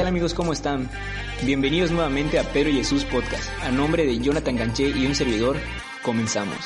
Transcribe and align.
tal 0.00 0.06
amigos? 0.06 0.32
¿Cómo 0.32 0.54
están? 0.54 0.88
Bienvenidos 1.44 1.90
nuevamente 1.90 2.38
a 2.38 2.42
Pedro 2.42 2.70
y 2.70 2.76
Jesús 2.76 3.04
Podcast. 3.04 3.50
A 3.62 3.70
nombre 3.70 4.06
de 4.06 4.18
Jonathan 4.18 4.56
Ganché 4.56 4.88
y 4.88 5.04
un 5.04 5.14
servidor, 5.14 5.58
comenzamos. 6.02 6.56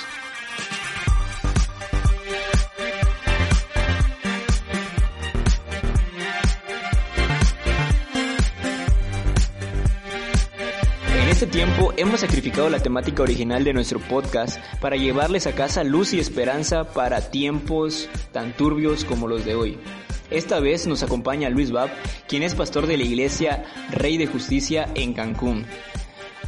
En 11.12 11.28
este 11.28 11.48
tiempo 11.48 11.92
hemos 11.96 12.20
sacrificado 12.20 12.70
la 12.70 12.78
temática 12.78 13.24
original 13.24 13.64
de 13.64 13.72
nuestro 13.72 13.98
podcast 13.98 14.60
para 14.80 14.94
llevarles 14.94 15.48
a 15.48 15.56
casa 15.56 15.82
luz 15.82 16.12
y 16.12 16.20
esperanza 16.20 16.84
para 16.84 17.32
tiempos 17.32 18.08
tan 18.30 18.56
turbios 18.56 19.04
como 19.04 19.26
los 19.26 19.44
de 19.44 19.56
hoy. 19.56 19.78
Esta 20.34 20.58
vez 20.58 20.88
nos 20.88 21.04
acompaña 21.04 21.48
Luis 21.48 21.70
Bab, 21.70 21.90
quien 22.26 22.42
es 22.42 22.56
pastor 22.56 22.88
de 22.88 22.96
la 22.96 23.04
iglesia 23.04 23.64
Rey 23.92 24.18
de 24.18 24.26
Justicia 24.26 24.90
en 24.96 25.12
Cancún. 25.12 25.64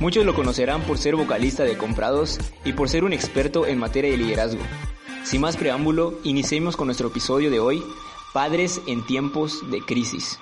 Muchos 0.01 0.27
lo 0.27 0.35
conocerán 0.35 0.83
por 0.83 0.99
ser 0.99 1.15
vocalista 1.15 1.63
de 1.63 1.79
Comprados 1.79 2.41
y 2.65 2.73
por 2.73 2.89
ser 2.89 3.05
un 3.05 3.13
experto 3.13 3.65
en 3.65 3.79
materia 3.79 4.11
de 4.11 4.17
liderazgo. 4.17 4.63
Sin 5.23 5.41
más 5.41 5.57
preámbulo, 5.57 6.19
iniciemos 6.25 6.77
con 6.77 6.89
nuestro 6.89 7.09
episodio 7.09 7.49
de 7.49 7.61
hoy, 7.61 7.81
Padres 8.33 8.81
en 8.89 9.07
tiempos 9.07 9.63
de 9.71 9.81
crisis. 9.81 10.41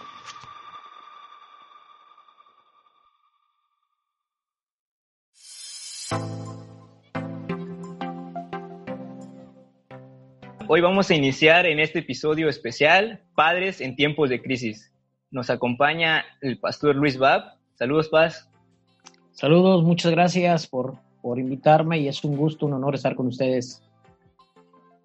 Hoy 10.77 10.81
vamos 10.81 11.09
a 11.09 11.15
iniciar 11.15 11.67
en 11.67 11.79
este 11.79 12.01
episodio 12.01 12.49
especial 12.49 13.21
Padres 13.37 13.81
en 13.81 13.95
tiempos 13.95 14.29
de 14.29 14.43
crisis. 14.43 14.93
Nos 15.31 15.49
acompaña 15.49 16.25
el 16.41 16.59
pastor 16.59 16.97
Luis 16.97 17.17
Bab. 17.17 17.45
Saludos, 17.77 18.09
Paz. 18.09 18.51
Saludos, 19.31 19.85
muchas 19.85 20.11
gracias 20.11 20.67
por, 20.67 20.97
por 21.23 21.39
invitarme 21.39 22.01
y 22.01 22.09
es 22.09 22.25
un 22.25 22.37
gusto, 22.37 22.67
un 22.67 22.73
honor 22.73 22.97
estar 22.97 23.15
con 23.15 23.29
ustedes. 23.29 23.85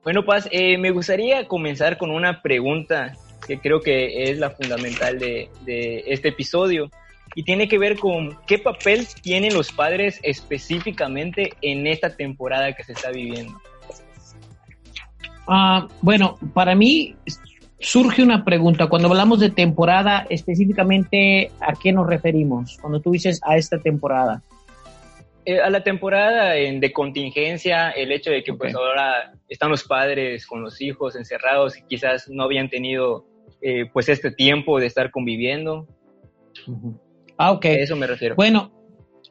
Bueno, 0.04 0.26
Paz, 0.26 0.50
eh, 0.52 0.80
me 0.80 0.90
gustaría 0.90 1.48
comenzar 1.48 2.00
con 2.00 2.10
una 2.10 2.42
pregunta 2.42 3.14
que 3.46 3.60
creo 3.60 3.80
que 3.80 4.24
es 4.24 4.40
la 4.40 4.50
fundamental 4.50 5.20
de, 5.20 5.52
de 5.68 6.04
este 6.08 6.30
episodio 6.30 6.90
y 7.36 7.44
tiene 7.44 7.68
que 7.68 7.78
ver 7.78 8.00
con 8.00 8.40
qué 8.48 8.58
papel 8.58 9.06
tienen 9.22 9.54
los 9.54 9.72
padres 9.72 10.20
específicamente 10.24 11.54
en 11.62 11.86
esta 11.86 12.16
temporada 12.16 12.74
que 12.74 12.84
se 12.84 12.94
está 12.94 13.12
viviendo. 13.12 13.54
Ah, 15.52 15.88
bueno, 16.02 16.38
para 16.54 16.76
mí 16.76 17.16
surge 17.80 18.22
una 18.22 18.46
pregunta. 18.46 18.88
Cuando 18.88 19.08
hablamos 19.08 19.40
de 19.40 19.50
temporada, 19.50 20.28
específicamente, 20.30 21.52
¿a 21.60 21.74
qué 21.74 21.92
nos 21.92 22.08
referimos? 22.08 22.78
Cuando 22.80 23.00
tú 23.00 23.12
dices 23.12 23.42
a 23.44 23.58
esta 23.58 23.80
temporada. 23.80 24.44
Eh, 25.46 25.60
a 25.60 25.72
la 25.72 25.84
temporada 25.84 26.56
en, 26.56 26.80
de 26.80 26.94
contingencia, 26.94 27.90
el 27.90 28.12
hecho 28.12 28.30
de 28.30 28.44
que 28.44 28.54
pues 28.54 28.76
ahora 28.76 29.34
están 29.48 29.72
los 29.72 29.84
padres 29.84 30.46
con 30.46 30.62
los 30.62 30.80
hijos 30.82 31.16
encerrados 31.16 31.78
y 31.80 31.82
quizás 31.84 32.30
no 32.30 32.44
habían 32.44 32.70
tenido 32.70 33.26
eh, 33.62 33.86
pues 33.92 34.08
este 34.10 34.30
tiempo 34.30 34.80
de 34.80 34.86
estar 34.86 35.10
conviviendo. 35.10 35.88
Ah, 37.38 37.52
ok. 37.54 37.66
A 37.66 37.70
eso 37.70 37.96
me 37.96 38.06
refiero. 38.06 38.36
Bueno, 38.36 38.72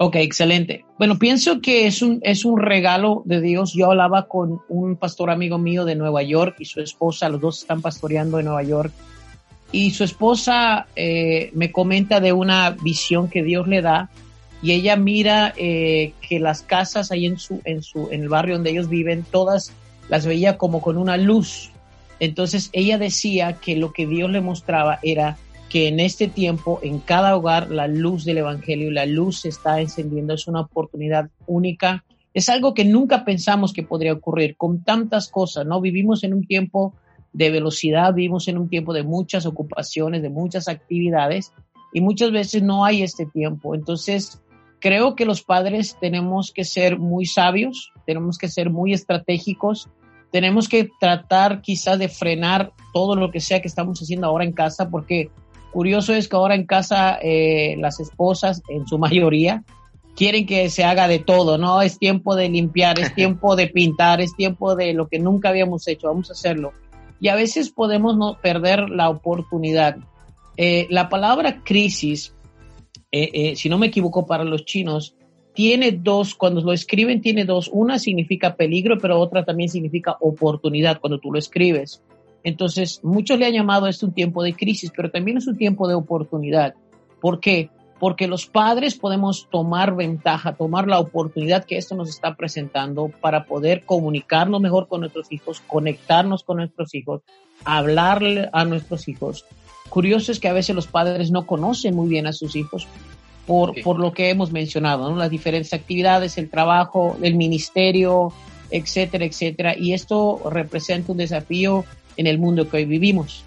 Ok, 0.01 0.15
excelente. 0.17 0.85
Bueno, 0.97 1.19
pienso 1.19 1.61
que 1.61 1.89
es 1.89 2.03
un, 2.03 2.21
es 2.23 2.45
un 2.45 2.61
regalo 2.61 3.23
de 3.25 3.41
Dios. 3.41 3.73
Yo 3.75 3.91
hablaba 3.91 4.29
con 4.29 4.61
un 4.69 4.95
pastor 4.95 5.29
amigo 5.29 5.59
mío 5.59 5.85
de 5.85 5.97
Nueva 5.97 6.23
York 6.23 6.55
y 6.61 6.67
su 6.67 6.81
esposa, 6.81 7.29
los 7.29 7.41
dos 7.41 7.63
están 7.63 7.83
pastoreando 7.83 8.39
en 8.39 8.45
Nueva 8.45 8.63
York. 8.63 8.93
Y 9.73 9.91
su 9.91 10.05
esposa 10.05 10.87
eh, 10.95 11.51
me 11.53 11.73
comenta 11.73 12.21
de 12.21 12.33
una 12.33 12.71
visión 12.71 13.29
que 13.29 13.43
Dios 13.43 13.67
le 13.67 13.83
da 13.83 14.09
y 14.63 14.71
ella 14.71 14.95
mira 14.95 15.53
eh, 15.57 16.13
que 16.21 16.39
las 16.39 16.63
casas 16.63 17.11
ahí 17.11 17.27
en, 17.27 17.37
su, 17.37 17.61
en, 17.65 17.83
su, 17.83 18.09
en 18.13 18.23
el 18.23 18.29
barrio 18.29 18.55
donde 18.55 18.71
ellos 18.71 18.89
viven, 18.89 19.25
todas 19.29 19.73
las 20.09 20.25
veía 20.27 20.59
como 20.59 20.81
con 20.81 20.97
una 20.97 21.17
luz. 21.17 21.73
Entonces 22.21 22.71
ella 22.73 22.99
decía 22.99 23.55
que 23.55 23.77
lo 23.77 23.93
que 23.93 24.07
Dios 24.07 24.31
le 24.31 24.41
mostraba 24.41 25.01
era 25.03 25.39
que 25.69 25.89
en 25.89 26.01
este 26.01 26.29
tiempo, 26.29 26.81
en 26.83 26.99
cada 26.99 27.37
hogar, 27.37 27.71
la 27.71 27.89
luz 27.89 28.25
del 28.25 28.39
Evangelio, 28.39 28.91
la 28.91 29.07
luz 29.07 29.41
se 29.41 29.51
está 29.51 29.81
encendiendo, 29.81 30.35
es 30.35 30.49
una 30.49 30.63
oportunidad 30.63 31.31
única. 31.47 32.05
Es 32.33 32.49
algo 32.49 32.73
que 32.73 32.85
nunca 32.85 33.25
pensamos 33.25 33.73
que 33.73 33.83
podría 33.83 34.15
ocurrir 34.15 34.57
con 34.57 34.83
tantas 34.83 35.29
cosas, 35.29 35.67
¿no? 35.67 35.81
Vivimos 35.81 36.25
en 36.25 36.35
un 36.35 36.47
tiempo 36.47 36.95
de 37.33 37.51
velocidad, 37.51 38.15
vivimos 38.15 38.49
en 38.49 38.59
un 38.59 38.69
tiempo 38.69 38.93
de 38.95 39.03
muchas 39.03 39.45
ocupaciones, 39.45 40.23
de 40.23 40.31
muchas 40.31 40.69
actividades 40.69 41.53
y 41.93 42.01
muchas 42.01 42.31
veces 42.31 42.63
no 42.63 42.85
hay 42.85 43.03
este 43.03 43.27
tiempo. 43.27 43.75
Entonces, 43.75 44.41
creo 44.81 45.15
que 45.15 45.27
los 45.27 45.43
padres 45.43 45.97
tenemos 46.01 46.53
que 46.53 46.65
ser 46.65 46.99
muy 46.99 47.27
sabios, 47.27 47.93
tenemos 48.07 48.39
que 48.39 48.49
ser 48.49 48.71
muy 48.71 48.95
estratégicos, 48.95 49.89
tenemos 50.31 50.69
que 50.69 50.89
tratar 51.01 51.61
quizás 51.61 51.99
de 51.99 52.09
frenar 52.09 52.73
todo 52.93 53.17
lo 53.17 53.31
que 53.31 53.41
sea 53.41 53.61
que 53.61 53.69
estamos 53.69 54.01
haciendo 54.01 54.27
ahora 54.27 54.45
en 54.45 54.53
casa 54.53 54.91
porque 54.91 55.31
Curioso 55.73 56.15
es 56.15 56.29
que 56.29 56.37
ahora 56.37 56.55
en 56.55 56.67
casa 56.67 57.19
eh, 57.23 57.77
las 57.79 58.01
esposas, 58.01 58.63
en 58.69 58.87
su 58.87 58.99
mayoría, 58.99 59.65
quieren 60.17 60.47
que 60.47 60.71
se 60.71 60.85
haga 60.85 61.09
de 61.09 61.19
todo, 61.19 61.59
¿no? 61.59 61.83
Es 61.83 61.99
tiempo 61.99 62.35
de 62.37 62.49
limpiar, 62.49 62.99
es 62.99 63.15
tiempo 63.15 63.57
de 63.57 63.69
pintar, 63.69 64.21
es 64.21 64.35
tiempo 64.35 64.75
de 64.75 64.95
lo 64.95 65.09
que 65.09 65.19
nunca 65.19 65.51
habíamos 65.51 65.87
hecho, 65.87 66.09
vamos 66.09 66.31
a 66.31 66.33
hacerlo. 66.33 66.73
Y 67.21 67.29
a 67.29 67.35
veces 67.35 67.71
podemos 67.71 68.17
no 68.17 68.39
perder 68.41 68.89
la 68.91 69.11
oportunidad. 69.11 69.97
Eh, 70.57 70.87
la 70.91 71.09
palabra 71.09 71.63
crisis, 71.63 72.35
eh, 73.11 73.55
si 73.57 73.69
no 73.69 73.79
me 73.79 73.87
equivoco 73.87 74.27
para 74.27 74.45
los 74.45 74.65
chinos, 74.65 75.15
tiene 75.59 75.91
dos, 75.91 76.37
cuando 76.37 76.61
lo 76.61 76.73
escriben 76.73 77.21
tiene 77.21 77.45
dos, 77.45 77.69
una 77.73 77.99
significa 77.99 78.55
peligro, 78.55 78.97
pero 78.99 79.19
otra 79.19 79.45
también 79.45 79.69
significa 79.69 80.17
oportunidad 80.21 81.01
cuando 81.01 81.19
tú 81.19 81.33
lo 81.33 81.39
escribes. 81.41 82.01
Entonces, 82.49 83.01
muchos 83.03 83.39
le 83.39 83.45
han 83.45 83.53
llamado 83.53 83.87
esto 83.89 84.07
un 84.07 84.15
tiempo 84.15 84.43
de 84.43 84.55
crisis, 84.55 84.91
pero 84.97 85.11
también 85.11 85.37
es 85.37 85.47
un 85.47 85.59
tiempo 85.59 85.87
de 85.87 85.95
oportunidad. 85.95 86.75
¿Por 87.21 87.41
qué? 87.41 87.69
Porque 88.01 88.27
los 88.27 88.47
padres 88.47 88.95
podemos 88.95 89.49
tomar 89.51 89.95
ventaja, 89.95 90.55
tomar 90.55 90.89
la 90.89 90.99
oportunidad 90.99 91.67
que 91.67 91.77
esto 91.77 91.95
nos 91.95 92.09
está 92.09 92.37
presentando 92.37 93.11
para 93.21 93.45
poder 93.45 93.85
comunicarnos 93.85 94.63
mejor 94.63 94.89
con 94.89 95.01
nuestros 95.01 95.31
hijos, 95.31 95.61
conectarnos 95.67 96.43
con 96.43 96.57
nuestros 96.57 96.95
hijos, 96.95 97.21
hablarle 97.67 98.49
a 98.55 98.65
nuestros 98.65 99.09
hijos. 99.09 99.45
Curioso 99.91 100.33
es 100.33 100.41
que 100.41 100.49
a 100.49 100.55
veces 100.55 100.75
los 100.75 100.87
padres 100.87 101.31
no 101.31 101.45
conocen 101.47 101.95
muy 101.95 102.09
bien 102.09 102.27
a 102.27 102.33
sus 102.33 102.57
hijos 102.57 102.89
por, 103.47 103.79
por 103.83 103.99
lo 103.99 104.15
que 104.15 104.31
hemos 104.31 104.53
mencionado, 104.53 105.11
¿no? 105.11 105.17
las 105.17 105.31
diferentes 105.31 105.75
actividades, 105.75 106.39
el 106.39 106.49
trabajo, 106.49 107.19
el 107.21 107.35
ministerio, 107.35 108.33
etcétera, 108.71 109.27
etcétera. 109.27 109.77
Y 109.77 109.93
esto 109.93 110.41
representa 110.51 111.13
un 111.13 111.19
desafío 111.19 111.85
en 112.19 112.27
el 112.27 112.39
mundo 112.39 112.69
que 112.69 112.77
hoy 112.77 112.85
vivimos. 112.85 113.43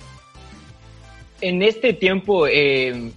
En 1.42 1.62
este 1.62 1.94
tiempo, 1.94 2.48
eh, 2.48 3.12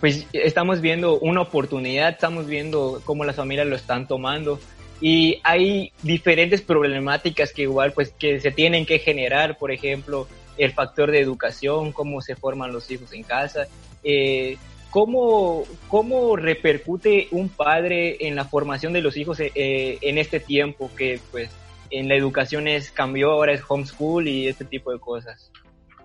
pues 0.00 0.26
estamos 0.32 0.80
viendo 0.80 1.18
una 1.20 1.42
oportunidad, 1.42 2.08
estamos 2.08 2.46
viendo 2.46 3.00
cómo 3.04 3.24
las 3.24 3.36
familias 3.36 3.68
lo 3.68 3.76
están 3.76 4.08
tomando 4.08 4.58
y 5.00 5.40
hay 5.44 5.92
diferentes 6.02 6.62
problemáticas 6.62 7.52
que 7.52 7.62
igual 7.62 7.92
pues 7.92 8.12
que 8.18 8.40
se 8.40 8.50
tienen 8.50 8.86
que 8.86 8.98
generar, 8.98 9.58
por 9.58 9.70
ejemplo, 9.70 10.26
el 10.56 10.72
factor 10.72 11.10
de 11.10 11.20
educación, 11.20 11.92
cómo 11.92 12.20
se 12.20 12.36
forman 12.36 12.72
los 12.72 12.90
hijos 12.90 13.12
en 13.12 13.24
casa, 13.24 13.66
eh, 14.02 14.56
cómo, 14.90 15.64
cómo 15.88 16.36
repercute 16.36 17.28
un 17.32 17.48
padre 17.48 18.16
en 18.20 18.36
la 18.36 18.44
formación 18.44 18.92
de 18.92 19.02
los 19.02 19.16
hijos 19.16 19.40
eh, 19.40 19.98
en 20.00 20.18
este 20.18 20.40
tiempo 20.40 20.90
que 20.96 21.18
pues 21.30 21.50
en 21.98 22.08
la 22.08 22.16
educación 22.16 22.68
es 22.68 22.90
cambió, 22.90 23.32
ahora 23.32 23.52
es 23.52 23.62
homeschool 23.66 24.28
y 24.28 24.48
este 24.48 24.64
tipo 24.64 24.92
de 24.92 24.98
cosas. 24.98 25.50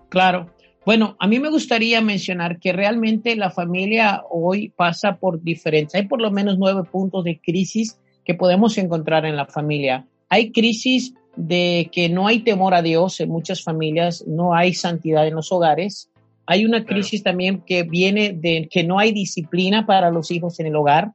Claro. 0.08 0.50
Bueno, 0.84 1.16
a 1.18 1.26
mí 1.26 1.38
me 1.38 1.50
gustaría 1.50 2.00
mencionar 2.00 2.58
que 2.58 2.72
realmente 2.72 3.36
la 3.36 3.50
familia 3.50 4.22
hoy 4.30 4.70
pasa 4.70 5.16
por 5.16 5.42
diferentes, 5.42 5.94
hay 5.94 6.06
por 6.06 6.20
lo 6.20 6.30
menos 6.30 6.58
nueve 6.58 6.82
puntos 6.90 7.24
de 7.24 7.38
crisis 7.38 7.98
que 8.24 8.34
podemos 8.34 8.78
encontrar 8.78 9.26
en 9.26 9.36
la 9.36 9.46
familia. 9.46 10.06
Hay 10.28 10.52
crisis 10.52 11.14
de 11.36 11.90
que 11.92 12.08
no 12.08 12.26
hay 12.26 12.40
temor 12.40 12.74
a 12.74 12.82
Dios 12.82 13.20
en 13.20 13.28
muchas 13.28 13.62
familias, 13.62 14.24
no 14.26 14.54
hay 14.54 14.74
santidad 14.74 15.26
en 15.26 15.34
los 15.34 15.52
hogares. 15.52 16.10
Hay 16.46 16.64
una 16.64 16.84
crisis 16.84 17.22
también 17.22 17.62
que 17.64 17.82
viene 17.82 18.32
de 18.32 18.68
que 18.70 18.82
no 18.82 18.98
hay 18.98 19.12
disciplina 19.12 19.86
para 19.86 20.10
los 20.10 20.30
hijos 20.30 20.58
en 20.60 20.66
el 20.66 20.76
hogar. 20.76 21.12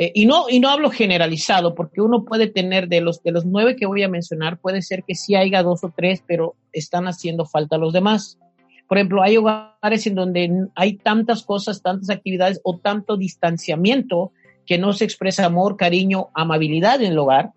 Eh, 0.00 0.12
y, 0.14 0.26
no, 0.26 0.48
y 0.48 0.60
no 0.60 0.68
hablo 0.68 0.90
generalizado, 0.90 1.74
porque 1.74 2.00
uno 2.00 2.24
puede 2.24 2.46
tener 2.46 2.86
de 2.86 3.00
los, 3.00 3.20
de 3.24 3.32
los 3.32 3.44
nueve 3.44 3.74
que 3.74 3.84
voy 3.84 4.04
a 4.04 4.08
mencionar, 4.08 4.58
puede 4.58 4.80
ser 4.80 5.02
que 5.02 5.16
sí 5.16 5.34
haya 5.34 5.64
dos 5.64 5.82
o 5.82 5.92
tres, 5.94 6.22
pero 6.24 6.54
están 6.72 7.08
haciendo 7.08 7.44
falta 7.46 7.78
los 7.78 7.92
demás. 7.92 8.38
Por 8.86 8.96
ejemplo, 8.96 9.24
hay 9.24 9.38
hogares 9.38 10.06
en 10.06 10.14
donde 10.14 10.68
hay 10.76 10.98
tantas 10.98 11.42
cosas, 11.42 11.82
tantas 11.82 12.10
actividades 12.10 12.60
o 12.62 12.78
tanto 12.78 13.16
distanciamiento 13.16 14.30
que 14.66 14.78
no 14.78 14.92
se 14.92 15.04
expresa 15.04 15.44
amor, 15.44 15.76
cariño, 15.76 16.28
amabilidad 16.32 17.02
en 17.02 17.10
el 17.10 17.18
hogar. 17.18 17.50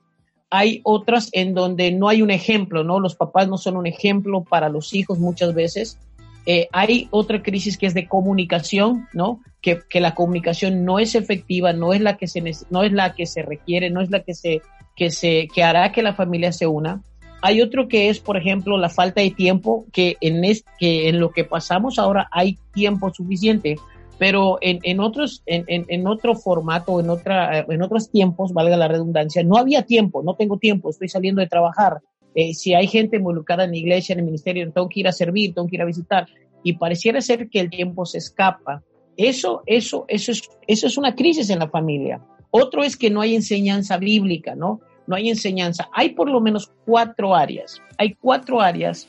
Hay 0.50 0.82
otras 0.84 1.30
en 1.34 1.54
donde 1.54 1.92
no 1.92 2.10
hay 2.10 2.24
un 2.24 2.32
ejemplo, 2.32 2.84
¿no? 2.84 3.00
Los 3.00 3.16
papás 3.16 3.50
no 3.50 3.58
son 3.60 3.78
un 3.78 3.86
ejemplo 3.86 4.44
para 4.44 4.68
los 4.68 4.96
hijos 4.96 5.20
muchas 5.20 5.54
veces. 5.54 6.00
Eh, 6.46 6.68
hay 6.72 7.08
otra 7.12 7.44
crisis 7.44 7.78
que 7.78 7.86
es 7.86 7.94
de 7.94 8.08
comunicación, 8.08 9.08
¿no? 9.14 9.42
Que, 9.62 9.82
la 10.00 10.16
comunicación 10.16 10.86
no 10.86 10.98
es 10.98 11.14
efectiva, 11.14 11.72
no 11.72 11.94
es 11.94 12.02
la 12.02 12.18
que 12.18 12.28
se 12.28 12.42
no 12.70 12.84
es 12.84 12.92
la 12.92 13.14
que 13.14 13.28
se 13.28 13.44
requiere, 13.44 13.92
no 13.92 14.02
es 14.02 14.10
la 14.10 14.24
que 14.24 14.34
se 14.34 14.62
que 14.96 15.12
se 15.12 15.48
que 15.54 15.64
hará 15.64 15.92
que 15.92 16.02
la 16.02 16.16
familia 16.16 16.52
se 16.52 16.66
una. 16.66 17.04
Hay 17.44 17.62
otro 17.62 17.88
que 17.88 18.10
es, 18.10 18.20
por 18.20 18.38
ejemplo, 18.38 18.78
la 18.78 18.90
falta 18.90 19.22
de 19.22 19.32
tiempo, 19.32 19.86
que 19.92 20.18
en 20.22 20.44
es, 20.44 20.64
que 20.80 21.10
en 21.10 21.20
lo 21.20 21.32
que 21.32 21.44
pasamos 21.44 21.98
ahora 21.98 22.28
hay 22.32 22.58
tiempo 22.74 23.12
suficiente, 23.12 23.78
pero 24.20 24.58
en, 24.62 24.80
en 24.84 25.00
otros 25.00 25.44
en, 25.46 25.66
en, 25.68 26.08
otro 26.08 26.36
formato, 26.36 27.00
en 27.00 27.10
otra 27.10 27.60
en 27.60 27.82
otros 27.84 28.10
tiempos, 28.10 28.54
valga 28.54 28.78
la 28.78 28.88
redundancia, 28.88 29.44
no 29.44 29.58
había 29.58 29.84
tiempo, 29.84 30.24
no 30.24 30.36
tengo 30.36 30.58
tiempo, 30.58 30.90
estoy 30.90 31.08
saliendo 31.08 31.42
de 31.42 31.48
trabajar, 31.48 32.00
eh, 32.36 32.54
si 32.54 32.74
hay 32.74 32.88
gente 32.88 33.18
involucrada 33.18 33.66
en 33.66 33.72
la 33.72 33.78
iglesia, 33.78 34.14
en 34.14 34.20
el 34.20 34.26
ministerio, 34.26 34.72
tengo 34.72 34.88
que 34.90 35.02
ir 35.02 35.08
a 35.08 35.12
servir, 35.12 35.54
tengo 35.54 35.68
que 35.68 35.76
ir 35.76 35.82
a 35.82 35.86
visitar, 35.86 36.28
y 36.64 36.74
pareciera 36.74 37.22
ser 37.22 37.50
que 37.50 37.60
el 37.60 37.70
tiempo 37.70 38.06
se 38.06 38.20
escapa. 38.20 38.84
Eso, 39.18 39.64
eso, 39.66 40.06
eso 40.08 40.32
es, 40.32 40.50
eso 40.68 40.88
es 40.88 40.98
una 40.98 41.16
crisis 41.16 41.50
en 41.50 41.60
la 41.60 41.70
familia. 41.70 42.22
Otro 42.50 42.84
es 42.84 42.98
que 42.98 43.10
no 43.10 43.22
hay 43.22 43.36
enseñanza 43.36 43.98
bíblica, 43.98 44.56
¿no? 44.56 44.82
No 45.08 45.16
hay 45.16 45.30
enseñanza. 45.30 45.90
Hay 45.94 46.10
por 46.10 46.30
lo 46.30 46.40
menos 46.40 46.72
cuatro 46.86 47.36
áreas. 47.36 47.82
Hay 47.98 48.16
cuatro 48.16 48.62
áreas 48.62 49.08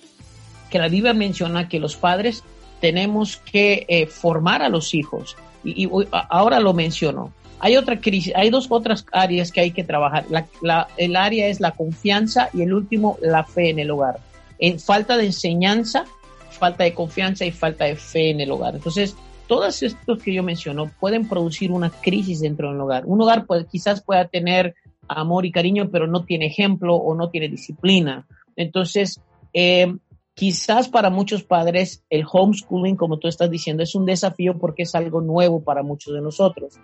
que 0.70 0.78
la 0.78 0.88
Biblia 0.88 1.12
menciona 1.12 1.68
que 1.68 1.78
los 1.78 1.96
padres 1.96 2.42
tenemos 2.80 3.36
que 3.36 3.84
eh, 3.88 4.06
formar 4.06 4.62
a 4.62 4.68
los 4.68 4.94
hijos. 4.94 5.36
Y, 5.62 5.84
y, 5.84 5.90
ahora 6.10 6.58
lo 6.60 6.72
menciono. 6.72 7.32
Hay 7.64 7.76
otra 7.76 8.00
crisis, 8.00 8.32
hay 8.34 8.50
dos 8.50 8.66
otras 8.70 9.06
áreas 9.12 9.52
que 9.52 9.60
hay 9.60 9.70
que 9.70 9.84
trabajar. 9.84 10.26
La, 10.60 10.88
el 10.96 11.14
área 11.14 11.46
es 11.46 11.60
la 11.60 11.70
confianza 11.70 12.48
y 12.52 12.62
el 12.62 12.74
último, 12.74 13.18
la 13.22 13.44
fe 13.44 13.70
en 13.70 13.78
el 13.78 13.92
hogar. 13.92 14.18
En 14.58 14.80
falta 14.80 15.16
de 15.16 15.26
enseñanza, 15.26 16.04
falta 16.50 16.82
de 16.82 16.92
confianza 16.92 17.44
y 17.44 17.52
falta 17.52 17.84
de 17.84 17.94
fe 17.94 18.30
en 18.30 18.40
el 18.40 18.50
hogar. 18.50 18.74
Entonces, 18.74 19.14
todos 19.46 19.80
estos 19.80 20.20
que 20.20 20.34
yo 20.34 20.42
menciono 20.42 20.90
pueden 20.98 21.28
producir 21.28 21.70
una 21.70 21.90
crisis 21.90 22.40
dentro 22.40 22.72
del 22.72 22.80
hogar. 22.80 23.04
Un 23.06 23.22
hogar 23.22 23.46
pues, 23.46 23.64
quizás 23.66 24.02
pueda 24.02 24.26
tener 24.26 24.74
amor 25.06 25.46
y 25.46 25.52
cariño, 25.52 25.88
pero 25.88 26.08
no 26.08 26.24
tiene 26.24 26.46
ejemplo 26.46 26.96
o 26.96 27.14
no 27.14 27.30
tiene 27.30 27.48
disciplina. 27.48 28.26
Entonces, 28.56 29.20
eh, 29.54 29.94
quizás 30.34 30.88
para 30.88 31.10
muchos 31.10 31.44
padres 31.44 32.02
el 32.10 32.24
homeschooling, 32.28 32.96
como 32.96 33.18
tú 33.18 33.28
estás 33.28 33.50
diciendo, 33.50 33.84
es 33.84 33.94
un 33.94 34.04
desafío 34.04 34.58
porque 34.58 34.82
es 34.82 34.96
algo 34.96 35.20
nuevo 35.20 35.62
para 35.62 35.84
muchos 35.84 36.12
de 36.12 36.22
nosotros. 36.22 36.74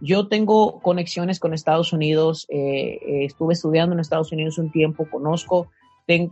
Yo 0.00 0.28
tengo 0.28 0.80
conexiones 0.80 1.38
con 1.38 1.52
Estados 1.52 1.92
Unidos, 1.92 2.46
eh, 2.48 2.98
eh, 3.02 3.24
estuve 3.24 3.52
estudiando 3.52 3.94
en 3.94 4.00
Estados 4.00 4.32
Unidos 4.32 4.58
un 4.58 4.70
tiempo, 4.70 5.06
conozco, 5.10 5.68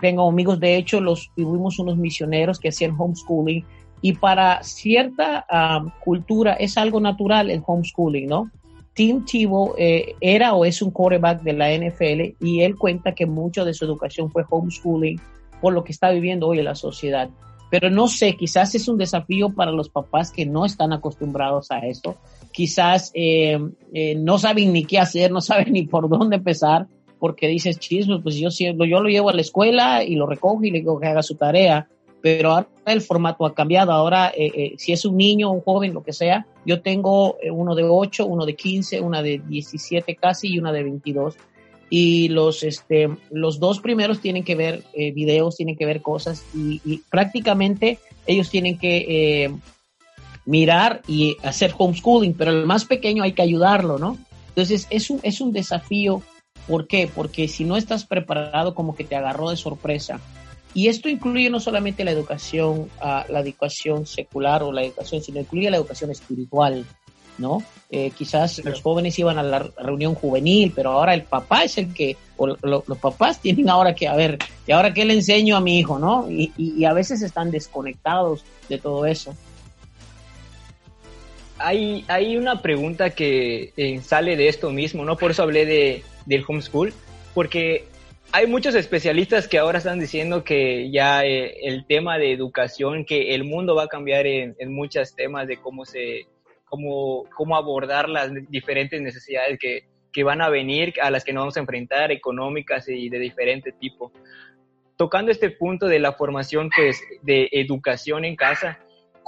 tengo 0.00 0.29
amigos, 0.29 0.59
de 0.59 0.76
hecho, 0.76 1.00
los 1.00 1.31
tuvimos 1.37 1.79
unos 1.79 1.97
misioneros 1.97 2.59
que 2.59 2.70
hacían 2.70 2.97
homeschooling 2.99 3.65
y 4.00 4.12
para 4.15 4.62
cierta 4.62 5.47
cultura 6.05 6.55
es 6.55 6.76
algo 6.76 7.00
natural 7.00 7.50
el 7.50 7.62
homeschooling, 7.65 8.26
¿no? 8.26 8.50
Tim 8.94 9.25
Tebow 9.25 9.75
eh, 9.79 10.17
era 10.21 10.55
o 10.55 10.64
es 10.64 10.82
un 10.82 10.91
quarterback 10.91 11.43
de 11.43 11.53
la 11.53 11.71
NFL 11.71 12.44
y 12.44 12.62
él 12.62 12.76
cuenta 12.76 13.14
que 13.14 13.26
mucho 13.26 13.64
de 13.64 13.73
su 13.73 13.85
educación 13.85 14.29
fue 14.32 14.44
homeschooling 14.50 15.21
por 15.61 15.73
lo 15.73 15.85
que 15.85 15.93
está 15.93 16.11
viviendo 16.11 16.49
hoy 16.49 16.59
en 16.59 16.64
la 16.64 16.75
sociedad. 16.75 17.31
Pero 17.70 17.91
no 17.91 18.09
sé, 18.09 18.37
quizás 18.37 18.75
es 18.75 18.88
un 18.88 18.97
desafío 18.97 19.50
para 19.50 19.73
los 19.73 19.88
papás 19.88 20.31
que 20.31 20.47
no 20.47 20.65
están 20.65 20.93
acostumbrados 20.93 21.70
a 21.70 21.81
esto. 21.81 22.17
Quizás 22.53 23.11
eh, 23.15 23.59
eh, 23.93 24.15
no 24.15 24.38
saben 24.38 24.73
ni 24.73 24.85
qué 24.85 24.99
hacer, 24.99 25.31
no 25.31 25.41
saben 25.43 25.73
ni 25.73 25.87
por 25.87 26.09
dónde 26.09 26.37
empezar, 26.37 26.87
porque 27.19 27.49
dices, 27.49 27.79
chismo, 27.79 28.23
pues 28.23 28.37
yo, 28.37 28.49
yo 28.50 29.00
lo 29.03 29.09
llevo 29.09 29.31
a 29.31 29.35
la 29.35 29.41
escuela 29.41 30.05
y 30.05 30.15
lo 30.15 30.26
recojo 30.26 30.62
y 30.65 30.70
le 30.70 30.79
digo 30.79 30.99
que 30.99 31.09
haga 31.09 31.23
su 31.23 31.35
tarea, 31.35 31.88
pero 32.23 32.53
ahora 32.53 32.69
el 32.87 33.00
formato 33.00 33.44
ha 33.44 33.55
cambiado, 33.55 33.93
ahora 33.93 34.32
eh, 34.37 34.75
si 34.76 34.93
es 34.93 35.05
un 35.05 35.17
niño, 35.17 35.50
un 35.50 35.61
joven, 35.61 35.94
lo 35.94 36.03
que 36.03 36.12
sea, 36.12 36.47
yo 36.64 36.81
tengo 36.81 37.37
uno 37.53 37.75
de 37.75 37.85
8, 37.85 38.26
uno 38.26 38.47
de 38.47 38.56
15, 38.56 39.00
una 39.00 39.23
de 39.23 39.41
17 39.47 40.17
casi 40.17 40.55
y 40.55 40.59
una 40.59 40.73
de 40.73 40.82
22 40.85 41.37
y 41.90 42.29
los 42.29 42.62
este 42.62 43.08
los 43.31 43.58
dos 43.58 43.81
primeros 43.81 44.20
tienen 44.20 44.44
que 44.44 44.55
ver 44.55 44.85
videos 44.94 45.56
tienen 45.56 45.76
que 45.76 45.87
ver 45.87 46.02
cosas 46.02 46.44
y, 46.55 46.99
prácticamente 47.11 47.99
ellos 48.26 48.50
tienen 48.50 48.79
que 48.79 49.50
mirar 50.49 51.02
y 51.06 51.37
hacer 51.43 51.75
homeschooling, 51.76 52.32
pero 52.32 52.52
el 52.52 52.64
más 52.64 52.87
pequeño 52.87 53.23
hay 53.23 53.32
que 53.32 53.43
ayudarlo, 53.43 53.99
¿no? 53.99 54.17
Entonces 54.49 54.87
es 54.88 55.11
un, 55.11 55.20
es 55.23 55.43
un 55.43 55.52
desafío. 55.52 56.23
¿Por 56.67 56.87
qué? 56.87 57.08
Porque 57.14 57.49
si 57.49 57.64
no 57.64 57.76
estás 57.76 58.06
preparado, 58.06 58.75
como 58.75 58.96
que 58.96 59.05
te 59.05 59.14
agarró 59.14 59.50
de 59.50 59.56
sorpresa. 59.56 60.20
Y 60.73 60.88
esto 60.88 61.11
incluye 61.11 61.50
no 61.50 61.61
solamente 61.61 62.02
la 62.02 62.12
educación, 62.12 62.88
uh, 63.02 63.31
la 63.31 63.40
educación 63.40 64.06
secular 64.06 64.62
o 64.62 64.73
la 64.73 64.85
educación, 64.85 65.23
sino 65.23 65.40
incluye 65.40 65.70
la 65.70 65.76
educación 65.76 66.11
espiritual, 66.11 66.87
¿no? 67.37 67.62
Eh, 67.90 68.11
quizás 68.11 68.62
los 68.64 68.82
jóvenes 68.82 69.19
iban 69.19 69.38
a 69.38 69.43
la 69.43 69.70
reunión 69.79 70.14
juvenil, 70.14 70.73
pero 70.76 70.90
ahora 70.90 71.14
el 71.14 71.23
papá 71.23 71.64
es 71.64 71.79
el 71.79 71.94
que, 71.94 72.17
o 72.37 72.46
los 72.46 72.99
papás 73.00 73.38
tienen 73.43 73.70
ahora 73.70 73.94
que, 73.94 74.08
a 74.08 74.14
ver, 74.14 74.38
¿y 74.67 74.73
ahora 74.73 74.93
qué 74.93 75.05
le 75.05 75.14
enseño 75.14 75.56
a 75.56 75.61
mi 75.61 75.79
hijo, 75.79 75.99
no? 75.99 76.31
Y, 76.31 76.52
y, 76.56 76.75
y 76.79 76.85
a 76.85 76.93
veces 76.93 77.23
están 77.23 77.50
desconectados 77.50 78.44
de 78.69 78.79
todo 78.79 79.06
eso 79.06 79.35
hay, 81.58 82.05
hay 82.08 82.37
una 82.37 82.62
pregunta 82.62 83.11
que 83.11 83.73
eh, 83.76 84.00
sale 84.00 84.37
de 84.37 84.49
esto 84.49 84.70
mismo, 84.70 85.05
¿no? 85.05 85.17
Por 85.17 85.32
eso 85.32 85.43
hablé 85.43 85.67
de, 85.67 86.02
del 86.26 86.44
homeschool, 86.46 86.93
porque 87.35 87.85
hay 88.32 88.46
muchos 88.46 88.75
especialistas 88.75 89.49
que 89.49 89.58
ahora 89.58 89.79
están 89.79 89.99
diciendo 89.99 90.44
que 90.44 90.90
ya 90.90 91.25
eh, 91.25 91.56
el 91.62 91.85
tema 91.87 92.19
de 92.19 92.32
educación, 92.32 93.05
que 93.05 93.35
el 93.35 93.44
mundo 93.44 93.75
va 93.75 93.85
a 93.85 93.88
cambiar 93.88 94.26
en, 94.26 94.55
en 94.58 94.73
muchos 94.73 95.14
temas 95.14 95.49
de 95.49 95.56
cómo 95.56 95.85
se, 95.85 96.26
cómo, 96.69 97.25
cómo 97.37 97.56
abordar 97.56 98.09
las 98.09 98.31
diferentes 98.49 99.00
necesidades 99.00 99.59
que, 99.59 99.85
que 100.12 100.25
van 100.25 100.41
a 100.41 100.49
venir, 100.49 100.94
a 101.03 101.11
las 101.11 101.25
que 101.25 101.32
nos 101.32 101.43
vamos 101.43 101.56
a 101.56 101.61
enfrentar, 101.61 102.11
económicas 102.12 102.88
y 102.88 103.09
de 103.09 103.19
diferente 103.19 103.73
tipo. 103.73 104.12
Tocando 104.97 105.31
este 105.31 105.50
punto 105.50 105.87
de 105.87 106.00
la 106.00 106.12
formación, 106.12 106.70
pues, 106.75 107.00
de 107.23 107.49
educación 107.53 108.25
en 108.25 108.35
casa, 108.35 108.79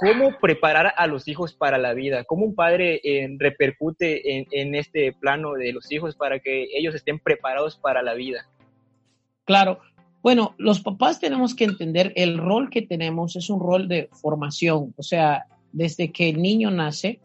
cómo 0.01 0.39
preparar 0.39 0.95
a 0.97 1.05
los 1.05 1.27
hijos 1.27 1.53
para 1.53 1.77
la 1.77 1.93
vida, 1.93 2.23
cómo 2.23 2.43
un 2.43 2.55
padre 2.55 2.99
eh, 3.03 3.29
repercute 3.37 4.43
en, 4.49 4.73
este 4.73 5.13
plano 5.13 5.53
de 5.53 5.71
los 5.73 5.91
hijos 5.91 6.15
para 6.15 6.39
que 6.39 6.69
ellos 6.73 6.95
estén 6.95 7.19
preparados 7.19 7.77
para 7.77 8.01
la 8.01 8.15
vida. 8.15 8.49
Claro, 9.45 9.79
bueno, 10.23 10.55
los 10.57 10.81
papás 10.81 11.19
tenemos 11.19 11.55
que 11.55 11.65
entender 11.65 12.13
el 12.15 12.39
rol 12.39 12.71
que 12.71 12.81
tenemos 12.81 13.35
es 13.35 13.51
un 13.51 13.59
rol 13.59 13.87
de 13.87 14.09
formación, 14.11 14.91
o 14.97 15.03
sea, 15.03 15.45
desde 15.71 16.11
que 16.11 16.29
el 16.29 16.41
niño 16.41 16.71
nace, 16.71 17.19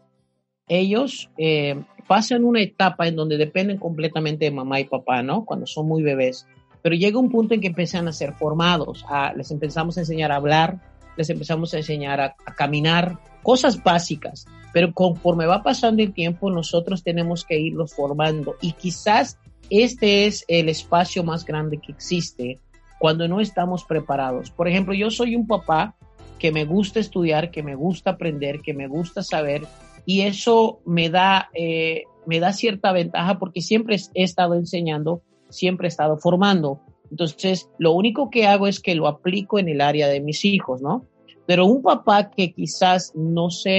ellos 0.67 1.29
eh, 1.37 1.81
pasan 2.07 2.43
una 2.43 2.61
etapa 2.61 3.07
en 3.07 3.15
donde 3.15 3.37
dependen 3.37 3.77
completamente 3.77 4.45
de 4.45 4.51
mamá 4.51 4.79
y 4.79 4.85
papá, 4.85 5.21
¿no? 5.23 5.45
Cuando 5.45 5.65
son 5.65 5.87
muy 5.87 6.03
bebés. 6.03 6.47
Pero 6.81 6.95
llega 6.95 7.19
un 7.19 7.29
punto 7.29 7.53
en 7.53 7.61
que 7.61 7.67
empiezan 7.67 8.07
a 8.07 8.13
ser 8.13 8.33
formados, 8.33 9.05
les 9.35 9.51
empezamos 9.51 9.97
a 9.97 10.01
enseñar 10.01 10.31
a 10.31 10.37
hablar, 10.37 10.79
les 11.17 11.29
empezamos 11.29 11.73
a 11.73 11.77
enseñar 11.77 12.21
a, 12.21 12.35
caminar, 12.55 13.19
cosas 13.43 13.83
básicas, 13.83 14.45
pero 14.73 14.93
conforme 14.93 15.45
va 15.45 15.63
pasando 15.63 16.03
el 16.03 16.13
tiempo, 16.13 16.51
nosotros 16.51 17.03
tenemos 17.03 17.43
que 17.43 17.59
irlos 17.59 17.93
formando 17.93 18.55
y 18.61 18.73
quizás 18.73 19.39
este 19.69 20.25
es 20.27 20.45
el 20.47 20.69
espacio 20.69 21.23
más 21.23 21.45
grande 21.45 21.79
que 21.79 21.91
existe 21.91 22.59
cuando 22.99 23.27
no 23.27 23.41
estamos 23.41 23.83
preparados. 23.83 24.51
Por 24.51 24.67
ejemplo, 24.67 24.93
yo 24.93 25.09
soy 25.09 25.35
un 25.35 25.47
papá 25.47 25.95
que 26.39 26.51
me 26.51 26.65
gusta 26.65 26.99
estudiar, 26.99 27.51
que 27.51 27.63
me 27.63 27.75
gusta 27.75 28.11
aprender, 28.11 28.61
que 28.61 28.73
me 28.73 28.87
gusta 28.87 29.23
saber 29.23 29.63
y 30.07 30.21
eso 30.21 30.79
me 30.85 31.09
da, 31.09 31.49
eh, 31.53 32.03
me 32.25 32.39
da 32.39 32.53
cierta 32.53 32.93
ventaja 32.93 33.37
porque 33.37 33.61
siempre 33.61 33.97
he 34.13 34.23
estado 34.23 34.53
enseñando, 34.53 35.21
siempre 35.49 35.87
he 35.87 35.89
estado 35.89 36.17
formando. 36.17 36.79
Entonces, 37.11 37.69
lo 37.77 37.91
único 37.91 38.29
que 38.29 38.47
hago 38.47 38.67
es 38.67 38.79
que 38.79 38.95
lo 38.95 39.09
aplico 39.09 39.59
en 39.59 39.67
el 39.67 39.81
área 39.81 40.07
de 40.07 40.21
mis 40.21 40.45
hijos, 40.45 40.81
¿no? 40.81 41.05
Pero 41.45 41.65
un 41.65 41.81
papá 41.81 42.31
que 42.31 42.53
quizás 42.53 43.11
no 43.15 43.49
sé, 43.49 43.73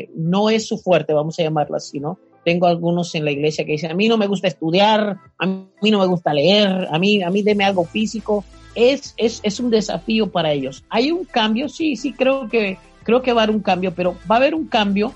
eh, 0.00 0.10
no 0.16 0.48
es 0.48 0.66
su 0.66 0.78
fuerte, 0.78 1.12
vamos 1.12 1.38
a 1.38 1.42
llamarlo 1.42 1.76
así, 1.76 2.00
¿no? 2.00 2.18
Tengo 2.46 2.66
algunos 2.66 3.14
en 3.14 3.26
la 3.26 3.30
iglesia 3.30 3.66
que 3.66 3.72
dicen, 3.72 3.90
a 3.90 3.94
mí 3.94 4.08
no 4.08 4.16
me 4.16 4.28
gusta 4.28 4.48
estudiar, 4.48 5.18
a 5.38 5.46
mí 5.46 5.90
no 5.90 5.98
me 5.98 6.06
gusta 6.06 6.32
leer, 6.32 6.88
a 6.90 6.98
mí, 6.98 7.22
a 7.22 7.28
mí 7.28 7.42
deme 7.42 7.64
algo 7.64 7.84
físico. 7.84 8.42
Es, 8.74 9.12
es, 9.18 9.40
es 9.42 9.60
un 9.60 9.68
desafío 9.68 10.32
para 10.32 10.50
ellos. 10.50 10.82
¿Hay 10.88 11.12
un 11.12 11.26
cambio? 11.26 11.68
Sí, 11.68 11.96
sí, 11.96 12.14
creo 12.14 12.48
que, 12.48 12.78
creo 13.02 13.20
que 13.20 13.34
va 13.34 13.42
a 13.42 13.44
haber 13.44 13.54
un 13.54 13.62
cambio, 13.62 13.92
pero 13.94 14.16
va 14.30 14.36
a 14.36 14.38
haber 14.38 14.54
un 14.54 14.66
cambio 14.66 15.12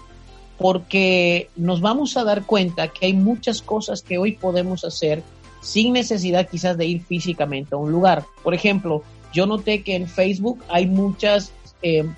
porque 0.58 1.50
nos 1.56 1.80
vamos 1.80 2.16
a 2.16 2.24
dar 2.24 2.44
cuenta 2.46 2.88
que 2.88 3.06
hay 3.06 3.12
muchas 3.12 3.62
cosas 3.62 4.02
que 4.02 4.18
hoy 4.18 4.32
podemos 4.32 4.84
hacer 4.84 5.22
sin 5.60 5.92
necesidad 5.92 6.48
quizás 6.48 6.78
de 6.78 6.86
ir 6.86 7.02
físicamente 7.02 7.74
a 7.74 7.78
un 7.78 7.90
lugar. 7.90 8.24
Por 8.42 8.54
ejemplo, 8.54 9.02
yo 9.32 9.46
noté 9.46 9.82
que 9.82 9.96
en 9.96 10.06
Facebook 10.06 10.62
hay 10.68 10.86
muchas, 10.86 11.52
eh, 11.82 12.08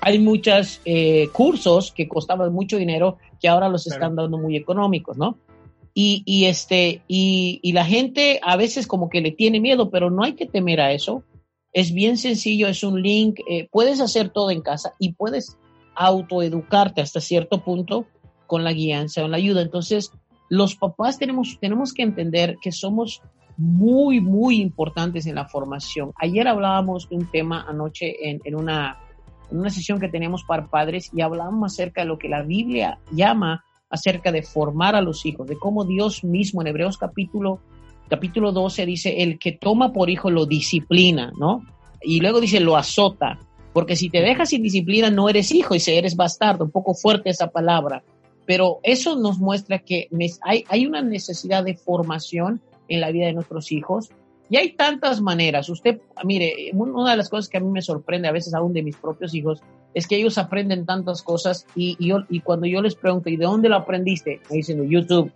hay 0.00 0.18
muchos 0.18 0.80
eh, 0.84 1.28
cursos 1.32 1.92
que 1.92 2.08
costaban 2.08 2.52
mucho 2.52 2.76
dinero 2.76 3.18
que 3.40 3.48
ahora 3.48 3.68
los 3.68 3.86
están 3.86 4.16
dando 4.16 4.38
muy 4.38 4.56
económicos, 4.56 5.16
¿no? 5.16 5.36
Y, 5.92 6.22
y 6.24 6.46
este, 6.46 7.02
y, 7.06 7.60
y, 7.62 7.72
la 7.72 7.84
gente 7.84 8.40
a 8.42 8.56
veces 8.56 8.86
como 8.86 9.08
que 9.08 9.20
le 9.20 9.30
tiene 9.30 9.60
miedo, 9.60 9.90
pero 9.90 10.10
no 10.10 10.24
hay 10.24 10.32
que 10.32 10.46
temer 10.46 10.80
a 10.80 10.92
eso. 10.92 11.22
Es 11.72 11.92
bien 11.92 12.16
sencillo, 12.16 12.66
es 12.66 12.82
un 12.82 13.00
link, 13.00 13.40
eh, 13.48 13.68
puedes 13.70 14.00
hacer 14.00 14.30
todo 14.30 14.50
en 14.50 14.60
casa 14.60 14.94
y 14.98 15.12
puedes 15.12 15.56
autoeducarte 15.94 17.00
hasta 17.00 17.20
cierto 17.20 17.62
punto 17.62 18.06
con 18.46 18.64
la 18.64 18.72
guianza, 18.72 19.24
o 19.24 19.28
la 19.28 19.36
ayuda. 19.36 19.62
Entonces, 19.62 20.12
los 20.48 20.76
papás 20.76 21.18
tenemos, 21.18 21.58
tenemos 21.60 21.92
que 21.92 22.02
entender 22.02 22.56
que 22.60 22.72
somos 22.72 23.22
muy, 23.56 24.20
muy 24.20 24.60
importantes 24.60 25.26
en 25.26 25.36
la 25.36 25.46
formación. 25.46 26.12
Ayer 26.20 26.48
hablábamos 26.48 27.08
de 27.08 27.16
un 27.16 27.30
tema 27.30 27.64
anoche 27.68 28.28
en, 28.28 28.40
en, 28.44 28.54
una, 28.54 28.98
en 29.50 29.58
una 29.58 29.70
sesión 29.70 30.00
que 30.00 30.08
teníamos 30.08 30.44
para 30.44 30.66
padres 30.66 31.10
y 31.12 31.20
hablábamos 31.20 31.72
acerca 31.72 32.02
de 32.02 32.08
lo 32.08 32.18
que 32.18 32.28
la 32.28 32.42
Biblia 32.42 32.98
llama 33.12 33.64
acerca 33.90 34.32
de 34.32 34.42
formar 34.42 34.96
a 34.96 35.00
los 35.00 35.24
hijos, 35.24 35.46
de 35.46 35.56
cómo 35.56 35.84
Dios 35.84 36.24
mismo 36.24 36.60
en 36.60 36.68
Hebreos 36.68 36.98
capítulo, 36.98 37.60
capítulo 38.08 38.50
12 38.50 38.86
dice, 38.86 39.22
el 39.22 39.38
que 39.38 39.52
toma 39.52 39.92
por 39.92 40.10
hijo 40.10 40.30
lo 40.30 40.46
disciplina, 40.46 41.32
¿no? 41.38 41.62
Y 42.02 42.20
luego 42.20 42.40
dice, 42.40 42.60
lo 42.60 42.76
azota, 42.76 43.38
porque 43.74 43.96
si 43.96 44.08
te 44.08 44.22
dejas 44.22 44.50
sin 44.50 44.62
disciplina 44.62 45.10
no 45.10 45.28
eres 45.28 45.50
hijo 45.50 45.74
y 45.74 45.80
si 45.80 45.92
eres 45.92 46.16
bastardo, 46.16 46.64
un 46.64 46.70
poco 46.70 46.94
fuerte 46.94 47.28
esa 47.28 47.48
palabra, 47.48 48.02
pero 48.46 48.78
eso 48.84 49.16
nos 49.16 49.38
muestra 49.38 49.80
que 49.80 50.08
hay, 50.42 50.64
hay 50.68 50.86
una 50.86 51.02
necesidad 51.02 51.64
de 51.64 51.74
formación 51.74 52.62
en 52.88 53.00
la 53.00 53.10
vida 53.10 53.26
de 53.26 53.32
nuestros 53.32 53.72
hijos 53.72 54.10
y 54.48 54.56
hay 54.58 54.72
tantas 54.72 55.20
maneras. 55.20 55.68
Usted, 55.68 56.00
mire, 56.22 56.70
una 56.72 57.10
de 57.10 57.16
las 57.16 57.28
cosas 57.28 57.48
que 57.48 57.56
a 57.56 57.60
mí 57.60 57.70
me 57.70 57.82
sorprende 57.82 58.28
a 58.28 58.32
veces 58.32 58.54
aún 58.54 58.72
de 58.72 58.82
mis 58.82 58.96
propios 58.96 59.34
hijos 59.34 59.60
es 59.92 60.06
que 60.06 60.16
ellos 60.16 60.38
aprenden 60.38 60.86
tantas 60.86 61.22
cosas 61.22 61.66
y, 61.74 61.96
y, 61.98 62.12
y 62.28 62.40
cuando 62.40 62.66
yo 62.66 62.80
les 62.80 62.94
pregunto, 62.94 63.28
¿y 63.28 63.36
de 63.36 63.44
dónde 63.44 63.68
lo 63.68 63.76
aprendiste? 63.76 64.40
Me 64.50 64.56
dicen 64.56 64.80
de 64.80 64.88
YouTube. 64.88 65.32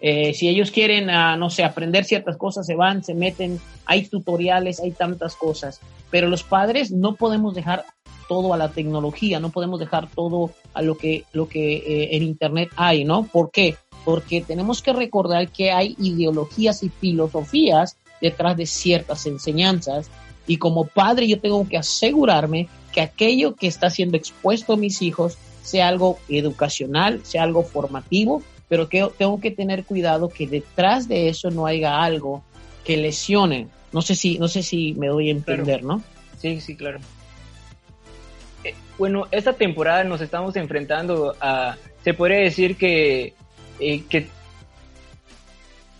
Eh, 0.00 0.32
si 0.32 0.48
ellos 0.48 0.70
quieren, 0.70 1.10
uh, 1.10 1.36
no 1.36 1.50
sé, 1.50 1.62
aprender 1.62 2.04
ciertas 2.04 2.36
cosas, 2.36 2.66
se 2.66 2.74
van, 2.74 3.04
se 3.04 3.14
meten, 3.14 3.60
hay 3.84 4.06
tutoriales, 4.06 4.80
hay 4.80 4.92
tantas 4.92 5.36
cosas. 5.36 5.80
Pero 6.10 6.28
los 6.28 6.42
padres 6.42 6.90
no 6.90 7.14
podemos 7.14 7.54
dejar 7.54 7.84
todo 8.28 8.54
a 8.54 8.56
la 8.56 8.70
tecnología, 8.70 9.40
no 9.40 9.50
podemos 9.50 9.80
dejar 9.80 10.08
todo 10.08 10.50
a 10.74 10.82
lo 10.82 10.96
que, 10.96 11.24
lo 11.32 11.48
que 11.48 11.76
eh, 11.76 12.16
en 12.16 12.22
Internet 12.22 12.70
hay, 12.76 13.04
¿no? 13.04 13.24
¿Por 13.24 13.50
qué? 13.50 13.76
Porque 14.04 14.40
tenemos 14.40 14.82
que 14.82 14.92
recordar 14.92 15.48
que 15.48 15.72
hay 15.72 15.96
ideologías 15.98 16.82
y 16.82 16.88
filosofías 16.88 17.96
detrás 18.20 18.56
de 18.56 18.66
ciertas 18.66 19.26
enseñanzas 19.26 20.10
y 20.46 20.56
como 20.56 20.84
padre 20.84 21.28
yo 21.28 21.40
tengo 21.40 21.66
que 21.68 21.78
asegurarme 21.78 22.68
que 22.92 23.00
aquello 23.00 23.54
que 23.54 23.66
está 23.66 23.90
siendo 23.90 24.16
expuesto 24.16 24.72
a 24.72 24.76
mis 24.76 25.02
hijos 25.02 25.38
sea 25.62 25.88
algo 25.88 26.18
educacional, 26.28 27.20
sea 27.24 27.44
algo 27.44 27.62
formativo, 27.62 28.42
pero 28.68 28.88
que 28.88 29.08
tengo 29.16 29.40
que 29.40 29.50
tener 29.50 29.84
cuidado 29.84 30.28
que 30.28 30.46
detrás 30.46 31.08
de 31.08 31.28
eso 31.28 31.50
no 31.50 31.66
haya 31.66 32.02
algo 32.02 32.42
que 32.84 32.96
lesione. 32.96 33.68
No 33.92 34.02
sé 34.02 34.14
si, 34.14 34.38
no 34.38 34.48
sé 34.48 34.62
si 34.62 34.94
me 34.94 35.08
doy 35.08 35.28
a 35.28 35.32
entender, 35.32 35.80
claro. 35.80 35.96
¿no? 35.98 36.04
Sí, 36.38 36.60
sí, 36.60 36.76
claro. 36.76 37.00
Eh, 38.64 38.74
bueno, 38.98 39.26
esta 39.30 39.52
temporada 39.52 40.04
nos 40.04 40.20
estamos 40.20 40.56
enfrentando 40.56 41.34
a, 41.40 41.76
se 42.04 42.14
podría 42.14 42.38
decir 42.38 42.76
que, 42.76 43.34
eh, 43.78 44.02
que 44.08 44.28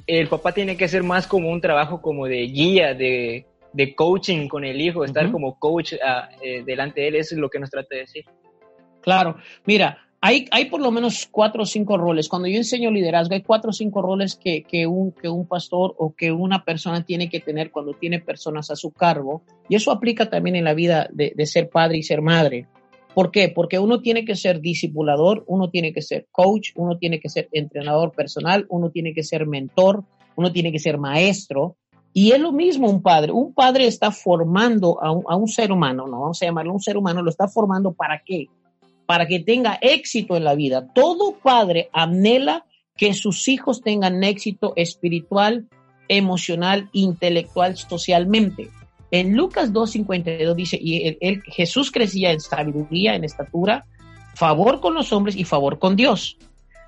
el 0.07 0.29
papá 0.29 0.53
tiene 0.53 0.77
que 0.77 0.85
hacer 0.85 1.03
más 1.03 1.27
como 1.27 1.51
un 1.51 1.61
trabajo 1.61 2.01
como 2.01 2.27
de 2.27 2.43
guía, 2.43 2.95
de, 2.95 3.47
de 3.73 3.95
coaching 3.95 4.49
con 4.49 4.65
el 4.65 4.81
hijo, 4.81 5.05
estar 5.05 5.27
uh 5.27 5.29
-huh. 5.29 5.33
como 5.33 5.59
coach 5.59 5.93
uh, 5.95 5.97
eh, 6.43 6.63
delante 6.65 7.01
de 7.01 7.09
él, 7.09 7.17
eso 7.17 7.35
es 7.35 7.41
lo 7.41 7.49
que 7.49 7.59
nos 7.59 7.71
trata 7.71 7.95
de 7.95 8.01
decir. 8.03 8.25
Claro, 9.03 9.37
mira, 9.65 9.99
hay, 10.23 10.47
hay 10.51 10.67
por 10.67 10.83
lo 10.83 10.91
menos 10.91 11.27
cuatro 11.31 11.63
o 11.63 11.67
cinco 11.67 11.97
roles. 11.97 12.29
Cuando 12.29 12.47
yo 12.47 12.57
enseño 12.57 12.91
liderazgo, 12.91 13.35
hay 13.35 13.43
cuatro 13.43 13.71
o 13.71 13.73
cinco 13.73 14.03
roles 14.03 14.37
que, 14.37 14.65
que, 14.65 14.87
un, 14.87 15.13
que 15.13 15.31
un 15.31 15.47
pastor 15.47 15.95
o 15.97 16.15
que 16.15 16.31
una 16.31 16.63
persona 16.65 17.05
tiene 17.05 17.31
que 17.31 17.41
tener 17.41 17.71
cuando 17.71 17.95
tiene 17.95 18.21
personas 18.21 18.71
a 18.71 18.77
su 18.77 18.91
cargo. 18.91 19.43
Y 19.69 19.77
eso 19.77 19.91
aplica 19.91 20.29
también 20.29 20.57
en 20.57 20.65
la 20.65 20.75
vida 20.75 21.09
de, 21.11 21.35
ser 21.47 21.71
padre 21.71 21.99
y 21.99 22.03
ser 22.03 22.21
madre. 22.21 22.67
¿Por 23.15 23.31
qué? 23.31 23.49
Porque 23.49 23.79
uno 23.79 24.03
tiene 24.03 24.27
que 24.27 24.37
ser 24.37 24.61
discipulador, 24.61 25.43
uno 25.47 25.71
tiene 25.71 25.93
que 25.93 26.03
ser 26.03 26.27
coach, 26.31 26.73
uno 26.77 26.99
tiene 26.99 27.19
que 27.19 27.31
ser 27.31 27.49
entrenador 27.53 28.13
personal, 28.13 28.67
uno 28.69 28.91
tiene 28.91 29.15
que 29.15 29.23
ser 29.23 29.47
mentor, 29.47 30.05
uno 30.37 30.53
tiene 30.53 30.71
que 30.71 30.79
ser 30.79 30.99
maestro. 30.99 31.77
Y 32.13 32.33
es 32.33 32.41
lo 32.41 32.53
mismo 32.53 32.91
un 32.91 33.01
padre. 33.01 33.33
Un 33.33 33.55
padre 33.55 33.87
está 33.87 34.11
formando 34.11 35.03
a 35.03 35.13
un, 35.13 35.25
a 35.27 35.37
un 35.37 35.49
ser 35.49 35.73
humano, 35.73 36.07
no 36.07 36.21
vamos 36.21 36.43
a 36.43 36.45
llamarlo 36.45 36.75
un 36.75 36.81
ser 36.81 36.99
humano, 36.99 37.23
lo 37.23 37.31
está 37.31 37.49
formando 37.49 37.95
para 37.95 38.23
qué? 38.23 38.49
Para 39.11 39.27
que 39.27 39.41
tenga 39.41 39.77
éxito 39.83 40.37
en 40.37 40.45
la 40.45 40.55
vida. 40.55 40.87
Todo 40.95 41.37
padre 41.43 41.91
anhela 41.93 42.65
que 42.97 43.13
sus 43.13 43.49
hijos 43.49 43.83
tengan 43.83 44.23
éxito 44.23 44.73
espiritual, 44.77 45.67
emocional, 46.07 46.89
intelectual, 46.93 47.77
socialmente. 47.77 48.69
En 49.11 49.37
Lucas 49.37 49.73
2.52 49.73 50.55
dice, 50.55 50.79
y 50.81 51.19
Jesús 51.47 51.91
crecía 51.91 52.31
en 52.31 52.39
sabiduría, 52.39 53.17
en 53.17 53.25
estatura, 53.25 53.85
favor 54.37 54.79
con 54.79 54.95
los 54.95 55.13
hombres 55.13 55.35
y 55.35 55.43
favor 55.43 55.81
con 55.81 55.97
Dios. 55.97 56.37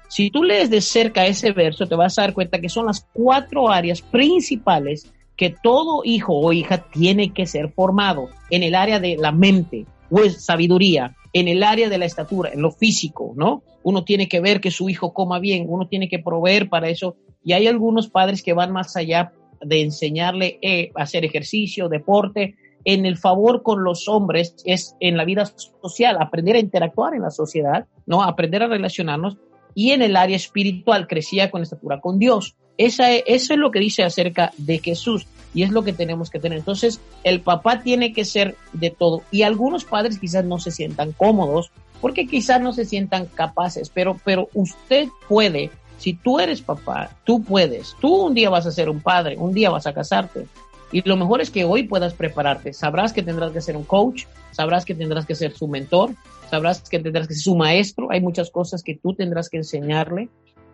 Si 0.06 0.30
tú 0.30 0.44
lees 0.44 0.70
de 0.70 0.80
cerca 0.80 1.26
ese 1.26 1.50
verso, 1.50 1.88
te 1.88 1.96
vas 1.96 2.16
a 2.20 2.22
dar 2.22 2.34
cuenta 2.34 2.60
que 2.60 2.68
son 2.68 2.86
las 2.86 3.04
cuatro 3.12 3.68
áreas 3.68 4.00
principales 4.00 5.12
que 5.36 5.56
todo 5.60 6.02
hijo 6.04 6.38
o 6.38 6.52
hija 6.52 6.88
tiene 6.92 7.32
que 7.32 7.46
ser 7.46 7.72
formado 7.72 8.28
en 8.48 8.62
el 8.62 8.76
área 8.76 9.00
de 9.00 9.16
la 9.16 9.32
mente, 9.32 9.86
o 10.08 10.22
sabiduría, 10.30 11.16
en 11.32 11.48
el 11.48 11.62
área 11.62 11.88
de 11.88 11.98
la 11.98 12.04
estatura, 12.04 12.50
en 12.52 12.62
lo 12.62 12.70
físico, 12.70 13.32
¿no? 13.36 13.62
Uno 13.82 14.04
tiene 14.04 14.28
que 14.28 14.40
ver 14.40 14.60
que 14.60 14.70
su 14.70 14.88
hijo 14.88 15.12
coma 15.14 15.38
bien, 15.38 15.66
uno 15.68 15.88
tiene 15.88 16.08
que 16.08 16.18
proveer 16.18 16.68
para 16.68 16.88
eso. 16.88 17.16
Y 17.44 17.52
hay 17.52 17.66
algunos 17.66 18.08
padres 18.08 18.42
que 18.42 18.52
van 18.52 18.72
más 18.72 18.96
allá 18.96 19.32
de 19.60 19.80
enseñarle 19.80 20.58
eh, 20.62 20.90
a 20.94 21.02
hacer 21.02 21.24
ejercicio, 21.24 21.88
deporte, 21.88 22.56
en 22.84 23.06
el 23.06 23.16
favor 23.16 23.62
con 23.62 23.84
los 23.84 24.08
hombres 24.08 24.56
es 24.64 24.96
en 25.00 25.16
la 25.16 25.24
vida 25.24 25.46
social, 25.82 26.16
aprender 26.20 26.56
a 26.56 26.60
interactuar 26.60 27.14
en 27.14 27.22
la 27.22 27.30
sociedad, 27.30 27.86
¿no? 28.06 28.22
Aprender 28.22 28.62
a 28.62 28.66
relacionarnos 28.66 29.36
y 29.74 29.90
en 29.92 30.02
el 30.02 30.16
área 30.16 30.36
espiritual 30.36 31.06
crecía 31.06 31.50
con 31.50 31.62
estatura 31.62 32.00
con 32.00 32.18
Dios. 32.18 32.56
Esa 32.76 33.12
es, 33.12 33.22
eso 33.26 33.52
es 33.54 33.58
lo 33.58 33.70
que 33.70 33.78
dice 33.78 34.02
acerca 34.02 34.52
de 34.58 34.78
Jesús 34.78 35.26
y 35.54 35.62
es 35.62 35.70
lo 35.70 35.82
que 35.82 35.92
tenemos 35.92 36.30
que 36.30 36.38
tener. 36.38 36.58
Entonces, 36.58 37.00
el 37.24 37.40
papá 37.40 37.82
tiene 37.82 38.12
que 38.12 38.24
ser 38.24 38.56
de 38.72 38.90
todo 38.90 39.22
y 39.30 39.42
algunos 39.42 39.84
padres 39.84 40.18
quizás 40.18 40.44
no 40.44 40.58
se 40.58 40.70
sientan 40.70 41.12
cómodos 41.12 41.70
porque 42.00 42.26
quizás 42.26 42.60
no 42.60 42.72
se 42.72 42.84
sientan 42.84 43.26
capaces, 43.26 43.88
pero, 43.88 44.20
pero 44.24 44.48
usted 44.54 45.08
puede, 45.28 45.70
si 45.98 46.14
tú 46.14 46.40
eres 46.40 46.60
papá, 46.60 47.10
tú 47.24 47.42
puedes, 47.44 47.94
tú 48.00 48.26
un 48.26 48.34
día 48.34 48.50
vas 48.50 48.66
a 48.66 48.72
ser 48.72 48.90
un 48.90 49.00
padre, 49.00 49.36
un 49.36 49.52
día 49.52 49.70
vas 49.70 49.86
a 49.86 49.94
casarte. 49.94 50.46
Y 50.90 51.08
lo 51.08 51.16
mejor 51.16 51.40
es 51.40 51.50
que 51.50 51.64
hoy 51.64 51.84
puedas 51.84 52.12
prepararte. 52.12 52.74
Sabrás 52.74 53.12
que 53.14 53.22
tendrás 53.22 53.52
que 53.52 53.62
ser 53.62 53.76
un 53.76 53.84
coach, 53.84 54.24
sabrás 54.50 54.84
que 54.84 54.94
tendrás 54.94 55.24
que 55.24 55.34
ser 55.34 55.54
su 55.54 55.66
mentor, 55.66 56.10
sabrás 56.50 56.82
que 56.86 56.98
tendrás 56.98 57.28
que 57.28 57.34
ser 57.34 57.42
su 57.42 57.56
maestro. 57.56 58.08
Hay 58.10 58.20
muchas 58.20 58.50
cosas 58.50 58.82
que 58.82 58.96
tú 58.96 59.14
tendrás 59.14 59.48
que 59.48 59.56
enseñarle 59.56 60.28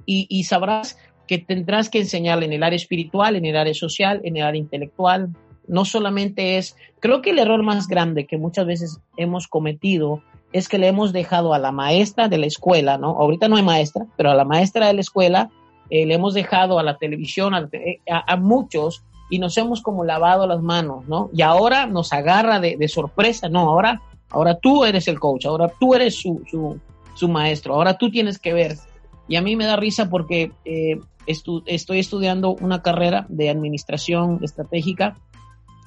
y, 0.06 0.26
y 0.28 0.44
sabrás 0.44 0.96
que 1.28 1.38
tendrás 1.38 1.88
que 1.90 2.00
enseñarle 2.00 2.46
en 2.46 2.54
el 2.54 2.64
área 2.64 2.76
espiritual, 2.76 3.36
en 3.36 3.44
el 3.44 3.56
área 3.56 3.74
social, 3.74 4.20
en 4.24 4.38
el 4.38 4.42
área 4.42 4.58
intelectual. 4.58 5.28
No 5.68 5.84
solamente 5.84 6.56
es, 6.56 6.74
creo 6.98 7.22
que 7.22 7.30
el 7.30 7.38
error 7.38 7.62
más 7.62 7.86
grande 7.86 8.26
que 8.26 8.38
muchas 8.38 8.66
veces 8.66 8.98
hemos 9.16 9.46
cometido 9.46 10.22
es 10.52 10.68
que 10.68 10.78
le 10.78 10.88
hemos 10.88 11.12
dejado 11.12 11.52
a 11.52 11.58
la 11.58 11.70
maestra 11.70 12.28
de 12.28 12.38
la 12.38 12.46
escuela, 12.46 12.96
¿no? 12.96 13.10
Ahorita 13.10 13.48
no 13.48 13.56
hay 13.56 13.62
maestra, 13.62 14.06
pero 14.16 14.30
a 14.30 14.34
la 14.34 14.46
maestra 14.46 14.86
de 14.86 14.94
la 14.94 15.02
escuela 15.02 15.50
eh, 15.90 16.06
le 16.06 16.14
hemos 16.14 16.32
dejado 16.32 16.78
a 16.78 16.82
la 16.82 16.96
televisión, 16.96 17.54
a, 17.54 17.68
a, 18.08 18.36
muchos, 18.36 19.04
y 19.28 19.38
nos 19.38 19.58
hemos 19.58 19.82
como 19.82 20.04
lavado 20.04 20.46
las 20.46 20.62
manos, 20.62 21.06
¿no? 21.06 21.28
Y 21.34 21.42
ahora 21.42 21.86
nos 21.86 22.14
agarra 22.14 22.60
de, 22.60 22.88
sorpresa, 22.88 23.50
no, 23.50 23.68
ahora, 23.68 24.00
ahora 24.30 24.58
tú 24.58 24.86
eres 24.86 25.06
el 25.06 25.20
coach, 25.20 25.44
ahora 25.44 25.70
tú 25.78 25.94
eres 25.94 26.16
su 26.16 27.28
maestro, 27.28 27.74
ahora 27.74 27.98
tú 27.98 28.10
tienes 28.10 28.38
que 28.38 28.54
ver. 28.54 28.76
Y 29.28 29.36
a 29.36 29.42
mí 29.42 29.56
me 29.56 29.66
da 29.66 29.76
risa 29.76 30.08
porque 30.08 30.52
eh, 30.64 30.98
estu 31.26 31.62
estoy 31.66 31.98
estudiando 31.98 32.54
una 32.54 32.82
carrera 32.82 33.26
de 33.28 33.50
administración 33.50 34.40
estratégica 34.42 35.18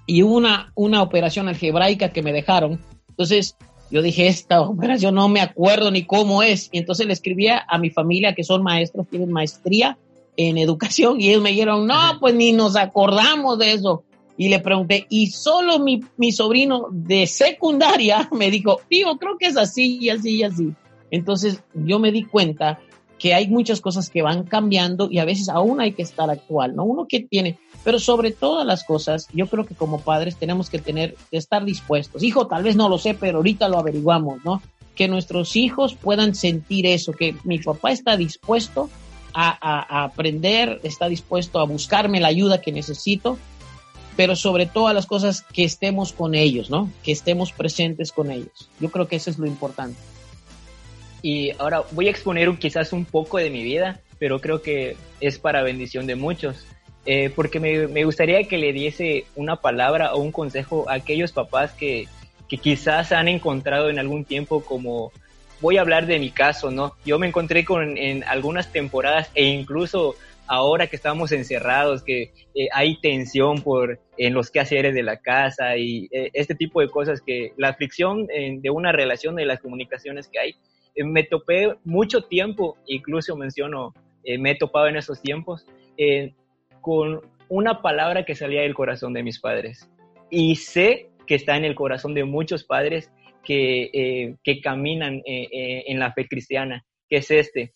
y 0.05 0.23
hubo 0.23 0.35
una, 0.35 0.71
una 0.75 1.01
operación 1.01 1.47
algebraica 1.47 2.09
que 2.09 2.21
me 2.21 2.33
dejaron. 2.33 2.79
Entonces, 3.09 3.55
yo 3.91 4.01
dije, 4.01 4.27
esta 4.27 4.61
operación 4.61 5.15
no 5.15 5.27
me 5.27 5.41
acuerdo 5.41 5.91
ni 5.91 6.05
cómo 6.05 6.43
es. 6.43 6.69
Y 6.71 6.77
entonces 6.77 7.05
le 7.05 7.13
escribía 7.13 7.63
a 7.67 7.77
mi 7.77 7.89
familia, 7.89 8.33
que 8.33 8.43
son 8.43 8.63
maestros, 8.63 9.07
tienen 9.09 9.31
maestría 9.31 9.97
en 10.37 10.57
educación, 10.57 11.19
y 11.19 11.29
ellos 11.29 11.41
me 11.41 11.49
dijeron, 11.49 11.85
no, 11.85 12.17
pues 12.19 12.33
ni 12.33 12.53
nos 12.53 12.77
acordamos 12.77 13.59
de 13.59 13.73
eso. 13.73 14.03
Y 14.37 14.47
le 14.47 14.59
pregunté, 14.59 15.05
y 15.09 15.27
solo 15.27 15.77
mi, 15.79 15.99
mi 16.17 16.31
sobrino 16.31 16.87
de 16.89 17.27
secundaria 17.27 18.29
me 18.37 18.49
dijo, 18.49 18.79
tío, 18.87 19.17
creo 19.17 19.37
que 19.37 19.47
es 19.47 19.57
así 19.57 19.99
y 19.99 20.09
así 20.09 20.37
y 20.37 20.43
así. 20.43 20.73
Entonces 21.11 21.61
yo 21.73 21.99
me 21.99 22.13
di 22.13 22.23
cuenta 22.23 22.79
que 23.21 23.35
hay 23.35 23.47
muchas 23.47 23.81
cosas 23.81 24.09
que 24.09 24.23
van 24.23 24.45
cambiando 24.45 25.07
y 25.11 25.19
a 25.19 25.25
veces 25.25 25.47
aún 25.47 25.79
hay 25.79 25.91
que 25.91 26.01
estar 26.01 26.27
actual, 26.31 26.75
¿no? 26.75 26.85
Uno 26.85 27.05
que 27.07 27.19
tiene, 27.19 27.59
pero 27.83 27.99
sobre 27.99 28.31
todas 28.31 28.65
las 28.65 28.83
cosas, 28.83 29.27
yo 29.31 29.45
creo 29.45 29.63
que 29.63 29.75
como 29.75 29.99
padres 29.99 30.37
tenemos 30.37 30.71
que 30.71 30.79
tener, 30.79 31.15
estar 31.29 31.63
dispuestos. 31.63 32.23
Hijo, 32.23 32.47
tal 32.47 32.63
vez 32.63 32.75
no 32.75 32.89
lo 32.89 32.97
sé, 32.97 33.13
pero 33.13 33.37
ahorita 33.37 33.69
lo 33.69 33.77
averiguamos, 33.77 34.43
¿no? 34.43 34.63
Que 34.95 35.07
nuestros 35.07 35.55
hijos 35.55 35.93
puedan 35.93 36.33
sentir 36.33 36.87
eso, 36.87 37.11
que 37.11 37.35
mi 37.43 37.59
papá 37.59 37.91
está 37.91 38.17
dispuesto 38.17 38.89
a, 39.35 39.49
a, 39.51 39.99
a 39.99 40.03
aprender, 40.05 40.79
está 40.81 41.07
dispuesto 41.07 41.59
a 41.59 41.65
buscarme 41.65 42.19
la 42.21 42.29
ayuda 42.29 42.59
que 42.59 42.71
necesito 42.71 43.37
pero 44.17 44.35
sobre 44.35 44.65
todas 44.65 44.93
las 44.93 45.05
cosas 45.05 45.43
que 45.53 45.63
estemos 45.63 46.11
con 46.11 46.35
ellos, 46.35 46.69
¿no? 46.69 46.91
Que 47.01 47.13
estemos 47.13 47.53
presentes 47.53 48.11
con 48.11 48.29
ellos. 48.29 48.67
Yo 48.79 48.91
creo 48.91 49.07
que 49.07 49.15
eso 49.15 49.29
es 49.29 49.39
lo 49.39 49.47
importante. 49.47 49.97
Y 51.21 51.51
ahora 51.59 51.83
voy 51.91 52.07
a 52.07 52.11
exponer 52.11 52.49
quizás 52.57 52.93
un 52.93 53.05
poco 53.05 53.37
de 53.37 53.49
mi 53.49 53.63
vida, 53.63 53.99
pero 54.19 54.39
creo 54.39 54.61
que 54.61 54.95
es 55.19 55.39
para 55.39 55.63
bendición 55.63 56.07
de 56.07 56.15
muchos. 56.15 56.65
Eh, 57.05 57.31
porque 57.35 57.59
me, 57.59 57.87
me, 57.87 58.03
gustaría 58.03 58.43
que 58.43 58.59
le 58.59 58.73
diese 58.73 59.25
una 59.35 59.55
palabra 59.55 60.13
o 60.13 60.19
un 60.19 60.31
consejo 60.31 60.87
a 60.87 60.93
aquellos 60.93 61.31
papás 61.31 61.73
que, 61.73 62.07
que 62.47 62.57
quizás 62.57 63.11
han 63.11 63.27
encontrado 63.27 63.89
en 63.89 63.97
algún 63.97 64.23
tiempo 64.23 64.63
como 64.63 65.11
voy 65.61 65.77
a 65.77 65.81
hablar 65.81 66.05
de 66.05 66.19
mi 66.19 66.29
caso, 66.29 66.69
¿no? 66.69 66.93
Yo 67.03 67.17
me 67.17 67.27
encontré 67.27 67.65
con 67.65 67.97
en 67.97 68.23
algunas 68.25 68.71
temporadas 68.71 69.31
e 69.33 69.45
incluso 69.45 70.15
ahora 70.45 70.87
que 70.87 70.95
estamos 70.95 71.31
encerrados, 71.31 72.03
que 72.03 72.33
eh, 72.53 72.67
hay 72.73 72.99
tensión 72.99 73.61
por 73.61 73.99
en 74.17 74.33
los 74.33 74.51
quehaceres 74.51 74.93
de 74.93 75.01
la 75.01 75.17
casa 75.17 75.77
y 75.77 76.07
eh, 76.11 76.29
este 76.33 76.53
tipo 76.53 76.81
de 76.81 76.89
cosas 76.89 77.21
que 77.21 77.53
la 77.57 77.73
fricción 77.73 78.27
de 78.27 78.69
una 78.69 78.91
relación 78.91 79.35
de 79.35 79.45
las 79.45 79.59
comunicaciones 79.59 80.27
que 80.27 80.39
hay, 80.39 80.55
me 80.95 81.23
topé 81.23 81.75
mucho 81.83 82.23
tiempo, 82.23 82.77
incluso 82.85 83.35
menciono, 83.35 83.93
me 84.39 84.51
he 84.51 84.55
topado 84.55 84.87
en 84.87 84.97
esos 84.97 85.21
tiempos 85.21 85.65
con 86.81 87.21
una 87.51 87.81
palabra 87.81 88.23
que 88.23 88.35
salía 88.35 88.61
del 88.61 88.73
corazón 88.73 89.13
de 89.13 89.23
mis 89.23 89.39
padres. 89.39 89.89
Y 90.29 90.55
sé 90.55 91.09
que 91.27 91.35
está 91.35 91.57
en 91.57 91.65
el 91.65 91.75
corazón 91.75 92.13
de 92.13 92.23
muchos 92.23 92.63
padres 92.63 93.11
que, 93.43 93.89
eh, 93.93 94.35
que 94.43 94.61
caminan 94.61 95.15
eh, 95.25 95.47
eh, 95.51 95.83
en 95.87 95.99
la 95.99 96.13
fe 96.13 96.27
cristiana, 96.27 96.85
que 97.09 97.17
es 97.17 97.29
este. 97.29 97.73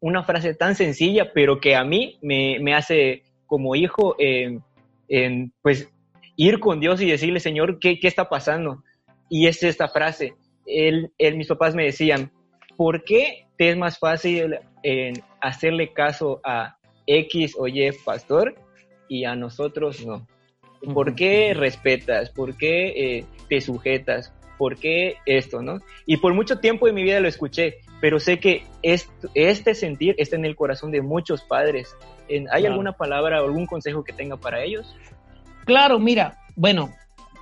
Una 0.00 0.24
frase 0.24 0.54
tan 0.54 0.74
sencilla, 0.74 1.32
pero 1.34 1.60
que 1.60 1.76
a 1.76 1.84
mí 1.84 2.18
me, 2.22 2.58
me 2.60 2.74
hace 2.74 3.24
como 3.46 3.74
hijo, 3.74 4.16
pues, 5.62 5.90
ir 6.36 6.60
con 6.60 6.80
Dios 6.80 7.02
y 7.02 7.10
decirle, 7.10 7.40
Señor, 7.40 7.78
¿qué, 7.80 7.98
qué 7.98 8.08
está 8.08 8.28
pasando? 8.28 8.84
Y 9.28 9.48
es 9.48 9.62
esta 9.62 9.88
frase. 9.88 10.34
Él, 10.68 11.10
mis 11.18 11.48
papás 11.48 11.74
me 11.74 11.84
decían, 11.84 12.30
¿por 12.76 13.04
qué 13.04 13.46
te 13.56 13.70
es 13.70 13.76
más 13.76 13.98
fácil 13.98 14.58
hacerle 15.40 15.92
caso 15.92 16.40
a 16.44 16.78
X 17.08 17.56
o 17.58 17.66
Y 17.66 17.90
pastor 18.04 18.54
y 19.08 19.24
a 19.24 19.34
nosotros 19.34 20.04
no. 20.06 20.26
¿Por 20.94 21.16
qué 21.16 21.54
respetas? 21.54 22.30
¿Por 22.30 22.56
qué 22.56 23.18
eh, 23.18 23.24
te 23.48 23.60
sujetas? 23.60 24.32
¿Por 24.58 24.76
qué 24.76 25.16
esto, 25.26 25.62
no? 25.62 25.80
Y 26.06 26.18
por 26.18 26.34
mucho 26.34 26.58
tiempo 26.58 26.86
de 26.86 26.92
mi 26.92 27.02
vida 27.02 27.20
lo 27.20 27.28
escuché, 27.28 27.78
pero 28.00 28.20
sé 28.20 28.38
que 28.38 28.64
este 28.82 29.74
sentir 29.74 30.14
está 30.18 30.36
en 30.36 30.44
el 30.44 30.54
corazón 30.54 30.90
de 30.92 31.00
muchos 31.00 31.42
padres. 31.42 31.96
¿Hay 32.52 32.66
alguna 32.66 32.92
palabra 32.92 33.42
o 33.42 33.46
algún 33.46 33.66
consejo 33.66 34.04
que 34.04 34.12
tenga 34.12 34.36
para 34.36 34.62
ellos? 34.62 34.94
Claro, 35.64 35.98
mira, 35.98 36.38
bueno, 36.54 36.92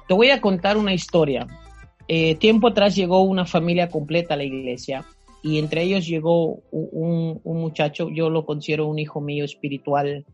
te 0.08 0.14
voy 0.14 0.30
a 0.30 0.40
contar 0.40 0.76
una 0.76 0.94
historia. 0.94 1.46
Eh, 2.08 2.36
tiempo 2.36 2.68
atrás 2.68 2.94
llegó 2.94 3.22
una 3.22 3.46
familia 3.46 3.88
completa 3.88 4.34
a 4.34 4.36
la 4.36 4.44
iglesia 4.44 5.04
y 5.46 5.58
entre 5.58 5.82
ellos 5.82 6.06
llegó 6.06 6.60
un, 6.72 7.40
muchacho, 7.44 8.08
yo 8.10 8.30
lo 8.30 8.44
considero 8.44 8.88
un 8.88 8.98
hijo 8.98 9.20
mío 9.20 9.44
espiritual. 9.44 10.24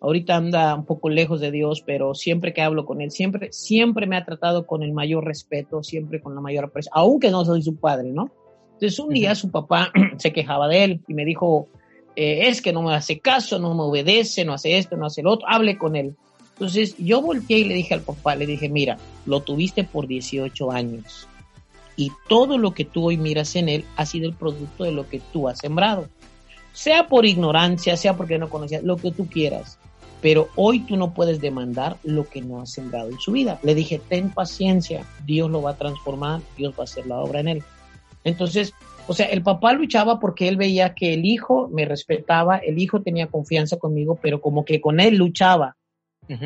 Ahorita 0.00 0.36
anda 0.36 0.74
un 0.74 0.84
poco 0.84 1.08
lejos 1.08 1.40
de 1.40 1.50
Dios, 1.50 1.82
pero 1.84 2.14
siempre 2.14 2.52
que 2.52 2.60
hablo 2.60 2.84
con 2.84 3.00
él, 3.00 3.10
siempre, 3.10 3.50
siempre 3.50 4.06
me 4.06 4.16
ha 4.16 4.24
tratado 4.24 4.66
con 4.66 4.82
el 4.82 4.92
mayor 4.92 5.24
respeto, 5.24 5.82
siempre 5.82 6.20
con 6.20 6.34
la 6.34 6.40
mayor 6.40 6.66
aprecio, 6.66 6.92
aunque 6.94 7.30
no 7.30 7.44
soy 7.44 7.62
su 7.62 7.76
padre, 7.76 8.10
¿no? 8.10 8.30
Entonces 8.74 8.98
un 8.98 9.08
día 9.08 9.34
su 9.34 9.50
papá 9.50 9.90
se 10.18 10.32
quejaba 10.32 10.68
de 10.68 10.84
él 10.84 11.00
y 11.08 11.14
me 11.14 11.24
dijo, 11.24 11.68
eh, 12.14 12.48
es 12.48 12.60
que 12.60 12.72
no 12.72 12.82
me 12.82 12.94
hace 12.94 13.20
caso, 13.20 13.58
no 13.58 13.74
me 13.74 13.82
obedece, 13.82 14.44
no 14.44 14.52
hace 14.52 14.76
esto, 14.76 14.96
no 14.96 15.06
hace 15.06 15.22
lo 15.22 15.32
otro, 15.32 15.48
hable 15.48 15.78
con 15.78 15.96
él. 15.96 16.14
Entonces 16.52 16.96
yo 16.98 17.22
volteé 17.22 17.60
y 17.60 17.64
le 17.64 17.74
dije 17.74 17.94
al 17.94 18.02
papá, 18.02 18.34
le 18.34 18.46
dije, 18.46 18.68
mira, 18.68 18.98
lo 19.24 19.40
tuviste 19.40 19.84
por 19.84 20.06
18 20.06 20.70
años 20.70 21.27
y 21.98 22.12
todo 22.28 22.58
lo 22.58 22.72
que 22.74 22.84
tú 22.84 23.08
hoy 23.08 23.16
miras 23.16 23.56
en 23.56 23.68
él 23.68 23.84
ha 23.96 24.06
sido 24.06 24.28
el 24.28 24.34
producto 24.34 24.84
de 24.84 24.92
lo 24.92 25.08
que 25.08 25.20
tú 25.32 25.48
has 25.48 25.58
sembrado. 25.58 26.08
Sea 26.72 27.08
por 27.08 27.26
ignorancia, 27.26 27.96
sea 27.96 28.16
porque 28.16 28.38
no 28.38 28.48
conocías, 28.48 28.84
lo 28.84 28.96
que 28.96 29.10
tú 29.10 29.26
quieras. 29.26 29.80
Pero 30.22 30.48
hoy 30.54 30.78
tú 30.80 30.96
no 30.96 31.12
puedes 31.12 31.40
demandar 31.40 31.96
lo 32.04 32.28
que 32.28 32.40
no 32.40 32.60
has 32.60 32.70
sembrado 32.70 33.10
en 33.10 33.18
su 33.18 33.32
vida. 33.32 33.58
Le 33.64 33.74
dije, 33.74 34.00
ten 34.08 34.30
paciencia, 34.30 35.04
Dios 35.26 35.50
lo 35.50 35.60
va 35.60 35.72
a 35.72 35.76
transformar, 35.76 36.40
Dios 36.56 36.72
va 36.78 36.82
a 36.82 36.84
hacer 36.84 37.04
la 37.04 37.18
obra 37.18 37.40
en 37.40 37.48
él. 37.48 37.64
Entonces, 38.22 38.74
o 39.08 39.12
sea, 39.12 39.26
el 39.26 39.42
papá 39.42 39.72
luchaba 39.72 40.20
porque 40.20 40.46
él 40.46 40.56
veía 40.56 40.94
que 40.94 41.14
el 41.14 41.24
hijo 41.24 41.68
me 41.68 41.84
respetaba, 41.84 42.58
el 42.58 42.78
hijo 42.78 43.02
tenía 43.02 43.26
confianza 43.26 43.76
conmigo, 43.76 44.20
pero 44.22 44.40
como 44.40 44.64
que 44.64 44.80
con 44.80 45.00
él 45.00 45.16
luchaba. 45.16 45.76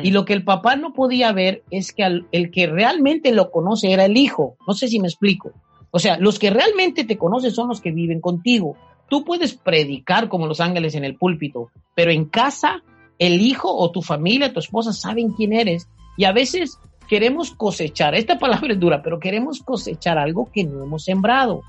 Y 0.01 0.11
lo 0.11 0.23
que 0.23 0.33
el 0.33 0.43
papá 0.43 0.75
no 0.75 0.93
podía 0.93 1.31
ver 1.33 1.63
es 1.69 1.91
que 1.91 2.03
el 2.31 2.51
que 2.51 2.67
realmente 2.67 3.33
lo 3.33 3.51
conoce 3.51 3.91
era 3.91 4.05
el 4.05 4.15
hijo. 4.15 4.55
No 4.65 4.73
sé 4.73 4.87
si 4.87 4.99
me 4.99 5.07
explico. 5.07 5.51
O 5.91 5.99
sea, 5.99 6.17
los 6.17 6.39
que 6.39 6.49
realmente 6.49 7.03
te 7.03 7.17
conocen 7.17 7.51
son 7.51 7.67
los 7.67 7.81
que 7.81 7.91
viven 7.91 8.21
contigo. 8.21 8.75
Tú 9.09 9.23
puedes 9.23 9.53
predicar 9.53 10.29
como 10.29 10.47
los 10.47 10.59
ángeles 10.59 10.95
en 10.95 11.03
el 11.03 11.15
púlpito, 11.15 11.69
pero 11.93 12.11
en 12.11 12.25
casa 12.25 12.81
el 13.19 13.41
hijo 13.41 13.75
o 13.75 13.91
tu 13.91 14.01
familia, 14.01 14.53
tu 14.53 14.59
esposa 14.59 14.91
saben 14.91 15.31
quién 15.31 15.53
eres. 15.53 15.87
Y 16.17 16.25
a 16.25 16.31
veces 16.31 16.79
queremos 17.07 17.51
cosechar, 17.51 18.15
esta 18.15 18.39
palabra 18.39 18.73
es 18.73 18.79
dura, 18.79 19.03
pero 19.03 19.19
queremos 19.19 19.61
cosechar 19.61 20.17
algo 20.17 20.49
que 20.51 20.63
no 20.63 20.83
hemos 20.83 21.03
sembrado. 21.03 21.61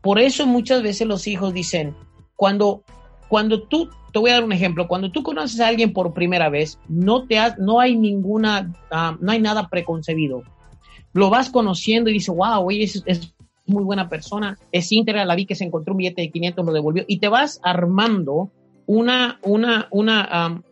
Por 0.00 0.18
eso 0.18 0.46
muchas 0.46 0.82
veces 0.82 1.06
los 1.06 1.26
hijos 1.26 1.52
dicen, 1.52 1.94
cuando, 2.36 2.82
cuando 3.32 3.62
tú 3.62 3.88
te 4.12 4.18
voy 4.18 4.28
a 4.28 4.34
dar 4.34 4.44
un 4.44 4.52
ejemplo. 4.52 4.86
Cuando 4.86 5.10
tú 5.10 5.22
conoces 5.22 5.58
a 5.60 5.68
alguien 5.68 5.94
por 5.94 6.12
primera 6.12 6.50
vez, 6.50 6.78
no, 6.86 7.24
te 7.24 7.38
no 7.56 7.80
hay 7.80 7.96
ninguna, 7.96 8.70
ah, 8.90 9.16
no 9.18 9.32
hay 9.32 9.40
nada 9.40 9.70
preconcebido. 9.70 10.42
Lo 11.14 11.30
vas 11.30 11.48
conociendo 11.48 12.10
y 12.10 12.12
dices, 12.12 12.34
wow, 12.36 12.62
oye, 12.62 12.82
es, 12.82 13.02
es, 13.06 13.34
muy 13.64 13.84
buena 13.84 14.10
persona, 14.10 14.58
es 14.70 14.92
íntegra, 14.92 15.24
la 15.24 15.34
vi 15.34 15.46
que 15.46 15.54
se 15.54 15.64
encontró 15.64 15.94
un 15.94 15.98
billete 15.98 16.20
de 16.20 16.30
500, 16.30 16.66
lo 16.66 16.72
devolvió. 16.74 17.04
Y 17.08 17.20
te 17.20 17.28
vas 17.28 17.58
armando 17.62 18.50
una, 18.84 19.38
una, 19.40 19.88
una, 19.92 20.62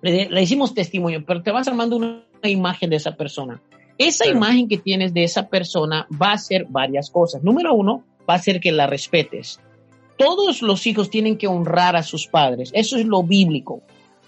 le, 0.00 0.28
le, 0.30 0.42
hicimos 0.42 0.74
testimonio, 0.74 1.24
pero 1.26 1.42
te 1.42 1.50
vas 1.50 1.66
armando 1.66 1.96
una, 1.96 2.22
imagen 2.44 2.90
de 2.90 2.96
esa 2.96 3.16
persona. 3.16 3.60
Esa 3.98 4.28
imagen 4.28 4.68
que 4.68 4.78
tienes 4.78 5.12
de 5.12 5.24
esa 5.24 5.48
persona 5.48 6.06
va 6.22 6.30
a 6.34 6.38
ser 6.38 6.66
varias 6.68 7.10
cosas. 7.10 7.42
Número 7.42 7.74
uno, 7.74 8.04
va 8.30 8.34
a 8.34 8.38
ser 8.38 8.60
que 8.60 8.70
la 8.70 8.86
respetes 8.86 9.58
todos 10.16 10.62
los 10.62 10.86
hijos 10.86 11.10
tienen 11.10 11.36
que 11.36 11.46
honrar 11.46 11.96
a 11.96 12.02
sus 12.02 12.26
padres. 12.26 12.70
Eso 12.72 12.96
es 12.96 13.06
lo 13.06 13.22
bíblico. 13.22 13.82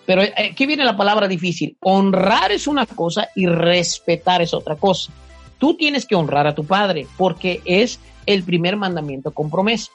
Pero 0.05 0.23
eh, 0.23 0.33
aquí 0.53 0.67
viene 0.67 0.85
la 0.85 0.97
palabra 0.97 1.29
difícil. 1.29 1.77
Honrar 1.81 2.53
es 2.53 2.67
una 2.67 2.87
cosa 2.87 3.29
y 3.35 3.47
respetar 3.47 4.43
es 4.43 4.55
otra 4.55 4.77
cosa. 4.77 5.13
Tú 5.59 5.75
tienes 5.75 6.07
que 6.07 6.15
honrar 6.15 6.47
a 6.47 6.55
tu 6.55 6.65
padre 6.65 7.07
porque 7.17 7.61
es 7.65 7.99
el 8.27 8.43
primer 8.45 8.77
mandamiento 8.77 9.33
con 9.33 9.51
promesa. 9.51 9.91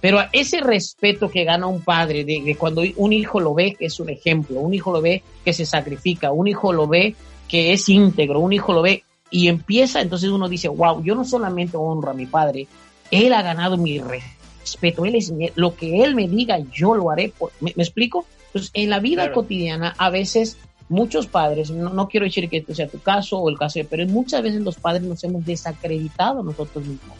Pero 0.00 0.20
ese 0.32 0.60
respeto 0.60 1.30
que 1.30 1.44
gana 1.44 1.66
un 1.66 1.80
padre 1.80 2.24
de, 2.24 2.56
cuando 2.58 2.82
un 2.96 3.12
hijo 3.12 3.40
lo 3.40 3.54
ve 3.54 3.74
que 3.74 3.86
es 3.86 3.98
un 4.00 4.10
ejemplo, 4.10 4.60
un 4.60 4.74
hijo 4.74 4.92
lo 4.92 5.00
ve 5.00 5.22
que 5.44 5.54
se 5.54 5.64
sacrifica, 5.64 6.30
un 6.30 6.46
hijo 6.46 6.72
lo 6.72 6.86
ve 6.86 7.14
que 7.48 7.72
es 7.72 7.88
íntegro, 7.88 8.40
un 8.40 8.52
hijo 8.52 8.74
lo 8.74 8.82
ve 8.82 9.02
y 9.30 9.48
empieza, 9.48 10.02
entonces 10.02 10.28
uno 10.28 10.48
dice, 10.48 10.68
wow, 10.68 11.02
yo 11.02 11.14
no 11.14 11.24
solamente 11.24 11.78
honro 11.78 12.10
a 12.10 12.14
mi 12.14 12.26
padre, 12.26 12.66
él 13.10 13.32
ha 13.32 13.40
ganado 13.40 13.78
mi 13.78 13.98
respeto 13.98 14.43
respeto, 14.64 15.04
él 15.04 15.14
es, 15.14 15.32
lo 15.54 15.74
que 15.74 16.02
él 16.02 16.14
me 16.14 16.26
diga, 16.26 16.58
yo 16.72 16.94
lo 16.94 17.10
haré. 17.10 17.32
¿me, 17.60 17.70
explico? 17.76 18.26
Entonces, 18.46 18.70
en 18.74 18.90
la 18.90 19.00
vida 19.00 19.32
cotidiana, 19.32 19.94
a 19.98 20.10
veces 20.10 20.56
muchos 20.88 21.26
padres, 21.26 21.70
no, 21.70 22.08
quiero 22.08 22.24
decir 22.24 22.48
que 22.48 22.58
este 22.58 22.74
sea 22.74 22.88
tu 22.88 23.00
caso 23.00 23.38
o 23.38 23.48
el 23.48 23.58
caso 23.58 23.78
de, 23.78 23.84
pero 23.84 24.06
muchas 24.06 24.42
veces 24.42 24.60
los 24.62 24.76
padres 24.76 25.02
nos 25.02 25.22
hemos 25.24 25.44
desacreditado 25.44 26.42
nosotros 26.42 26.84
mismos 26.84 27.18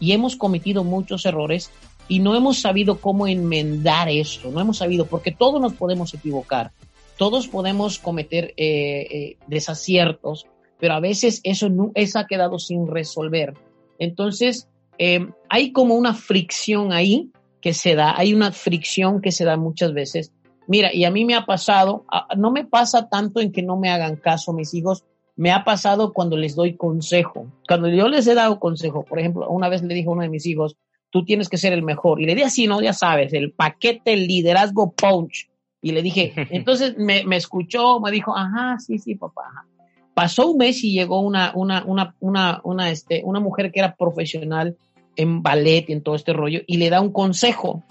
y 0.00 0.12
hemos 0.12 0.36
cometido 0.36 0.84
muchos 0.84 1.24
errores 1.24 1.70
y 2.08 2.18
no 2.20 2.34
hemos 2.34 2.60
sabido 2.60 3.00
cómo 3.00 3.26
enmendar 3.26 4.08
eso, 4.08 4.50
no 4.50 4.60
hemos 4.60 4.78
sabido, 4.78 5.06
porque 5.06 5.32
todos 5.32 5.60
nos 5.60 5.72
podemos 5.72 6.12
equivocar, 6.14 6.72
todos 7.16 7.48
podemos 7.48 7.98
cometer 7.98 8.52
eh, 8.56 9.06
eh, 9.10 9.36
desaciertos, 9.46 10.46
pero 10.78 10.94
a 10.94 11.00
veces 11.00 11.40
eso, 11.42 11.68
no, 11.68 11.90
eso 11.94 12.18
ha 12.18 12.26
quedado 12.26 12.58
sin 12.58 12.86
resolver. 12.86 13.54
Entonces, 13.98 14.68
eh, 14.98 15.26
hay 15.48 15.72
como 15.72 15.94
una 15.94 16.14
fricción 16.14 16.92
ahí 16.92 17.30
que 17.60 17.74
se 17.74 17.94
da, 17.94 18.16
hay 18.16 18.34
una 18.34 18.52
fricción 18.52 19.20
que 19.20 19.32
se 19.32 19.44
da 19.44 19.56
muchas 19.56 19.92
veces. 19.92 20.32
Mira, 20.68 20.92
y 20.92 21.04
a 21.04 21.10
mí 21.10 21.24
me 21.24 21.34
ha 21.34 21.46
pasado, 21.46 22.04
no 22.36 22.50
me 22.50 22.64
pasa 22.64 23.08
tanto 23.08 23.40
en 23.40 23.52
que 23.52 23.62
no 23.62 23.76
me 23.76 23.90
hagan 23.90 24.16
caso 24.16 24.52
mis 24.52 24.74
hijos, 24.74 25.04
me 25.36 25.52
ha 25.52 25.64
pasado 25.64 26.12
cuando 26.12 26.36
les 26.36 26.56
doy 26.56 26.76
consejo. 26.76 27.46
Cuando 27.68 27.88
yo 27.88 28.08
les 28.08 28.26
he 28.26 28.34
dado 28.34 28.58
consejo, 28.58 29.04
por 29.04 29.18
ejemplo, 29.18 29.48
una 29.48 29.68
vez 29.68 29.82
le 29.82 29.94
dije 29.94 30.08
a 30.08 30.12
uno 30.12 30.22
de 30.22 30.28
mis 30.28 30.46
hijos, 30.46 30.76
tú 31.10 31.24
tienes 31.24 31.48
que 31.48 31.58
ser 31.58 31.72
el 31.72 31.82
mejor. 31.82 32.20
Y 32.20 32.26
le 32.26 32.34
di 32.34 32.42
así, 32.42 32.66
no, 32.66 32.80
ya 32.80 32.92
sabes, 32.92 33.32
el 33.32 33.52
paquete, 33.52 34.14
el 34.14 34.26
liderazgo 34.26 34.92
punch. 34.92 35.48
Y 35.82 35.92
le 35.92 36.02
dije, 36.02 36.32
entonces 36.50 36.96
me, 36.96 37.24
me 37.24 37.36
escuchó, 37.36 38.00
me 38.00 38.10
dijo, 38.10 38.36
ajá, 38.36 38.78
sí, 38.78 38.98
sí, 38.98 39.14
papá. 39.14 39.66
Pasó 40.14 40.50
un 40.50 40.56
mes 40.56 40.82
y 40.82 40.92
llegó 40.92 41.20
una, 41.20 41.52
una, 41.54 41.84
una, 41.84 42.14
una, 42.20 42.60
una, 42.64 42.90
este, 42.90 43.22
una 43.24 43.38
mujer 43.38 43.70
que 43.70 43.80
era 43.80 43.94
profesional 43.94 44.76
en 45.16 45.42
ballet 45.42 45.86
y 45.88 45.92
en 45.92 46.02
todo 46.02 46.14
este 46.14 46.32
rollo, 46.32 46.60
y 46.66 46.76
le 46.76 46.90
da 46.90 47.00
un 47.00 47.12
consejo. 47.12 47.82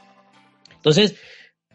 Entonces, 0.75 1.15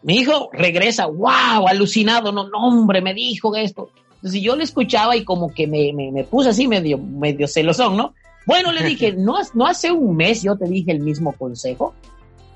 mi 0.03 0.15
hijo 0.15 0.49
regresa, 0.53 1.05
wow, 1.05 1.67
alucinado, 1.67 2.31
no, 2.31 2.49
no, 2.49 2.67
hombre, 2.67 3.01
me 3.01 3.13
dijo 3.13 3.55
esto. 3.55 3.89
Entonces 4.15 4.41
yo 4.41 4.55
le 4.55 4.63
escuchaba 4.63 5.15
y 5.15 5.23
como 5.23 5.53
que 5.53 5.67
me, 5.67 5.91
me, 5.93 6.23
puse 6.23 6.49
así 6.49 6.67
medio, 6.67 6.97
medio 6.97 7.47
celosón, 7.47 7.97
¿no? 7.97 8.13
Bueno, 8.45 8.71
le 8.71 8.83
dije, 8.83 9.13
¿no, 9.17 9.35
¿no 9.53 9.65
hace 9.65 9.91
un 9.91 10.15
mes 10.15 10.43
yo 10.43 10.55
te 10.57 10.65
dije 10.65 10.91
el 10.91 10.99
mismo 10.99 11.33
consejo? 11.33 11.93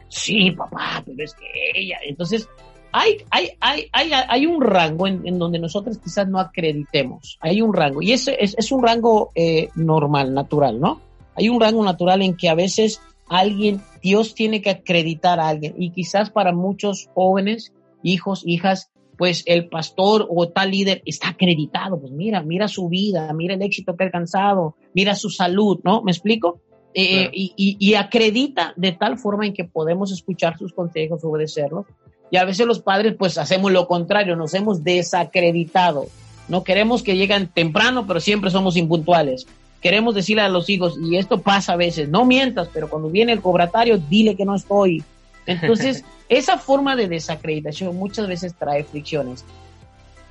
Sí, 0.08 0.52
papá, 0.52 1.04
pero 1.06 1.24
es 1.24 1.34
que 1.34 1.80
ella. 1.80 1.98
Entonces, 2.08 2.48
hay, 2.92 3.18
hay, 3.30 3.50
hay, 3.60 3.90
hay, 3.92 4.12
hay 4.14 4.46
un 4.46 4.62
rango 4.62 5.08
en, 5.08 5.38
donde 5.38 5.60
nosotros 5.60 5.98
quizás 5.98 6.28
no 6.28 6.40
acreditemos. 6.40 7.38
Hay 7.42 7.62
un 7.62 7.74
rango. 7.74 8.02
Y 8.02 8.14
ese 8.14 8.38
es, 8.40 8.56
es 8.58 8.72
un 8.72 8.84
rango 8.84 9.32
eh, 9.36 9.70
normal, 9.76 10.34
natural, 10.34 10.80
¿no? 10.80 11.02
Hay 11.36 11.50
un 11.50 11.60
rango 11.60 11.84
natural 11.84 12.22
en 12.22 12.36
que 12.36 12.50
a 12.50 12.56
veces 12.56 13.02
alguien, 13.28 13.82
Dios 14.02 14.36
tiene 14.36 14.62
que 14.62 14.70
acreditar 14.70 15.40
a 15.40 15.48
alguien. 15.48 15.76
Y 15.78 15.92
quizás 15.92 16.30
para 16.30 16.54
muchos 16.54 17.10
jóvenes, 17.14 17.74
hijos, 18.04 18.44
hijas, 18.46 18.92
pues 19.18 19.44
el 19.46 19.68
pastor 19.68 20.28
o 20.30 20.50
tal 20.50 20.72
líder 20.72 21.02
está 21.06 21.30
acreditado. 21.30 22.00
Pues 22.00 22.12
mira, 22.12 22.42
mira 22.42 22.68
su 22.68 22.90
vida, 22.90 23.32
mira 23.34 23.56
el 23.56 23.62
éxito 23.62 23.96
que 23.96 24.04
ha 24.04 24.08
alcanzado, 24.08 24.76
mira 24.94 25.16
su 25.16 25.30
salud, 25.30 25.80
¿no? 25.84 26.02
¿Me 26.02 26.12
explico? 26.12 26.62
Eh, 26.98 27.30
y, 27.34 27.54
y, 27.58 27.94
acredita 27.96 28.74
de 28.78 28.94
tal 28.94 29.18
forma 29.18 29.46
en 29.46 29.54
que 29.54 29.66
podemos 29.66 30.14
escuchar 30.14 30.58
sus 30.58 30.72
consejos, 30.72 31.26
obedecerlos. 31.26 31.86
Y 32.32 32.38
a 32.38 32.46
veces 32.46 32.66
los 32.66 32.80
padres 32.80 33.16
pues 33.20 33.38
hacemos 33.38 33.74
lo 33.74 33.86
contrario, 33.86 34.38
nos 34.38 34.54
hemos 34.54 34.82
desacreditado. 34.82 36.06
No 36.48 36.64
queremos 36.64 37.04
que 37.04 37.18
lleguen 37.18 37.50
temprano, 37.50 38.08
pero 38.08 38.22
siempre 38.22 38.50
somos 38.50 38.78
impuntuales. 38.78 39.46
Queremos 39.86 40.16
decirle 40.16 40.42
a 40.42 40.50
los 40.50 40.68
hijos, 40.68 40.98
y 41.00 41.16
esto 41.16 41.42
pasa 41.42 41.74
a 41.74 41.76
veces, 41.76 42.10
no 42.10 42.26
mientas, 42.26 42.68
pero 42.74 42.90
cuando 42.90 43.08
viene 43.08 43.34
el 43.34 43.40
cobratario, 43.40 44.00
dile 44.00 44.36
que 44.36 44.44
no 44.44 44.56
estoy. 44.56 45.04
Entonces, 45.46 46.04
esa 46.28 46.58
forma 46.58 46.96
de 46.96 47.08
desacreditación 47.08 47.96
muchas 47.96 48.28
veces 48.28 48.56
trae 48.56 48.84
fricciones. 48.84 49.46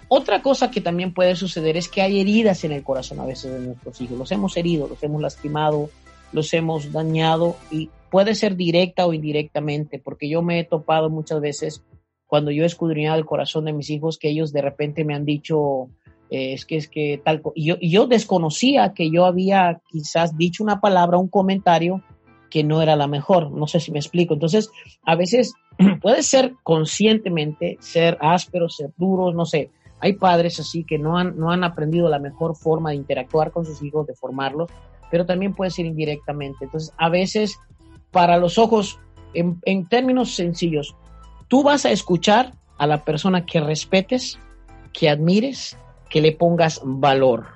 Otra 0.08 0.42
cosa 0.42 0.72
que 0.72 0.80
también 0.80 1.14
puede 1.14 1.36
suceder 1.36 1.76
es 1.76 1.88
que 1.88 2.02
hay 2.02 2.18
heridas 2.18 2.64
en 2.64 2.72
el 2.72 2.82
corazón 2.82 3.20
a 3.20 3.26
veces 3.26 3.52
de 3.52 3.60
nuestros 3.60 4.00
hijos. 4.00 4.18
Los 4.18 4.32
hemos 4.32 4.56
herido, 4.56 4.88
los 4.88 5.00
hemos 5.04 5.22
lastimado, 5.22 5.88
los 6.32 6.52
hemos 6.52 6.90
dañado 6.90 7.54
y 7.70 7.90
puede 8.10 8.34
ser 8.34 8.56
directa 8.56 9.06
o 9.06 9.12
indirectamente, 9.12 10.00
porque 10.00 10.28
yo 10.28 10.42
me 10.42 10.58
he 10.58 10.64
topado 10.64 11.10
muchas 11.10 11.40
veces 11.40 11.84
cuando 12.26 12.50
yo 12.50 12.64
he 12.64 12.66
escudriñado 12.66 13.18
el 13.18 13.24
corazón 13.24 13.66
de 13.66 13.72
mis 13.72 13.88
hijos 13.88 14.18
que 14.18 14.30
ellos 14.30 14.52
de 14.52 14.62
repente 14.62 15.04
me 15.04 15.14
han 15.14 15.24
dicho, 15.24 15.90
eh, 16.30 16.54
es 16.54 16.64
que 16.64 16.76
es 16.76 16.88
que 16.88 17.20
tal, 17.24 17.42
yo, 17.56 17.76
yo 17.80 18.06
desconocía 18.06 18.94
que 18.94 19.10
yo 19.10 19.24
había 19.24 19.80
quizás 19.88 20.36
dicho 20.36 20.62
una 20.62 20.80
palabra, 20.80 21.18
un 21.18 21.28
comentario 21.28 22.02
que 22.54 22.62
no 22.62 22.80
era 22.80 22.94
la 22.94 23.08
mejor. 23.08 23.50
No 23.50 23.66
sé 23.66 23.80
si 23.80 23.90
me 23.90 23.98
explico. 23.98 24.34
Entonces, 24.34 24.70
a 25.02 25.16
veces 25.16 25.54
puede 26.00 26.22
ser 26.22 26.54
conscientemente, 26.62 27.76
ser 27.80 28.16
ásperos, 28.20 28.76
ser 28.76 28.90
duros, 28.96 29.34
no 29.34 29.44
sé. 29.44 29.70
Hay 29.98 30.12
padres 30.12 30.60
así 30.60 30.84
que 30.84 30.96
no 30.96 31.18
han, 31.18 31.36
no 31.36 31.50
han 31.50 31.64
aprendido 31.64 32.08
la 32.08 32.18
mejor 32.20 32.54
forma 32.54 32.90
de 32.90 32.96
interactuar 32.96 33.50
con 33.50 33.64
sus 33.64 33.82
hijos, 33.82 34.06
de 34.06 34.14
formarlos, 34.14 34.70
pero 35.10 35.26
también 35.26 35.52
puede 35.54 35.72
ser 35.72 35.86
indirectamente. 35.86 36.66
Entonces, 36.66 36.92
a 36.96 37.08
veces, 37.08 37.58
para 38.12 38.36
los 38.38 38.56
ojos, 38.56 39.00
en, 39.32 39.58
en 39.64 39.88
términos 39.88 40.34
sencillos, 40.34 40.94
tú 41.48 41.64
vas 41.64 41.84
a 41.86 41.90
escuchar 41.90 42.52
a 42.78 42.86
la 42.86 43.04
persona 43.04 43.46
que 43.46 43.58
respetes, 43.58 44.38
que 44.92 45.08
admires, 45.08 45.76
que 46.14 46.20
le 46.20 46.30
pongas 46.30 46.80
valor. 46.84 47.46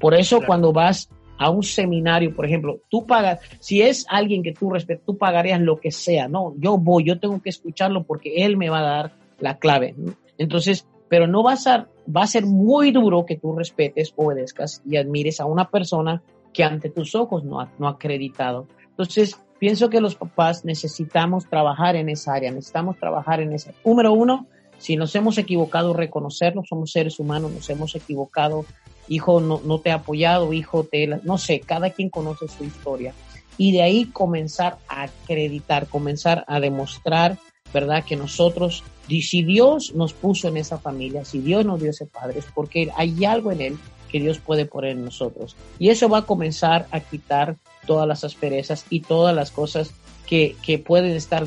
Por 0.00 0.14
eso 0.14 0.40
cuando 0.46 0.72
vas 0.72 1.10
a 1.36 1.50
un 1.50 1.62
seminario, 1.62 2.34
por 2.34 2.46
ejemplo, 2.46 2.80
tú 2.88 3.04
pagas, 3.04 3.40
si 3.60 3.82
es 3.82 4.06
alguien 4.08 4.42
que 4.42 4.54
tú 4.54 4.70
respetas, 4.70 5.04
tú 5.04 5.18
pagarías 5.18 5.60
lo 5.60 5.78
que 5.78 5.90
sea, 5.90 6.26
no, 6.26 6.54
yo 6.56 6.78
voy, 6.78 7.04
yo 7.04 7.20
tengo 7.20 7.42
que 7.42 7.50
escucharlo 7.50 8.04
porque 8.04 8.46
él 8.46 8.56
me 8.56 8.70
va 8.70 8.78
a 8.78 8.82
dar 8.82 9.12
la 9.40 9.58
clave. 9.58 9.94
Entonces, 10.38 10.88
pero 11.10 11.26
no 11.26 11.42
vas 11.42 11.66
a, 11.66 11.86
va 12.08 12.22
a 12.22 12.26
ser 12.26 12.46
muy 12.46 12.92
duro 12.92 13.26
que 13.26 13.36
tú 13.36 13.54
respetes, 13.54 14.14
obedezcas 14.16 14.80
y 14.86 14.96
admires 14.96 15.38
a 15.38 15.44
una 15.44 15.68
persona 15.68 16.22
que 16.54 16.64
ante 16.64 16.88
tus 16.88 17.14
ojos 17.14 17.44
no 17.44 17.60
ha, 17.60 17.70
no 17.78 17.88
ha 17.88 17.90
acreditado. 17.90 18.66
Entonces, 18.88 19.38
pienso 19.58 19.90
que 19.90 20.00
los 20.00 20.14
papás 20.14 20.64
necesitamos 20.64 21.46
trabajar 21.46 21.94
en 21.94 22.08
esa 22.08 22.32
área, 22.32 22.50
necesitamos 22.50 22.96
trabajar 22.96 23.42
en 23.42 23.52
esa. 23.52 23.72
Número 23.84 24.14
uno, 24.14 24.46
si 24.78 24.96
nos 24.96 25.14
hemos 25.14 25.38
equivocado, 25.38 25.92
reconocerlo, 25.92 26.62
somos 26.68 26.92
seres 26.92 27.18
humanos, 27.18 27.52
nos 27.52 27.68
hemos 27.70 27.94
equivocado, 27.94 28.64
hijo 29.08 29.40
no, 29.40 29.60
no 29.64 29.80
te 29.80 29.90
ha 29.90 29.96
apoyado, 29.96 30.52
hijo 30.52 30.84
te, 30.84 31.06
no 31.06 31.38
sé, 31.38 31.60
cada 31.60 31.90
quien 31.90 32.10
conoce 32.10 32.46
su 32.48 32.64
historia. 32.64 33.14
Y 33.56 33.72
de 33.72 33.82
ahí 33.82 34.06
comenzar 34.06 34.78
a 34.88 35.02
acreditar, 35.02 35.88
comenzar 35.88 36.44
a 36.46 36.60
demostrar, 36.60 37.38
¿verdad? 37.74 38.04
Que 38.04 38.16
nosotros, 38.16 38.84
si 39.08 39.42
Dios 39.42 39.94
nos 39.94 40.12
puso 40.12 40.48
en 40.48 40.56
esa 40.56 40.78
familia, 40.78 41.24
si 41.24 41.40
Dios 41.40 41.66
nos 41.66 41.80
dio 41.80 41.90
ese 41.90 42.06
padre, 42.06 42.38
es 42.38 42.46
porque 42.54 42.90
hay 42.96 43.24
algo 43.24 43.50
en 43.50 43.60
él 43.60 43.78
que 44.08 44.20
Dios 44.20 44.38
puede 44.38 44.64
poner 44.64 44.92
en 44.92 45.04
nosotros. 45.04 45.56
Y 45.78 45.90
eso 45.90 46.08
va 46.08 46.18
a 46.18 46.26
comenzar 46.26 46.86
a 46.92 47.00
quitar 47.00 47.56
todas 47.86 48.06
las 48.06 48.24
asperezas 48.24 48.86
y 48.90 49.00
todas 49.00 49.34
las 49.34 49.50
cosas 49.50 49.90
que, 50.28 50.84
pueden 50.84 51.12
estar 51.12 51.46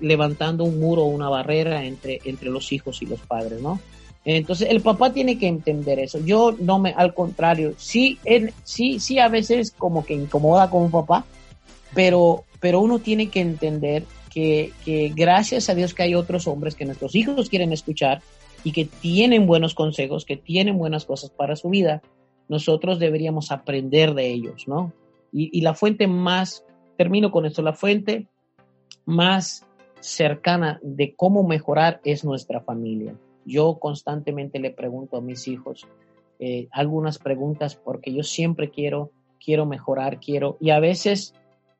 levantando 0.00 0.64
un 0.64 0.80
muro 0.80 1.02
o 1.02 1.06
una 1.06 1.28
barrera 1.28 1.84
entre, 1.84 2.20
entre 2.24 2.50
los 2.50 2.72
hijos 2.72 3.02
y 3.02 3.06
los 3.06 3.20
padres, 3.20 3.62
¿no? 3.62 3.78
Entonces 4.24 4.68
el 4.68 4.80
papá 4.80 5.12
tiene 5.12 5.38
que 5.38 5.46
entender 5.46 5.98
eso. 6.00 6.18
Yo 6.18 6.54
no 6.58 6.78
me, 6.78 6.90
al 6.90 7.14
contrario, 7.14 7.74
sí, 7.78 8.18
sí, 8.64 8.98
sí 8.98 9.18
a 9.18 9.28
veces 9.28 9.70
como 9.70 10.04
que 10.04 10.14
incomoda 10.14 10.68
como 10.68 10.90
papá, 10.90 11.24
pero, 11.94 12.44
pero 12.58 12.80
uno 12.80 12.98
tiene 12.98 13.28
que 13.28 13.40
entender 13.40 14.04
que, 14.28 14.72
que 14.84 15.12
gracias 15.14 15.70
a 15.70 15.74
Dios 15.74 15.94
que 15.94 16.02
hay 16.02 16.14
otros 16.14 16.48
hombres 16.48 16.74
que 16.74 16.84
nuestros 16.84 17.14
hijos 17.14 17.48
quieren 17.48 17.72
escuchar 17.72 18.22
y 18.64 18.72
que 18.72 18.84
tienen 18.86 19.46
buenos 19.46 19.74
consejos, 19.74 20.24
que 20.24 20.36
tienen 20.36 20.76
buenas 20.76 21.04
cosas 21.04 21.30
para 21.30 21.56
su 21.56 21.70
vida, 21.70 22.02
nosotros 22.48 22.98
deberíamos 22.98 23.52
aprender 23.52 24.14
de 24.14 24.30
ellos, 24.32 24.64
¿no? 24.66 24.92
Y, 25.32 25.56
y 25.56 25.62
la 25.62 25.74
fuente 25.74 26.08
más, 26.08 26.64
termino 27.00 27.30
con 27.30 27.46
esto, 27.46 27.62
la 27.62 27.72
fuente 27.72 28.26
más 29.06 29.66
cercana 30.00 30.78
de 30.82 31.14
cómo 31.14 31.42
mejorar 31.42 31.98
es 32.04 32.26
nuestra 32.26 32.60
familia. 32.60 33.14
Yo 33.46 33.78
constantemente 33.78 34.58
le 34.58 34.70
pregunto 34.70 35.16
a 35.16 35.22
mis 35.22 35.48
hijos 35.48 35.88
eh, 36.38 36.68
algunas 36.70 37.18
preguntas 37.18 37.74
porque 37.74 38.12
yo 38.12 38.22
siempre 38.22 38.68
quiero, 38.68 39.12
quiero 39.42 39.64
mejorar, 39.64 40.20
quiero, 40.20 40.58
y 40.60 40.68
a 40.68 40.78
veces 40.78 41.32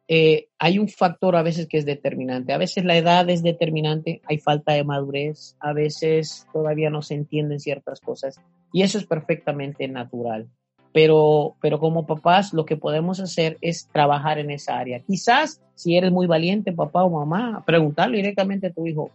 eh, 0.09 0.49
hay 0.59 0.79
un 0.79 0.89
factor 0.89 1.37
a 1.37 1.43
veces 1.43 1.67
que 1.67 1.77
es 1.77 1.85
determinante. 1.85 2.55
A 2.55 2.59
veces 2.59 2.87
la 2.87 2.97
edad 2.97 3.29
es 3.29 3.43
determinante, 3.43 4.23
hay 4.25 4.39
falta 4.39 4.73
de 4.73 4.85
madurez, 4.85 5.55
a 5.61 5.75
veces 5.75 6.47
todavía 6.51 6.89
no 6.89 7.03
se 7.03 7.13
entienden 7.13 7.61
ciertas 7.61 8.01
cosas 8.01 8.41
y 8.73 8.85
eso 8.85 8.97
es 8.97 9.05
perfectamente 9.05 9.87
natural. 9.87 10.49
Pero, 10.93 11.55
pero 11.61 11.79
como 11.79 12.07
papás 12.07 12.53
lo 12.53 12.65
que 12.65 12.77
podemos 12.77 13.21
hacer 13.21 13.59
es 13.61 13.87
trabajar 13.93 14.39
en 14.39 14.51
esa 14.51 14.79
área. 14.79 15.01
Quizás 15.01 15.61
si 15.75 15.97
eres 15.97 16.11
muy 16.11 16.27
valiente, 16.27 16.73
papá 16.73 17.05
o 17.05 17.11
mamá, 17.11 17.63
preguntarle 17.65 18.19
directamente 18.19 18.67
a 18.67 18.73
tu 18.73 18.87
hijo, 18.87 19.11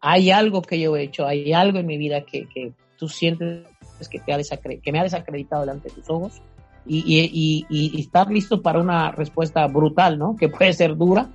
hay 0.00 0.30
algo 0.30 0.62
que 0.62 0.78
yo 0.80 0.96
he 0.96 1.02
hecho, 1.02 1.26
hay 1.26 1.52
algo 1.52 1.78
en 1.78 1.86
mi 1.86 1.98
vida 1.98 2.22
que, 2.22 2.46
que 2.46 2.72
tú 2.96 3.08
sientes 3.08 3.66
que, 4.10 4.20
te 4.20 4.32
ha 4.32 4.38
que 4.38 4.92
me 4.92 5.00
ha 5.00 5.02
desacreditado 5.02 5.62
delante 5.62 5.88
de 5.88 5.94
tus 5.96 6.08
ojos 6.08 6.40
y, 6.86 7.02
y, 7.06 7.66
y, 7.68 8.00
estar 8.00 8.30
listo 8.30 8.62
para 8.62 8.80
una 8.80 9.10
respuesta 9.10 9.66
brutal, 9.66 10.18
¿no? 10.18 10.36
Que 10.36 10.48
puede 10.48 10.72
ser 10.72 10.96
dura, 10.96 11.28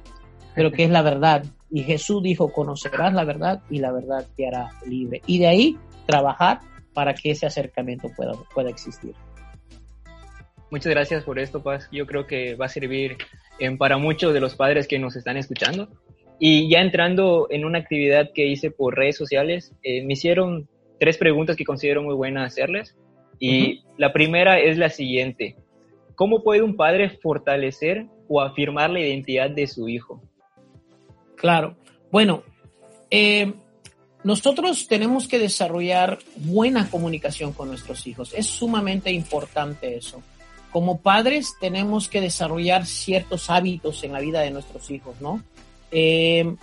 pero 0.56 0.72
que 0.72 0.86
es 0.86 0.90
la 0.90 1.02
verdad. 1.02 1.46
Y 1.70 1.84
Jesús 1.84 2.24
dijo, 2.24 2.52
conocerás 2.52 3.14
la 3.14 3.24
verdad 3.24 3.62
y 3.70 3.80
la 3.80 3.92
verdad 3.92 4.26
te 4.36 4.48
hará 4.48 4.72
libre. 4.88 5.22
Y 5.28 5.40
de 5.40 5.48
ahí 5.48 5.78
trabajar 6.08 6.62
para 6.94 7.14
que 7.14 7.32
ese 7.32 7.46
acercamiento 7.46 8.10
pueda, 8.16 8.34
pueda 8.54 8.70
existir. 8.70 9.14
Muchas 10.74 10.90
gracias 10.90 11.24
por 11.24 11.38
esto, 11.38 11.62
Paz. 11.62 11.88
Yo 11.92 12.08
creo 12.08 12.26
que 12.26 12.56
va 12.56 12.66
a 12.66 12.68
servir 12.68 13.18
en, 13.60 13.78
para 13.78 14.00
muchos 14.00 14.34
de 14.34 14.40
los 14.40 14.56
padres 14.56 14.88
que 14.88 14.98
nos 14.98 15.16
están 15.16 15.38
escuchando 15.38 15.88
y 16.40 16.68
ya 16.68 16.82
entrando 16.82 17.46
en 17.52 17.64
una 17.64 17.78
actividad 17.78 18.32
que 18.34 18.48
hice 18.48 18.72
por 18.72 18.96
redes 18.96 19.16
sociales, 19.16 19.72
eh, 19.84 20.04
me 20.04 20.14
hicieron 20.14 20.68
tres 21.00 21.20
preguntas 21.20 21.58
que 21.58 21.64
considero 21.64 22.02
muy 22.02 22.16
buenas 22.16 22.48
hacerles. 22.48 22.98
Y 23.38 23.84
la 24.00 24.14
primera 24.14 24.60
es 24.60 24.80
la 24.80 24.90
siguiente. 24.90 25.58
¿Cómo 26.16 26.42
puede 26.42 26.64
un 26.64 26.76
padre 26.76 27.20
fortalecer 27.22 28.08
o 28.28 28.42
afirmar 28.42 28.90
la 28.90 29.02
identidad 29.02 29.52
de 29.52 29.68
su 29.68 29.88
hijo? 29.88 30.24
Claro. 31.36 31.78
Bueno, 32.12 32.42
eh, 33.12 33.54
nosotros 34.24 34.88
tenemos 34.88 35.28
que 35.28 35.38
desarrollar 35.38 36.18
buena 36.38 36.90
comunicación 36.90 37.54
con 37.54 37.68
nuestros 37.68 38.08
hijos. 38.08 38.34
Es 38.34 38.48
sumamente 38.48 39.12
importante 39.12 39.96
eso. 39.96 40.24
Como 40.74 41.00
padres 41.00 41.56
tenemos 41.62 42.10
que 42.10 42.20
desarrollar 42.20 42.86
ciertos 42.86 43.50
hábitos 43.50 44.04
en 44.04 44.12
la 44.12 44.20
vida 44.20 44.42
de 44.42 44.52
nuestros 44.52 44.92
hijos, 44.92 45.22
¿no? 45.22 45.42
Eh, 45.92 46.56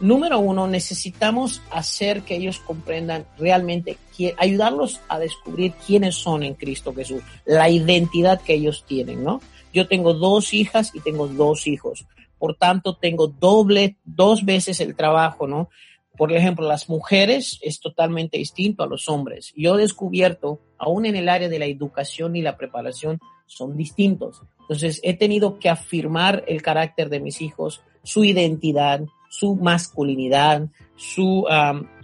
número 0.00 0.40
uno, 0.40 0.66
necesitamos 0.66 1.62
hacer 1.70 2.22
que 2.22 2.34
ellos 2.34 2.58
comprendan 2.58 3.26
realmente, 3.38 3.96
ayudarlos 4.38 5.00
a 5.08 5.18
descubrir 5.18 5.72
quiénes 5.86 6.16
son 6.16 6.42
en 6.42 6.54
Cristo 6.54 6.92
Jesús, 6.92 7.22
la 7.44 7.70
identidad 7.70 8.40
que 8.40 8.54
ellos 8.54 8.84
tienen, 8.86 9.22
¿no? 9.22 9.40
Yo 9.72 9.88
tengo 9.88 10.14
dos 10.14 10.52
hijas 10.52 10.92
y 10.94 11.00
tengo 11.00 11.28
dos 11.28 11.66
hijos, 11.66 12.06
por 12.38 12.56
tanto 12.56 12.96
tengo 12.96 13.28
doble, 13.28 13.96
dos 14.04 14.44
veces 14.44 14.80
el 14.80 14.96
trabajo, 14.96 15.46
¿no? 15.46 15.70
Por 16.16 16.32
ejemplo, 16.32 16.66
las 16.66 16.88
mujeres 16.88 17.58
es 17.62 17.80
totalmente 17.80 18.38
distinto 18.38 18.84
a 18.84 18.86
los 18.86 19.08
hombres. 19.08 19.52
Yo 19.56 19.76
he 19.76 19.82
descubierto, 19.82 20.60
aún 20.78 21.06
en 21.06 21.16
el 21.16 21.28
área 21.28 21.48
de 21.48 21.58
la 21.58 21.66
educación 21.66 22.36
y 22.36 22.42
la 22.42 22.56
preparación, 22.56 23.18
son 23.46 23.76
distintos. 23.76 24.42
Entonces, 24.60 25.00
he 25.02 25.14
tenido 25.14 25.58
que 25.58 25.68
afirmar 25.68 26.44
el 26.46 26.62
carácter 26.62 27.08
de 27.08 27.20
mis 27.20 27.42
hijos, 27.42 27.82
su 28.02 28.24
identidad, 28.24 29.02
su 29.28 29.56
masculinidad, 29.56 30.68
su 30.96 31.44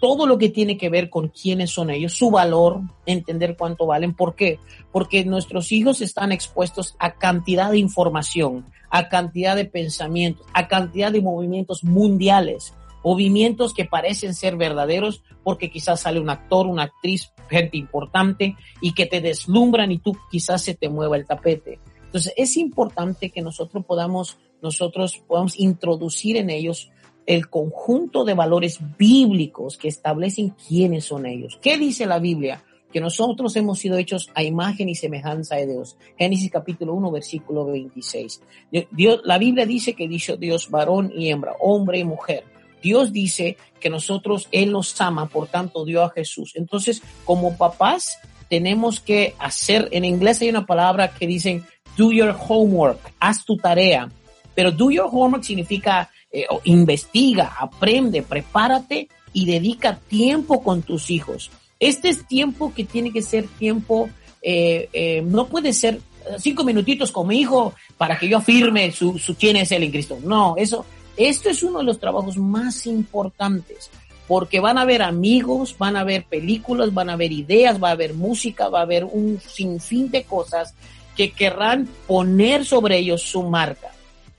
todo 0.00 0.26
lo 0.26 0.37
que 0.37 0.48
tiene 0.48 0.76
que 0.76 0.88
ver 0.88 1.09
con 1.09 1.29
quiénes 1.29 1.70
son 1.70 1.90
ellos, 1.90 2.12
su 2.12 2.31
valor, 2.31 2.81
entender 3.07 3.57
cuánto 3.57 3.87
valen. 3.87 4.14
¿Por 4.14 4.35
qué? 4.35 4.59
Porque 4.90 5.24
nuestros 5.24 5.70
hijos 5.70 6.00
están 6.00 6.33
expuestos 6.33 6.96
a 6.98 7.12
cantidad 7.14 7.70
de 7.70 7.79
información, 7.79 8.66
a 8.90 9.09
cantidad 9.09 9.55
de 9.55 9.64
pensamientos, 9.64 10.44
a 10.53 10.66
cantidad 10.66 11.12
de 11.12 11.20
movimientos 11.20 11.85
mundiales, 11.85 12.74
movimientos 13.05 13.75
que 13.75 13.85
parecen 13.85 14.35
ser 14.35 14.57
verdaderos 14.57 15.23
porque 15.43 15.71
quizás 15.71 16.01
sale 16.01 16.21
un 16.21 16.31
actor, 16.31 16.67
una 16.67 16.85
actriz, 16.85 17.33
gente 17.49 17.77
importante 17.77 18.57
y 18.81 18.93
que 18.93 19.07
te 19.07 19.21
deslumbran 19.21 19.93
y 19.93 19.99
tú 19.99 20.17
quizás 20.31 20.63
se 20.63 20.75
te 20.75 20.89
mueva 20.89 21.17
el 21.17 21.27
tapete. 21.27 21.81
Entonces 22.05 22.33
es 22.37 22.57
importante 22.57 23.31
que 23.31 23.43
nosotros 23.43 23.85
podamos, 23.85 24.39
nosotros 24.63 25.23
podamos 25.27 25.59
introducir 25.59 26.37
en 26.37 26.51
ellos 26.51 26.91
el 27.27 27.49
conjunto 27.49 28.25
de 28.25 28.35
valores 28.35 28.81
bíblicos 28.99 29.77
que 29.77 29.87
establecen 29.87 30.51
quiénes 30.51 31.05
son 31.05 31.27
ellos. 31.27 31.59
¿Qué 31.63 31.79
dice 31.79 32.07
la 32.07 32.19
Biblia? 32.19 32.65
Que 32.93 33.01
nosotros 33.01 33.55
hemos 33.55 33.79
sido 33.79 33.97
hechos 33.99 34.31
a 34.35 34.43
imagen 34.43 34.89
y 34.89 34.97
semejanza 34.97 35.55
de 35.55 35.69
Dios. 35.69 35.97
Génesis 36.19 36.51
capítulo 36.51 36.95
1, 36.95 37.13
versículo 37.13 37.67
26. 37.67 38.43
Dios, 38.91 39.21
la 39.23 39.39
Biblia 39.39 39.65
dice 39.65 39.95
que 39.95 40.09
dice 40.09 40.37
Dios 40.37 40.71
varón 40.71 41.13
y 41.15 41.31
hembra, 41.31 41.55
hombre 41.61 42.01
y 42.01 42.05
mujer. 42.05 42.43
Dios 42.83 43.12
dice 43.12 43.57
que 43.81 43.90
nosotros, 43.90 44.49
Él 44.53 44.73
nos 44.73 45.01
ama, 45.01 45.29
por 45.29 45.49
tanto 45.49 45.85
dio 45.85 46.03
a 46.03 46.11
Jesús. 46.11 46.53
Entonces, 46.55 47.03
como 47.25 47.57
papás, 47.57 48.19
tenemos 48.49 49.01
que 49.01 49.35
hacer, 49.38 49.88
en 49.93 50.05
inglés 50.05 50.43
hay 50.43 50.51
una 50.51 50.66
palabra 50.66 51.12
que 51.12 51.27
dicen, 51.27 51.64
do 51.97 52.12
your 52.12 52.37
homework, 52.49 53.12
haz 53.21 53.45
tu 53.45 53.57
tarea. 53.57 54.11
Pero 54.55 54.73
do 54.73 54.90
your 54.90 55.09
homework 55.11 55.45
significa 55.45 56.11
eh, 56.33 56.47
investiga, 56.64 57.55
aprende, 57.59 58.23
prepárate 58.23 59.09
y 59.33 59.47
dedica 59.47 59.99
tiempo 60.09 60.62
con 60.62 60.83
tus 60.83 61.11
hijos. 61.11 61.51
Este 61.79 62.09
es 62.09 62.27
tiempo 62.27 62.75
que 62.75 62.85
tiene 62.85 63.12
que 63.12 63.23
ser 63.23 63.47
tiempo, 63.47 64.11
eh, 64.43 64.88
eh, 64.93 65.23
no 65.25 65.47
puede 65.47 65.73
ser 65.73 66.01
cinco 66.38 66.64
minutitos 66.64 67.11
con 67.11 67.29
mi 67.29 67.40
hijo 67.40 67.73
para 67.97 68.19
que 68.19 68.29
yo 68.29 68.38
afirme 68.38 68.93
su, 68.93 69.19
su 69.19 69.35
quién 69.37 69.57
es 69.57 69.73
él 69.73 69.85
en 69.85 69.90
Cristo. 69.90 70.19
No, 70.23 70.55
eso, 70.57 70.85
esto 71.16 71.51
es 71.51 71.62
uno 71.62 71.79
de 71.79 71.85
los 71.85 71.99
trabajos 71.99 72.37
más 72.37 72.87
importantes 72.87 73.90
porque 74.31 74.61
van 74.61 74.79
a 74.79 74.83
haber 74.83 75.03
amigos, 75.03 75.77
van 75.77 75.96
a 75.96 76.01
haber 76.03 76.25
películas, 76.25 76.94
van 76.94 77.11
a 77.11 77.14
haber 77.14 77.33
ideas, 77.33 77.83
va 77.83 77.88
a 77.88 77.92
haber 77.92 78.14
música, 78.14 78.68
va 78.68 78.79
a 78.79 78.83
haber 78.83 79.05
un 79.05 79.40
sinfín 79.40 80.09
de 80.11 80.23
cosas 80.23 80.73
que 81.16 81.33
querrán 81.33 81.88
poner 82.07 82.64
sobre 82.64 82.99
ellos 82.99 83.23
su 83.23 83.42
marca. 83.42 83.88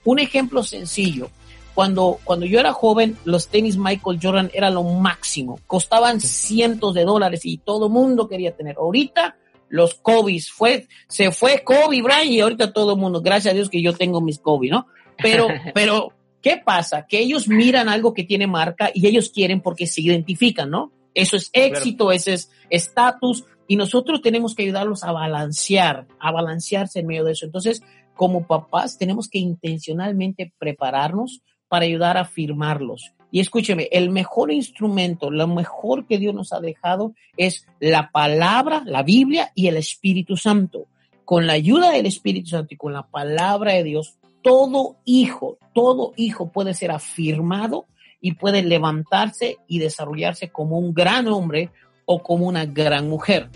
Un 0.06 0.20
ejemplo 0.20 0.64
sencillo, 0.64 1.30
cuando, 1.74 2.20
cuando 2.24 2.46
yo 2.46 2.60
era 2.60 2.72
joven, 2.72 3.18
los 3.26 3.50
tenis 3.50 3.78
Michael 3.78 4.20
Jordan 4.22 4.52
era 4.54 4.70
lo 4.70 4.84
máximo. 4.84 5.60
Costaban 5.68 6.22
cientos 6.22 6.94
de 6.94 7.04
dólares 7.04 7.42
y 7.44 7.58
todo 7.58 7.88
el 7.88 7.92
mundo 7.92 8.30
quería 8.30 8.56
tener. 8.56 8.78
Ahorita 8.78 9.36
los 9.68 9.96
Kobe 9.96 10.40
fue, 10.42 10.88
se 11.08 11.32
fue 11.32 11.64
Kobe 11.64 12.02
Bryant 12.02 12.32
y 12.32 12.40
ahorita 12.40 12.72
todo 12.72 12.94
el 12.94 13.00
mundo, 13.00 13.22
gracias 13.22 13.54
a 13.54 13.56
Dios 13.56 13.70
que 13.70 13.82
yo 13.82 13.94
tengo 13.94 14.22
mis 14.22 14.40
Kobe, 14.40 14.70
¿no? 14.70 14.88
Pero, 15.22 15.48
pero, 15.74 16.14
¿qué 16.42 16.62
pasa? 16.64 17.06
Que 17.08 17.20
ellos 17.20 17.48
miran 17.48 17.90
algo 17.90 18.14
que 18.14 18.24
tiene 18.24 18.48
marca 18.48 18.92
y 18.94 19.08
ellos 19.08 19.30
quieren 19.30 19.62
porque 19.62 19.88
se 19.88 20.02
identifican, 20.02 20.70
¿no? 20.70 20.92
Eso 21.14 21.36
es 21.36 21.50
éxito, 21.54 22.12
ese 22.12 22.34
es 22.34 22.52
estatus 22.70 23.46
y 23.68 23.76
nosotros 23.76 24.22
tenemos 24.22 24.56
que 24.56 24.64
ayudarlos 24.64 25.04
a 25.04 25.12
balancear, 25.12 26.08
a 26.20 26.32
balancearse 26.32 27.00
en 27.00 27.08
medio 27.08 27.24
de 27.24 27.34
eso. 27.34 27.46
Entonces, 27.46 27.82
como 28.16 28.46
papás, 28.46 28.98
tenemos 28.98 29.30
que 29.30 29.40
intencionalmente 29.40 30.54
prepararnos 30.58 31.42
para 31.68 31.86
ayudar 31.86 32.18
a 32.18 32.26
firmarlos. 32.26 33.14
Y 33.32 33.40
escúcheme, 33.40 33.88
el 33.94 34.10
mejor 34.10 34.52
instrumento, 34.52 35.32
lo 35.32 35.48
mejor 35.48 36.06
que 36.06 36.18
Dios 36.18 36.36
nos 36.36 36.52
ha 36.52 36.60
dejado 36.60 37.14
es 37.38 37.66
la 37.80 38.12
palabra, 38.12 38.84
la 38.86 39.04
Biblia 39.04 39.52
y 39.56 39.68
el 39.68 39.78
Espíritu 39.78 40.36
Santo. 40.36 40.88
Con 41.24 41.48
la 41.48 41.54
ayuda 41.54 41.92
del 41.92 42.08
Espíritu 42.08 42.50
Santo 42.50 42.74
y 42.74 42.78
con 42.78 42.92
la 42.92 43.08
palabra 43.08 43.72
de 43.72 43.86
Dios, 43.86 44.18
todo 44.42 44.98
hijo, 45.06 45.58
todo 45.74 46.14
hijo 46.18 46.52
puede 46.52 46.74
ser 46.74 46.92
afirmado 46.92 47.86
y 48.20 48.34
puede 48.34 48.64
levantarse 48.64 49.58
y 49.68 49.80
desarrollarse 49.80 50.50
como 50.50 50.78
un 50.78 50.94
gran 50.94 51.28
hombre 51.28 51.70
o 52.06 52.22
como 52.22 52.48
una 52.48 52.66
gran 52.66 53.10
mujer. 53.10 53.50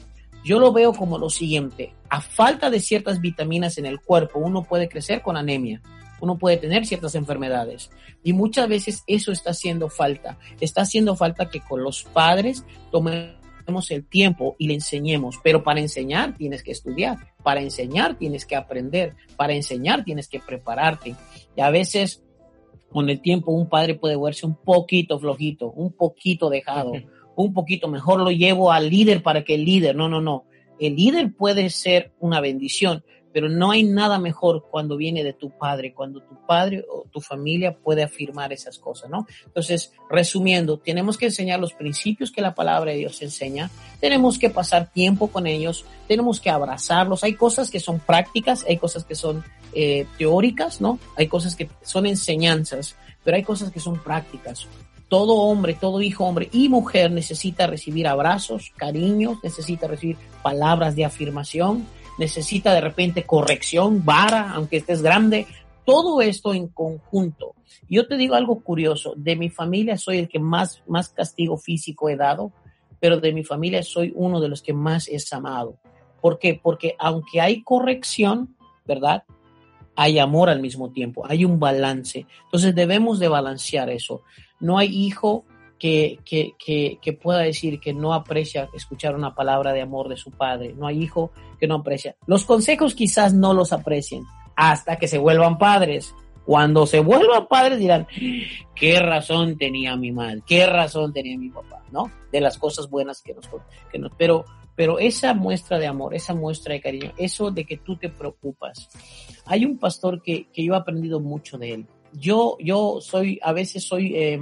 Yo 0.43 0.60
lo 0.60 0.71
veo 0.71 0.93
como 0.93 1.17
lo 1.17 1.30
siguiente, 1.30 1.93
a 2.10 2.21
falta 2.21 2.69
de 2.69 2.80
ciertas 2.80 3.19
vitaminas 3.19 3.78
en 3.78 3.86
el 3.86 4.00
cuerpo, 4.00 4.39
uno 4.39 4.63
puede 4.63 4.88
crecer 4.88 5.21
con 5.21 5.38
anemia 5.38 5.82
uno 6.19 6.38
puede 6.38 6.58
tener 6.58 6.86
ciertas 6.86 7.15
enfermedades. 7.15 7.91
Y 8.24 8.34
muchas 8.34 8.67
veces 8.67 9.04
eso 9.08 9.32
está 9.32 9.52
haciendo 9.52 9.89
falta. 9.89 10.38
Está 10.60 10.82
haciendo 10.82 11.15
falta 11.15 11.50
que 11.50 11.62
con 11.62 11.84
los 11.84 12.04
padres 12.04 12.65
el 13.89 14.06
tiempo 14.08 14.56
y 14.58 14.67
le 14.67 14.75
enseñemos. 14.75 15.39
Pero 15.43 15.63
para 15.63 15.80
enseñar 15.80 16.36
tienes 16.38 16.63
que 16.63 16.71
estudiar. 16.71 17.17
Para 17.43 17.62
enseñar 17.62 18.17
tienes 18.17 18.45
que 18.45 18.56
aprender. 18.56 19.15
Para 19.36 19.54
enseñar 19.54 20.04
tienes 20.04 20.28
que 20.28 20.39
prepararte. 20.39 21.15
Y 21.56 21.62
a 21.62 21.69
veces 21.69 22.23
con 22.89 23.10
el 23.10 23.21
tiempo 23.21 23.51
un 23.51 23.67
padre 23.67 23.95
puede 23.95 24.15
verse 24.15 24.45
un 24.45 24.56
poquito 24.56 25.19
flojito, 25.19 25.69
un 25.71 25.91
poquito 25.91 26.49
dejado, 26.49 26.93
un 27.36 27.54
poquito 27.54 27.89
mejor 27.89 28.21
lo 28.21 28.32
llevo 28.32 28.71
al 28.71 28.89
líder 28.89 29.21
para 29.21 29.43
que 29.43 29.56
el 29.56 29.65
líder, 29.65 29.95
no, 29.95 30.08
no, 30.08 30.21
no. 30.21 30.45
El 30.80 30.95
líder 30.95 31.34
puede 31.34 31.69
ser 31.69 32.13
una 32.19 32.39
bendición, 32.39 33.04
pero 33.36 33.50
no 33.50 33.71
hay 33.71 33.84
nada 33.84 34.17
mejor 34.17 34.63
cuando 34.71 34.95
viene 34.95 35.21
de 35.21 35.34
tu 35.34 35.50
padre, 35.50 35.93
cuando 35.93 36.21
tu 36.21 36.38
padre 36.48 36.86
o 36.89 37.04
tu 37.12 37.19
familia 37.19 37.76
puede 37.76 38.02
afirmar 38.02 38.54
esas 38.54 38.80
cosas, 38.80 39.10
¿no? 39.10 39.28
Entonces, 39.45 39.91
resumiendo, 40.10 40.78
tenemos 40.78 41.17
que 41.17 41.26
enseñar 41.26 41.60
los 41.60 41.74
principios 41.74 42.32
que 42.32 42.39
la 42.39 42.56
palabra 42.56 42.91
de 42.91 43.00
Dios 43.00 43.21
enseña, 43.21 43.69
tenemos 44.00 44.39
que 44.39 44.50
pasar 44.50 44.89
tiempo 44.89 45.28
con 45.28 45.48
ellos, 45.48 45.84
tenemos 46.08 46.39
que 46.39 46.50
abrazarlos, 46.50 47.26
hay 47.26 47.34
cosas 47.34 47.69
que 47.69 47.82
son 47.82 48.00
prácticas, 48.00 48.63
hay 48.69 48.78
cosas 48.78 49.04
que 49.04 49.15
son 49.15 49.43
eh, 49.74 50.08
teóricas, 50.17 50.80
¿no? 50.80 50.98
Hay 51.17 51.28
cosas 51.28 51.58
que 51.58 51.69
son 51.82 52.06
enseñanzas, 52.06 52.95
pero 53.26 53.36
hay 53.36 53.43
cosas 53.43 53.69
que 53.69 53.82
son 53.82 54.02
prácticas. 54.02 54.65
Todo 55.10 55.34
hombre, 55.34 55.74
todo 55.74 56.02
hijo, 56.02 56.24
hombre 56.24 56.48
y 56.54 56.69
mujer 56.69 57.12
necesita 57.12 57.67
recibir 57.67 58.08
abrazos, 58.08 58.71
cariños, 58.78 59.39
necesita 59.43 59.88
recibir 59.88 60.15
palabras 60.41 60.95
de 60.95 61.04
afirmación, 61.04 61.86
necesita 62.17 62.73
de 62.73 62.82
repente 62.82 63.23
corrección, 63.23 64.04
vara, 64.06 64.51
aunque 64.51 64.78
estés 64.78 65.01
grande, 65.01 65.47
todo 65.86 66.21
esto 66.21 66.54
en 66.54 66.67
conjunto. 66.67 67.56
Yo 67.89 68.08
te 68.08 68.17
digo 68.17 68.36
algo 68.36 68.62
curioso, 68.62 69.13
de 69.15 69.36
mi 69.36 69.49
familia 69.49 69.97
soy 69.97 70.17
el 70.17 70.28
que 70.28 70.39
más, 70.39 70.84
más 70.88 71.10
castigo 71.10 71.58
físico 71.58 72.10
he 72.10 72.15
dado, 72.15 72.51
pero 72.99 73.19
de 73.19 73.34
mi 73.34 73.43
familia 73.43 73.84
soy 73.84 74.12
uno 74.15 74.39
de 74.41 74.49
los 74.49 74.62
que 74.62 74.73
más 74.73 75.08
es 75.08 75.32
amado. 75.32 75.78
¿Por 76.21 76.39
qué? 76.39 76.60
Porque 76.62 76.95
aunque 76.97 77.41
hay 77.41 77.62
corrección, 77.62 78.56
¿verdad? 78.86 79.23
Hay 79.95 80.19
amor 80.19 80.49
al 80.49 80.60
mismo 80.60 80.91
tiempo, 80.91 81.23
hay 81.28 81.45
un 81.45 81.60
balance. 81.60 82.25
Entonces 82.45 82.73
debemos 82.73 83.19
de 83.19 83.28
balancear 83.28 83.89
eso. 83.89 84.23
No 84.60 84.78
hay 84.78 84.88
hijo 84.88 85.45
que, 85.86 86.56
que, 86.58 86.98
que, 87.00 87.13
pueda 87.13 87.39
decir 87.39 87.80
que 87.80 87.93
no 87.93 88.13
aprecia 88.13 88.69
escuchar 88.74 89.15
una 89.15 89.36
palabra 89.36 89.71
de 89.71 89.82
amor 89.82 90.10
de 90.10 90.17
su 90.17 90.32
padre. 90.32 90.74
No 90.76 90.88
hay 90.88 91.04
hijo 91.04 91.32
que 91.60 91.67
no 91.67 91.76
aprecia. 91.76 92.15
Los 92.26 92.43
consejos 92.45 92.95
quizás 92.95 93.36
no 93.36 93.54
los 93.54 93.71
aprecien 93.71 94.24
hasta 94.56 94.98
que 94.98 95.08
se 95.08 95.19
vuelvan 95.19 95.60
padres. 95.60 96.15
Cuando 96.43 96.88
se 96.88 97.02
vuelvan 97.02 97.48
padres 97.48 97.78
dirán, 97.78 98.08
qué 98.76 99.00
razón 99.00 99.58
tenía 99.60 99.95
mi 99.95 100.12
madre, 100.12 100.41
qué 100.45 100.65
razón 100.65 101.13
tenía 101.13 101.38
mi 101.38 101.50
papá, 101.50 101.84
¿no? 101.91 102.12
De 102.32 102.41
las 102.41 102.58
cosas 102.58 102.89
buenas 102.89 103.21
que 103.21 103.34
nos... 103.34 103.48
Que 103.91 104.00
nos 104.00 104.12
pero, 104.17 104.45
pero 104.76 104.98
esa 104.98 105.36
muestra 105.36 105.78
de 105.78 105.86
amor, 105.86 106.15
esa 106.15 106.34
muestra 106.34 106.74
de 106.74 106.82
cariño, 106.82 107.12
eso 107.17 107.52
de 107.52 107.65
que 107.65 107.78
tú 107.78 107.95
te 107.95 108.10
preocupas. 108.10 108.89
Hay 109.45 109.65
un 109.65 109.78
pastor 109.78 110.24
que, 110.24 110.48
que 110.52 110.63
yo 110.63 110.74
he 110.74 110.78
aprendido 110.78 111.19
mucho 111.19 111.60
de 111.60 111.74
él. 111.74 111.86
Yo, 112.13 112.58
yo 112.60 113.02
soy, 113.02 113.39
a 113.43 113.54
veces 113.54 113.88
soy... 113.88 114.15
Eh, 114.15 114.39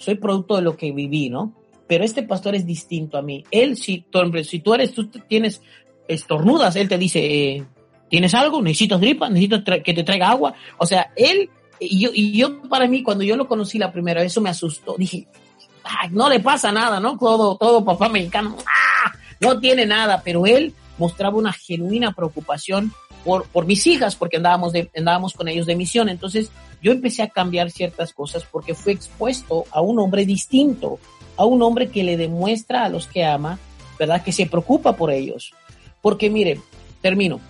soy 0.00 0.14
producto 0.14 0.56
de 0.56 0.62
lo 0.62 0.76
que 0.76 0.92
viví, 0.92 1.28
¿no? 1.28 1.52
Pero 1.86 2.04
este 2.04 2.22
pastor 2.22 2.54
es 2.54 2.64
distinto 2.64 3.18
a 3.18 3.22
mí. 3.22 3.44
Él, 3.50 3.76
si, 3.76 4.06
si 4.44 4.58
tú 4.60 4.74
eres, 4.74 4.92
tú 4.92 5.08
tienes 5.08 5.60
estornudas, 6.08 6.74
él 6.76 6.88
te 6.88 6.96
dice, 6.96 7.20
eh, 7.20 7.64
¿tienes 8.08 8.32
algo? 8.32 8.62
¿Necesitas 8.62 8.98
gripa? 8.98 9.28
¿Necesito 9.28 9.62
que 9.84 9.92
te 9.92 10.02
traiga 10.02 10.30
agua? 10.30 10.54
O 10.78 10.86
sea, 10.86 11.12
él, 11.16 11.50
y 11.78 12.00
yo, 12.00 12.10
y 12.14 12.32
yo 12.32 12.62
para 12.62 12.88
mí, 12.88 13.02
cuando 13.02 13.24
yo 13.24 13.36
lo 13.36 13.46
conocí 13.46 13.78
la 13.78 13.92
primera 13.92 14.22
vez, 14.22 14.32
eso 14.32 14.40
me 14.40 14.48
asustó. 14.48 14.94
Dije, 14.96 15.26
no 16.12 16.30
le 16.30 16.40
pasa 16.40 16.72
nada, 16.72 16.98
¿no? 16.98 17.18
Todo, 17.18 17.56
todo 17.56 17.84
papá 17.84 18.08
mexicano, 18.08 18.56
¡ah! 18.66 19.12
no 19.40 19.60
tiene 19.60 19.84
nada, 19.84 20.22
pero 20.24 20.46
él 20.46 20.72
mostraba 20.96 21.36
una 21.36 21.52
genuina 21.52 22.12
preocupación 22.12 22.92
por, 23.24 23.46
por 23.48 23.66
mis 23.66 23.86
hijas, 23.86 24.16
porque 24.16 24.36
andábamos, 24.36 24.72
de, 24.72 24.90
andábamos 24.96 25.34
con 25.34 25.48
ellos 25.48 25.66
de 25.66 25.76
misión. 25.76 26.08
Entonces 26.08 26.50
yo 26.82 26.92
empecé 26.92 27.22
a 27.22 27.28
cambiar 27.28 27.70
ciertas 27.70 28.12
cosas 28.12 28.44
porque 28.50 28.74
fui 28.74 28.92
expuesto 28.92 29.64
a 29.70 29.80
un 29.80 29.98
hombre 29.98 30.24
distinto, 30.24 30.98
a 31.36 31.44
un 31.44 31.62
hombre 31.62 31.88
que 31.88 32.02
le 32.02 32.16
demuestra 32.16 32.84
a 32.84 32.88
los 32.88 33.06
que 33.06 33.24
ama, 33.24 33.58
¿verdad? 33.98 34.22
Que 34.22 34.32
se 34.32 34.46
preocupa 34.46 34.96
por 34.96 35.10
ellos. 35.10 35.52
Porque 36.00 36.30
mire, 36.30 36.60
termino. 37.00 37.40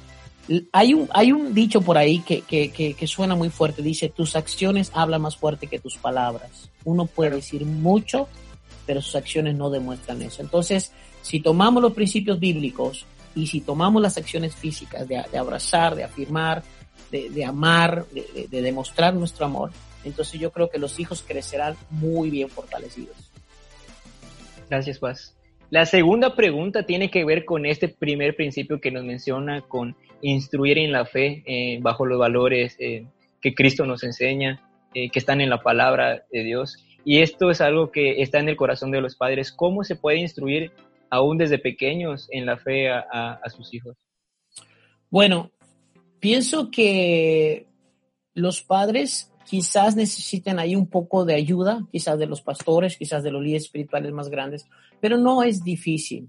Hay 0.72 0.94
un, 0.94 1.08
hay 1.12 1.30
un 1.30 1.54
dicho 1.54 1.80
por 1.80 1.96
ahí 1.96 2.20
que, 2.20 2.40
que, 2.40 2.72
que, 2.72 2.94
que 2.94 3.06
suena 3.06 3.36
muy 3.36 3.50
fuerte. 3.50 3.82
Dice, 3.82 4.08
tus 4.08 4.34
acciones 4.34 4.90
hablan 4.94 5.22
más 5.22 5.36
fuerte 5.36 5.68
que 5.68 5.78
tus 5.78 5.96
palabras. 5.96 6.70
Uno 6.84 7.06
puede 7.06 7.36
decir 7.36 7.64
mucho, 7.64 8.26
pero 8.84 9.00
sus 9.00 9.14
acciones 9.14 9.54
no 9.54 9.70
demuestran 9.70 10.20
eso. 10.22 10.42
Entonces, 10.42 10.92
si 11.22 11.40
tomamos 11.40 11.82
los 11.82 11.92
principios 11.92 12.40
bíblicos 12.40 13.06
y 13.34 13.46
si 13.46 13.60
tomamos 13.60 14.02
las 14.02 14.16
acciones 14.16 14.54
físicas 14.54 15.06
de, 15.06 15.18
abrazar, 15.38 15.94
de 15.94 16.04
afirmar, 16.04 16.62
de, 17.10 17.44
amar, 17.44 18.06
de, 18.12 18.48
de, 18.48 18.62
demostrar 18.62 19.14
nuestro 19.14 19.46
amor, 19.46 19.70
entonces 20.04 20.40
yo 20.40 20.50
creo 20.50 20.70
que 20.70 20.78
los 20.78 20.98
hijos 20.98 21.24
crecerán 21.26 21.76
muy 21.90 22.30
bien 22.30 22.48
fortalecidos. 22.48 23.16
Gracias, 24.68 24.98
Paz. 24.98 25.34
La 25.70 25.86
segunda 25.86 26.34
pregunta 26.34 26.84
tiene 26.84 27.10
que 27.10 27.24
ver 27.24 27.44
con 27.44 27.64
este 27.64 27.88
primer 27.88 28.34
principio 28.34 28.80
que 28.80 28.90
nos 28.90 29.04
menciona, 29.04 29.60
con 29.60 29.96
instruir 30.20 30.78
en 30.78 30.92
la 30.92 31.04
fe 31.04 31.42
eh, 31.46 31.78
bajo 31.80 32.06
los 32.06 32.18
valores 32.18 32.76
eh, 32.80 33.06
que 33.40 33.54
Cristo 33.54 33.86
nos 33.86 34.02
enseña, 34.02 34.60
eh, 34.94 35.10
que 35.10 35.18
están 35.18 35.40
en 35.40 35.50
la 35.50 35.62
palabra 35.62 36.24
de 36.32 36.42
Dios. 36.42 36.84
Y 37.04 37.20
esto 37.20 37.50
es 37.50 37.60
algo 37.60 37.90
que 37.92 38.20
está 38.20 38.40
en 38.40 38.48
el 38.48 38.56
corazón 38.56 38.90
de 38.90 39.00
los 39.00 39.16
padres. 39.16 39.52
¿Cómo 39.52 39.84
se 39.84 39.96
puede 39.96 40.18
instruir 40.18 40.72
aún 41.10 41.36
desde 41.36 41.58
pequeños 41.58 42.28
en 42.30 42.46
la 42.46 42.56
fe 42.56 42.88
a, 42.88 43.40
sus 43.54 43.74
hijos? 43.74 43.96
Bueno, 45.10 45.50
pienso 46.20 46.70
que 46.70 47.66
los 48.34 48.62
padres 48.62 49.32
quizás 49.44 49.96
necesiten 49.96 50.60
ahí 50.60 50.76
un 50.76 50.86
poco 50.86 51.24
de 51.24 51.34
ayuda, 51.34 51.84
quizás 51.90 52.18
de 52.18 52.26
los 52.26 52.40
pastores, 52.40 52.96
quizás 52.96 53.24
de 53.24 53.32
los 53.32 53.42
líderes 53.42 53.64
espirituales 53.64 54.12
más 54.12 54.28
grandes, 54.28 54.66
pero 55.00 55.18
no 55.18 55.42
es 55.42 55.64
difícil. 55.64 56.28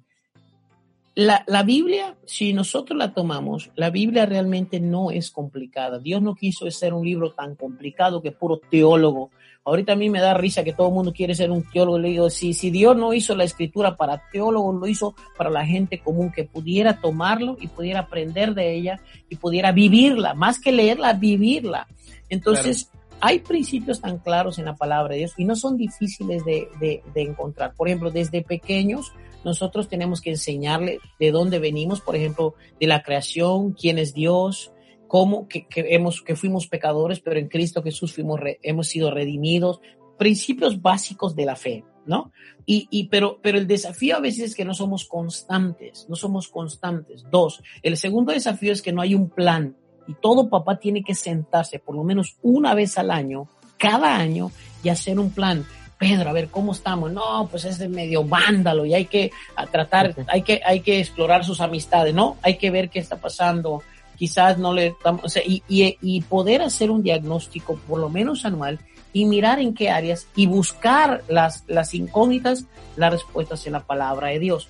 La, 1.13 1.43
la, 1.45 1.61
Biblia, 1.61 2.17
si 2.25 2.53
nosotros 2.53 2.97
la 2.97 3.13
tomamos, 3.13 3.69
la 3.75 3.89
Biblia 3.89 4.25
realmente 4.25 4.79
no 4.79 5.11
es 5.11 5.29
complicada. 5.29 5.99
Dios 5.99 6.21
no 6.21 6.35
quiso 6.35 6.71
ser 6.71 6.93
un 6.93 7.05
libro 7.05 7.33
tan 7.33 7.55
complicado 7.55 8.21
que 8.21 8.31
puro 8.31 8.57
teólogo. 8.57 9.29
Ahorita 9.63 9.93
a 9.93 9.95
mí 9.95 10.09
me 10.09 10.19
da 10.19 10.33
risa 10.33 10.63
que 10.63 10.73
todo 10.73 10.87
el 10.87 10.93
mundo 10.93 11.13
quiere 11.13 11.35
ser 11.35 11.51
un 11.51 11.63
teólogo. 11.63 11.99
Le 11.99 12.09
digo, 12.09 12.29
si, 12.29 12.53
si 12.53 12.71
Dios 12.71 12.97
no 12.97 13.13
hizo 13.13 13.35
la 13.35 13.43
escritura 13.43 13.95
para 13.95 14.23
teólogos, 14.31 14.75
lo 14.75 14.87
hizo 14.87 15.15
para 15.37 15.49
la 15.49 15.65
gente 15.65 15.99
común 15.99 16.31
que 16.31 16.45
pudiera 16.45 16.99
tomarlo 16.99 17.57
y 17.61 17.67
pudiera 17.67 18.01
aprender 18.01 18.55
de 18.55 18.73
ella 18.73 18.99
y 19.29 19.35
pudiera 19.35 19.71
vivirla, 19.71 20.33
más 20.33 20.59
que 20.59 20.71
leerla, 20.71 21.13
vivirla. 21.13 21.87
Entonces, 22.29 22.85
claro 22.85 23.01
hay 23.21 23.39
principios 23.39 24.01
tan 24.01 24.17
claros 24.17 24.57
en 24.57 24.65
la 24.65 24.75
palabra 24.75 25.13
de 25.13 25.19
Dios 25.19 25.33
y 25.37 25.45
no 25.45 25.55
son 25.55 25.77
difíciles 25.77 26.43
de, 26.43 26.67
de, 26.79 27.03
de, 27.13 27.21
encontrar. 27.21 27.75
Por 27.75 27.87
ejemplo, 27.87 28.09
desde 28.09 28.41
pequeños 28.41 29.13
nosotros 29.43 29.87
tenemos 29.87 30.21
que 30.21 30.31
enseñarle 30.31 30.99
de 31.19 31.31
dónde 31.31 31.59
venimos, 31.59 32.01
por 32.01 32.15
ejemplo, 32.15 32.55
de 32.79 32.87
la 32.87 33.03
creación, 33.03 33.73
quién 33.73 33.99
es 33.99 34.13
Dios, 34.15 34.71
cómo 35.11 35.49
que, 35.49 35.67
que 35.67 35.93
hemos, 35.93 36.21
que 36.21 36.37
fuimos 36.37 36.67
pecadores, 36.67 37.19
pero 37.19 37.37
en 37.37 37.49
Cristo 37.49 37.83
Jesús 37.83 38.13
fuimos, 38.13 38.39
re, 38.39 38.59
hemos 38.63 38.87
sido 38.87 39.11
redimidos, 39.11 39.81
principios 40.17 40.81
básicos 40.81 41.35
de 41.35 41.43
la 41.43 41.57
fe, 41.57 41.83
¿no? 42.05 42.31
Y, 42.65 42.87
y, 42.89 43.09
pero, 43.09 43.37
pero 43.43 43.57
el 43.57 43.67
desafío 43.67 44.15
a 44.15 44.21
veces 44.21 44.51
es 44.51 44.55
que 44.55 44.63
no 44.63 44.73
somos 44.73 45.03
constantes, 45.03 46.05
no 46.07 46.15
somos 46.15 46.47
constantes. 46.47 47.25
Dos, 47.29 47.61
el 47.83 47.97
segundo 47.97 48.31
desafío 48.31 48.71
es 48.71 48.81
que 48.81 48.93
no 48.93 49.01
hay 49.01 49.13
un 49.13 49.29
plan 49.29 49.75
y 50.07 50.13
todo 50.13 50.49
papá 50.49 50.79
tiene 50.79 51.03
que 51.03 51.13
sentarse 51.13 51.79
por 51.79 51.97
lo 51.97 52.05
menos 52.05 52.37
una 52.41 52.73
vez 52.73 52.97
al 52.97 53.11
año, 53.11 53.49
cada 53.75 54.15
año, 54.15 54.49
y 54.81 54.87
hacer 54.87 55.19
un 55.19 55.31
plan. 55.31 55.65
Pedro, 55.99 56.29
a 56.29 56.33
ver 56.33 56.47
cómo 56.47 56.71
estamos. 56.71 57.11
No, 57.11 57.49
pues 57.51 57.65
es 57.65 57.79
de 57.79 57.89
medio 57.89 58.23
vándalo 58.23 58.85
y 58.85 58.93
hay 58.93 59.07
que 59.07 59.29
tratar, 59.73 60.15
hay 60.29 60.41
que, 60.43 60.61
hay 60.65 60.79
que 60.79 61.01
explorar 61.01 61.43
sus 61.43 61.59
amistades, 61.59 62.13
¿no? 62.13 62.37
Hay 62.43 62.57
que 62.57 62.71
ver 62.71 62.89
qué 62.89 62.99
está 62.99 63.17
pasando. 63.17 63.83
Quizás 64.21 64.59
no 64.59 64.71
le, 64.71 64.95
o 65.03 65.29
sea, 65.29 65.41
y 65.45 66.21
poder 66.29 66.61
hacer 66.61 66.91
un 66.91 67.01
diagnóstico 67.01 67.75
por 67.87 67.99
lo 67.99 68.07
menos 68.07 68.45
anual 68.45 68.79
y 69.13 69.25
mirar 69.25 69.59
en 69.59 69.73
qué 69.73 69.89
áreas 69.89 70.27
y 70.35 70.45
buscar 70.45 71.23
las, 71.27 71.63
las 71.67 71.95
incógnitas, 71.95 72.65
las 72.97 73.13
respuestas 73.13 73.65
en 73.65 73.73
la 73.73 73.79
palabra 73.79 74.27
de 74.27 74.37
Dios 74.37 74.69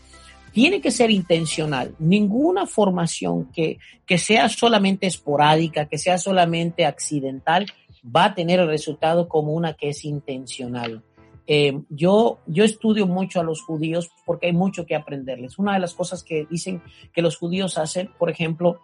tiene 0.54 0.80
que 0.80 0.92
ser 0.92 1.12
intencional. 1.12 1.96
Ninguna 2.00 2.66
formación 2.66 3.52
que, 3.52 3.78
que 4.06 4.18
sea 4.18 4.48
solamente 4.48 5.06
esporádica, 5.06 5.88
que 5.88 5.98
sea 5.98 6.18
solamente 6.18 6.86
accidental, 6.86 7.66
va 8.04 8.24
a 8.24 8.36
tener 8.36 8.62
el 8.62 8.68
resultado 8.68 9.28
como 9.28 9.52
una 9.52 9.74
que 9.74 9.90
es 9.90 10.06
intencional. 10.06 11.04
Eh, 11.48 11.82
yo, 11.90 12.40
yo 12.48 12.64
estudio 12.64 13.08
mucho 13.08 13.42
a 13.42 13.44
los 13.44 13.62
judíos 13.62 14.10
porque 14.26 14.48
hay 14.48 14.54
mucho 14.54 14.86
que 14.86 14.96
aprenderles. 14.96 15.60
Una 15.60 15.74
de 15.74 15.80
las 15.80 15.94
cosas 15.94 16.24
que 16.24 16.46
dicen 16.50 16.82
que 17.14 17.22
los 17.22 17.36
judíos 17.38 17.78
hacen, 17.78 18.10
por 18.18 18.30
ejemplo, 18.30 18.80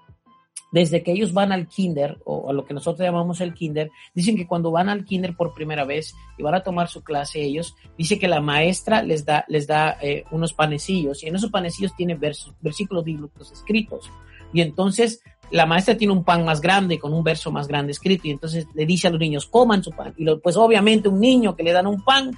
desde 0.72 1.02
que 1.02 1.12
ellos 1.12 1.34
van 1.34 1.52
al 1.52 1.68
kinder, 1.68 2.18
o 2.26 2.50
a 2.50 2.54
lo 2.54 2.66
que 2.66 2.74
nosotros 2.74 3.06
llamamos 3.06 3.42
el 3.42 3.54
kinder, 3.54 3.90
dicen 4.14 4.36
que 4.36 4.48
cuando 4.48 4.72
van 4.72 4.90
al 4.90 5.06
kinder 5.06 5.36
por 5.36 5.54
primera 5.54 5.86
vez 5.86 6.16
y 6.38 6.44
van 6.44 6.56
a 6.56 6.64
tomar 6.64 6.90
su 6.90 7.04
clase 7.04 7.42
ellos, 7.42 7.76
dice 7.98 8.20
que 8.20 8.28
la 8.28 8.42
maestra 8.42 9.02
les 9.02 9.26
da, 9.26 9.46
les 9.48 9.68
da 9.68 9.98
eh, 10.02 10.26
unos 10.32 10.54
panecillos 10.54 11.24
y 11.24 11.28
en 11.28 11.36
esos 11.36 11.52
panecillos 11.52 11.96
tiene 11.96 12.16
versos, 12.16 12.54
versículos 12.62 13.04
bíblicos 13.04 13.52
escritos. 13.52 14.12
Y 14.54 14.62
entonces 14.62 15.22
la 15.52 15.66
maestra 15.66 15.98
tiene 15.98 16.14
un 16.14 16.24
pan 16.24 16.44
más 16.44 16.62
grande 16.62 17.00
con 17.00 17.14
un 17.14 17.24
verso 17.24 17.52
más 17.52 17.68
grande 17.68 17.94
escrito 17.94 18.28
y 18.28 18.32
entonces 18.32 18.68
le 18.74 18.86
dice 18.86 19.08
a 19.08 19.12
los 19.12 19.20
niños, 19.20 19.46
coman 19.46 19.84
su 19.84 19.92
pan. 19.92 20.14
Y 20.18 20.24
lo, 20.24 20.40
pues 20.40 20.58
obviamente 20.58 21.08
un 21.08 21.20
niño 21.20 21.56
que 21.56 21.64
le 21.64 21.72
dan 21.72 21.88
un 21.88 22.04
pan, 22.04 22.32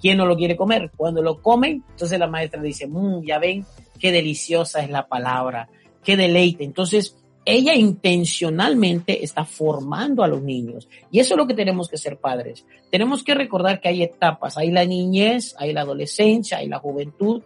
¿quién 0.00 0.18
no 0.18 0.26
lo 0.26 0.36
quiere 0.36 0.56
comer? 0.56 0.90
Cuando 0.94 1.22
lo 1.22 1.40
comen, 1.40 1.82
entonces 1.90 2.18
la 2.18 2.26
maestra 2.26 2.60
dice, 2.60 2.86
mmm, 2.86 3.22
ya 3.24 3.38
ven, 3.38 3.64
qué 3.98 4.12
deliciosa 4.12 4.82
es 4.82 4.90
la 4.90 5.08
palabra, 5.08 5.68
qué 6.02 6.16
deleite. 6.16 6.64
Entonces, 6.64 7.16
ella 7.44 7.74
intencionalmente 7.74 9.22
está 9.22 9.44
formando 9.44 10.22
a 10.22 10.28
los 10.28 10.42
niños. 10.42 10.88
Y 11.10 11.20
eso 11.20 11.34
es 11.34 11.38
lo 11.38 11.46
que 11.46 11.54
tenemos 11.54 11.88
que 11.88 11.98
ser 11.98 12.16
padres. 12.16 12.64
Tenemos 12.90 13.22
que 13.22 13.34
recordar 13.34 13.80
que 13.80 13.88
hay 13.88 14.02
etapas. 14.02 14.56
Hay 14.56 14.70
la 14.70 14.84
niñez, 14.84 15.54
hay 15.58 15.72
la 15.72 15.82
adolescencia, 15.82 16.58
hay 16.58 16.68
la 16.68 16.78
juventud. 16.78 17.42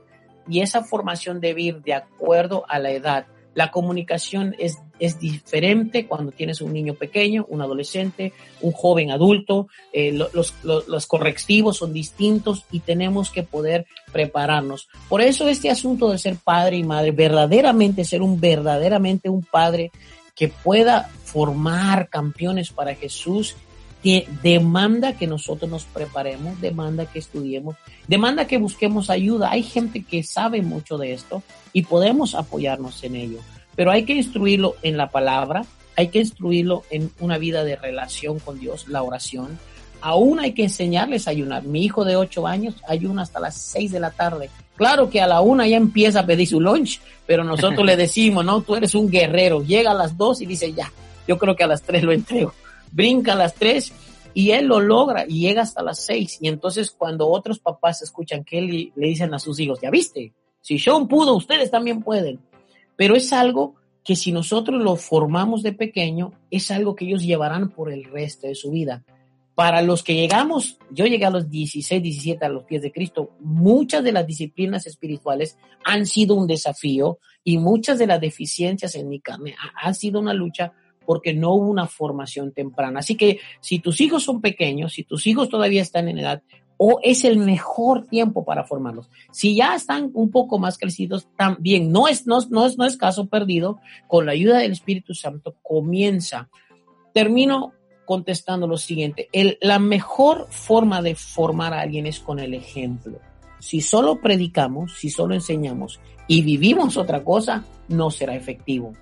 Y 0.48 0.60
esa 0.60 0.84
formación 0.84 1.40
debe 1.40 1.62
ir 1.62 1.82
de 1.82 1.94
acuerdo 1.94 2.64
a 2.68 2.78
la 2.78 2.90
edad. 2.90 3.26
La 3.58 3.72
comunicación 3.72 4.54
es, 4.60 4.78
es 5.00 5.18
diferente 5.18 6.06
cuando 6.06 6.30
tienes 6.30 6.60
un 6.60 6.72
niño 6.72 6.94
pequeño, 6.94 7.44
un 7.48 7.60
adolescente, 7.60 8.32
un 8.60 8.70
joven 8.70 9.10
adulto. 9.10 9.66
Eh, 9.92 10.12
los, 10.12 10.54
los, 10.62 10.86
los 10.86 11.06
correctivos 11.08 11.78
son 11.78 11.92
distintos 11.92 12.66
y 12.70 12.78
tenemos 12.78 13.30
que 13.30 13.42
poder 13.42 13.84
prepararnos. 14.12 14.88
Por 15.08 15.22
eso 15.22 15.48
este 15.48 15.70
asunto 15.70 16.08
de 16.08 16.18
ser 16.18 16.36
padre 16.36 16.76
y 16.76 16.84
madre, 16.84 17.10
verdaderamente 17.10 18.04
ser 18.04 18.22
un 18.22 18.40
verdaderamente 18.40 19.28
un 19.28 19.42
padre 19.42 19.90
que 20.36 20.46
pueda 20.46 21.10
formar 21.24 22.08
campeones 22.10 22.70
para 22.70 22.94
Jesús 22.94 23.56
que 24.02 24.28
demanda 24.42 25.14
que 25.14 25.26
nosotros 25.26 25.70
nos 25.70 25.84
preparemos, 25.84 26.60
demanda 26.60 27.06
que 27.06 27.18
estudiemos, 27.18 27.76
demanda 28.06 28.46
que 28.46 28.58
busquemos 28.58 29.10
ayuda. 29.10 29.50
Hay 29.50 29.62
gente 29.62 30.04
que 30.04 30.22
sabe 30.22 30.62
mucho 30.62 30.98
de 30.98 31.12
esto 31.12 31.42
y 31.72 31.82
podemos 31.82 32.34
apoyarnos 32.34 33.02
en 33.04 33.16
ello, 33.16 33.38
pero 33.74 33.90
hay 33.90 34.04
que 34.04 34.14
instruirlo 34.14 34.76
en 34.82 34.96
la 34.96 35.10
palabra, 35.10 35.64
hay 35.96 36.08
que 36.08 36.20
instruirlo 36.20 36.84
en 36.90 37.10
una 37.18 37.38
vida 37.38 37.64
de 37.64 37.76
relación 37.76 38.38
con 38.38 38.60
Dios, 38.60 38.86
la 38.88 39.02
oración. 39.02 39.58
Aún 40.00 40.38
hay 40.38 40.52
que 40.52 40.62
enseñarles 40.62 41.26
a 41.26 41.32
ayunar. 41.32 41.64
Mi 41.64 41.84
hijo 41.84 42.04
de 42.04 42.14
8 42.14 42.46
años 42.46 42.76
ayuna 42.86 43.22
hasta 43.22 43.40
las 43.40 43.56
6 43.56 43.90
de 43.90 43.98
la 43.98 44.12
tarde. 44.12 44.48
Claro 44.76 45.10
que 45.10 45.20
a 45.20 45.26
la 45.26 45.40
una 45.40 45.66
ya 45.66 45.76
empieza 45.76 46.20
a 46.20 46.26
pedir 46.26 46.46
su 46.46 46.60
lunch, 46.60 47.00
pero 47.26 47.42
nosotros 47.42 47.84
le 47.84 47.96
decimos, 47.96 48.44
no, 48.44 48.60
tú 48.60 48.76
eres 48.76 48.94
un 48.94 49.10
guerrero. 49.10 49.64
Llega 49.64 49.90
a 49.90 49.94
las 49.94 50.16
2 50.16 50.42
y 50.42 50.46
dice, 50.46 50.72
ya, 50.72 50.92
yo 51.26 51.36
creo 51.36 51.56
que 51.56 51.64
a 51.64 51.66
las 51.66 51.82
3 51.82 52.04
lo 52.04 52.12
entrego 52.12 52.54
brinca 52.92 53.32
a 53.32 53.36
las 53.36 53.54
tres 53.54 53.92
y 54.34 54.50
él 54.50 54.66
lo 54.66 54.80
logra 54.80 55.24
y 55.26 55.40
llega 55.40 55.62
hasta 55.62 55.82
las 55.82 56.04
seis. 56.04 56.38
Y 56.40 56.48
entonces 56.48 56.90
cuando 56.90 57.28
otros 57.28 57.58
papás 57.58 58.02
escuchan 58.02 58.44
que 58.44 58.58
él 58.58 58.92
le 58.94 59.06
dicen 59.08 59.34
a 59.34 59.38
sus 59.38 59.58
hijos, 59.60 59.80
ya 59.80 59.90
viste, 59.90 60.32
si 60.60 60.78
Sean 60.78 61.08
pudo, 61.08 61.34
ustedes 61.34 61.70
también 61.70 62.02
pueden. 62.02 62.40
Pero 62.96 63.16
es 63.16 63.32
algo 63.32 63.74
que 64.04 64.16
si 64.16 64.32
nosotros 64.32 64.82
lo 64.82 64.96
formamos 64.96 65.62
de 65.62 65.72
pequeño, 65.72 66.32
es 66.50 66.70
algo 66.70 66.94
que 66.94 67.04
ellos 67.04 67.22
llevarán 67.22 67.70
por 67.70 67.92
el 67.92 68.04
resto 68.04 68.46
de 68.46 68.54
su 68.54 68.70
vida. 68.70 69.04
Para 69.54 69.82
los 69.82 70.04
que 70.04 70.14
llegamos, 70.14 70.78
yo 70.90 71.04
llegué 71.06 71.24
a 71.24 71.30
los 71.30 71.50
16, 71.50 72.00
17 72.00 72.44
a 72.44 72.48
los 72.48 72.64
pies 72.64 72.80
de 72.80 72.92
Cristo, 72.92 73.32
muchas 73.40 74.04
de 74.04 74.12
las 74.12 74.26
disciplinas 74.26 74.86
espirituales 74.86 75.58
han 75.84 76.06
sido 76.06 76.36
un 76.36 76.46
desafío 76.46 77.18
y 77.42 77.58
muchas 77.58 77.98
de 77.98 78.06
las 78.06 78.20
deficiencias 78.20 78.94
en 78.94 79.08
mi 79.08 79.20
carne 79.20 79.56
han 79.74 79.94
sido 79.94 80.20
una 80.20 80.32
lucha 80.32 80.72
porque 81.08 81.32
no 81.32 81.54
hubo 81.54 81.70
una 81.70 81.86
formación 81.86 82.52
temprana. 82.52 83.00
Así 83.00 83.16
que 83.16 83.40
si 83.62 83.78
tus 83.78 83.98
hijos 84.02 84.24
son 84.24 84.42
pequeños, 84.42 84.92
si 84.92 85.04
tus 85.04 85.26
hijos 85.26 85.48
todavía 85.48 85.80
están 85.80 86.06
en 86.06 86.18
edad, 86.18 86.42
o 86.76 87.00
es 87.02 87.24
el 87.24 87.38
mejor 87.38 88.04
tiempo 88.04 88.44
para 88.44 88.64
formarlos. 88.64 89.08
Si 89.32 89.56
ya 89.56 89.74
están 89.74 90.10
un 90.12 90.30
poco 90.30 90.58
más 90.58 90.76
crecidos, 90.76 91.26
también 91.34 91.92
no 91.92 92.08
es, 92.08 92.26
no, 92.26 92.40
no 92.50 92.66
es, 92.66 92.76
no 92.76 92.84
es 92.84 92.98
caso 92.98 93.24
perdido. 93.24 93.78
Con 94.06 94.26
la 94.26 94.32
ayuda 94.32 94.58
del 94.58 94.72
Espíritu 94.72 95.14
Santo 95.14 95.56
comienza. 95.62 96.50
Termino 97.14 97.72
contestando 98.04 98.66
lo 98.66 98.76
siguiente. 98.76 99.30
La 99.62 99.78
mejor 99.78 100.46
forma 100.50 101.00
de 101.00 101.14
formar 101.14 101.72
a 101.72 101.80
alguien 101.80 102.04
es 102.04 102.20
con 102.20 102.38
el 102.38 102.52
ejemplo. 102.52 103.18
Si 103.60 103.80
solo 103.80 104.20
predicamos, 104.20 104.98
si 104.98 105.08
solo 105.08 105.34
enseñamos 105.34 106.00
y 106.26 106.42
vivimos 106.42 106.98
otra 106.98 107.24
cosa, 107.24 107.64
no 107.88 108.10
será 108.10 108.36
efectivo. 108.36 108.92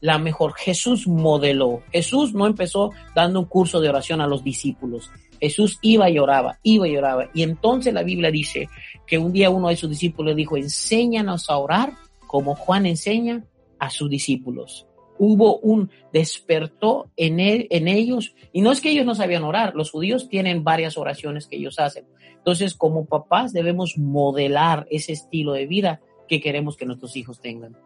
La 0.00 0.18
mejor, 0.18 0.54
Jesús 0.54 1.06
modeló. 1.06 1.82
Jesús 1.92 2.32
no 2.32 2.46
empezó 2.46 2.90
dando 3.14 3.40
un 3.40 3.46
curso 3.46 3.80
de 3.80 3.88
oración 3.88 4.20
a 4.20 4.26
los 4.26 4.42
discípulos. 4.42 5.10
Jesús 5.40 5.78
iba 5.82 6.08
y 6.10 6.18
oraba, 6.18 6.58
iba 6.62 6.86
y 6.86 6.96
oraba. 6.96 7.30
Y 7.34 7.42
entonces 7.42 7.92
la 7.92 8.02
Biblia 8.02 8.30
dice 8.30 8.68
que 9.06 9.18
un 9.18 9.32
día 9.32 9.50
uno 9.50 9.68
de 9.68 9.76
sus 9.76 9.90
discípulos 9.90 10.36
dijo, 10.36 10.56
enséñanos 10.56 11.48
a 11.50 11.56
orar 11.56 11.94
como 12.26 12.54
Juan 12.54 12.86
enseña 12.86 13.44
a 13.78 13.90
sus 13.90 14.08
discípulos. 14.08 14.86
Hubo 15.18 15.58
un 15.58 15.90
despertó 16.12 17.10
en, 17.16 17.40
él, 17.40 17.66
en 17.70 17.88
ellos, 17.88 18.34
y 18.52 18.62
no 18.62 18.72
es 18.72 18.80
que 18.80 18.90
ellos 18.90 19.04
no 19.04 19.14
sabían 19.14 19.44
orar, 19.44 19.74
los 19.74 19.90
judíos 19.90 20.28
tienen 20.28 20.64
varias 20.64 20.96
oraciones 20.96 21.46
que 21.46 21.56
ellos 21.56 21.78
hacen. 21.78 22.06
Entonces, 22.36 22.74
como 22.74 23.04
papás 23.04 23.52
debemos 23.52 23.98
modelar 23.98 24.86
ese 24.90 25.12
estilo 25.12 25.52
de 25.52 25.66
vida 25.66 26.00
que 26.26 26.40
queremos 26.40 26.76
que 26.76 26.86
nuestros 26.86 27.16
hijos 27.16 27.40
tengan. 27.40 27.76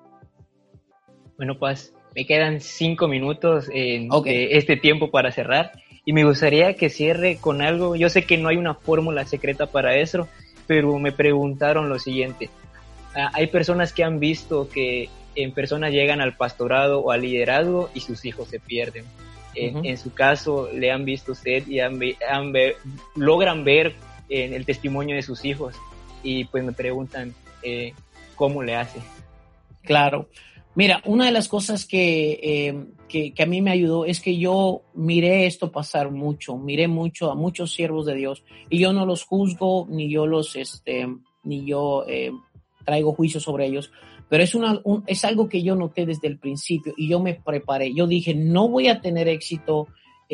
Bueno, 1.37 1.59
pues 1.59 1.93
me 2.15 2.27
quedan 2.27 2.61
cinco 2.61 3.09
minutos 3.09 3.69
en 3.73 4.09
este 4.25 4.77
tiempo 4.77 5.11
para 5.11 5.33
cerrar 5.33 5.73
y 6.05 6.13
me 6.13 6.25
gustaría 6.25 6.75
que 6.75 6.91
cierre 6.91 7.39
con 7.41 7.63
algo. 7.63 7.97
Yo 7.97 8.09
sé 8.09 8.25
que 8.25 8.39
no 8.39 8.49
hay 8.49 8.57
una 8.57 8.75
fórmula 8.75 9.25
secreta 9.25 9.67
para 9.67 9.97
eso, 9.97 10.29
pero 10.67 10.99
me 10.99 11.13
preguntaron 11.13 11.89
lo 11.89 11.99
siguiente. 11.99 12.51
Ah, 13.15 13.31
hay 13.33 13.47
personas 13.49 13.93
que 13.93 14.05
han 14.05 14.21
visto 14.21 14.69
que 14.69 15.09
en 15.35 15.53
personas 15.53 15.93
llegan 15.93 16.21
al 16.21 16.37
pastorado 16.37 17.01
o 17.01 17.11
al 17.11 17.23
liderazgo 17.23 17.91
y 17.95 18.01
sus 18.01 18.25
hijos 18.25 18.49
se 18.49 18.61
pierden. 18.61 19.05
En, 19.57 19.97
su 19.99 20.13
caso, 20.13 20.69
le 20.75 20.91
han 20.91 21.05
visto 21.05 21.31
usted 21.31 21.69
y 21.69 21.79
han, 21.79 22.01
logran 23.15 23.63
ver 23.63 23.95
en 24.29 24.53
el 24.53 24.67
testimonio 24.67 25.15
de 25.15 25.23
sus 25.23 25.45
hijos 25.45 25.77
y 26.25 26.47
pues 26.47 26.65
me 26.65 26.73
preguntan 26.73 27.35
eh, 27.63 27.93
cómo 28.35 28.65
le 28.65 28.75
hace. 28.75 28.99
Claro. 29.85 30.29
Mira, 30.77 31.03
una 31.05 31.27
de 31.27 31.31
las 31.31 31.47
cosas 31.47 31.87
eh, 31.93 32.75
que, 33.09 33.33
que, 33.33 33.43
a 33.43 33.47
mí 33.47 33.63
me 33.63 33.71
ayudó 33.71 34.05
es 34.07 34.21
que 34.21 34.37
yo 34.37 34.83
miré 34.95 35.47
esto 35.47 35.71
pasar 35.71 36.11
mucho, 36.11 36.57
miré 36.57 36.89
mucho 36.89 37.31
a 37.31 37.37
muchos 37.37 37.73
siervos 37.73 38.07
de 38.07 38.17
Dios 38.17 38.45
y 38.69 38.81
yo 38.81 38.93
no 38.93 39.07
los 39.07 39.23
juzgo 39.25 39.87
ni 39.89 40.11
yo 40.11 40.27
los, 40.27 40.57
este, 40.57 41.07
ni 41.45 41.65
yo 41.65 42.05
eh, 42.09 42.33
traigo 42.85 43.15
juicio 43.15 43.39
sobre 43.39 43.67
ellos, 43.67 43.93
pero 44.29 44.43
es, 44.43 44.57
una, 44.57 44.83
es 45.07 45.25
algo 45.25 45.49
que 45.49 45.63
yo 45.63 45.77
noté 45.77 46.07
desde 46.07 46.27
el 46.27 46.39
principio 46.39 46.93
y 46.97 47.09
yo 47.09 47.21
me 47.21 47.35
preparé. 47.35 47.95
Yo 47.95 48.09
dije, 48.09 48.35
no 48.35 48.69
voy 48.69 48.89
a 48.89 49.01
tener 49.01 49.29
éxito 49.29 49.87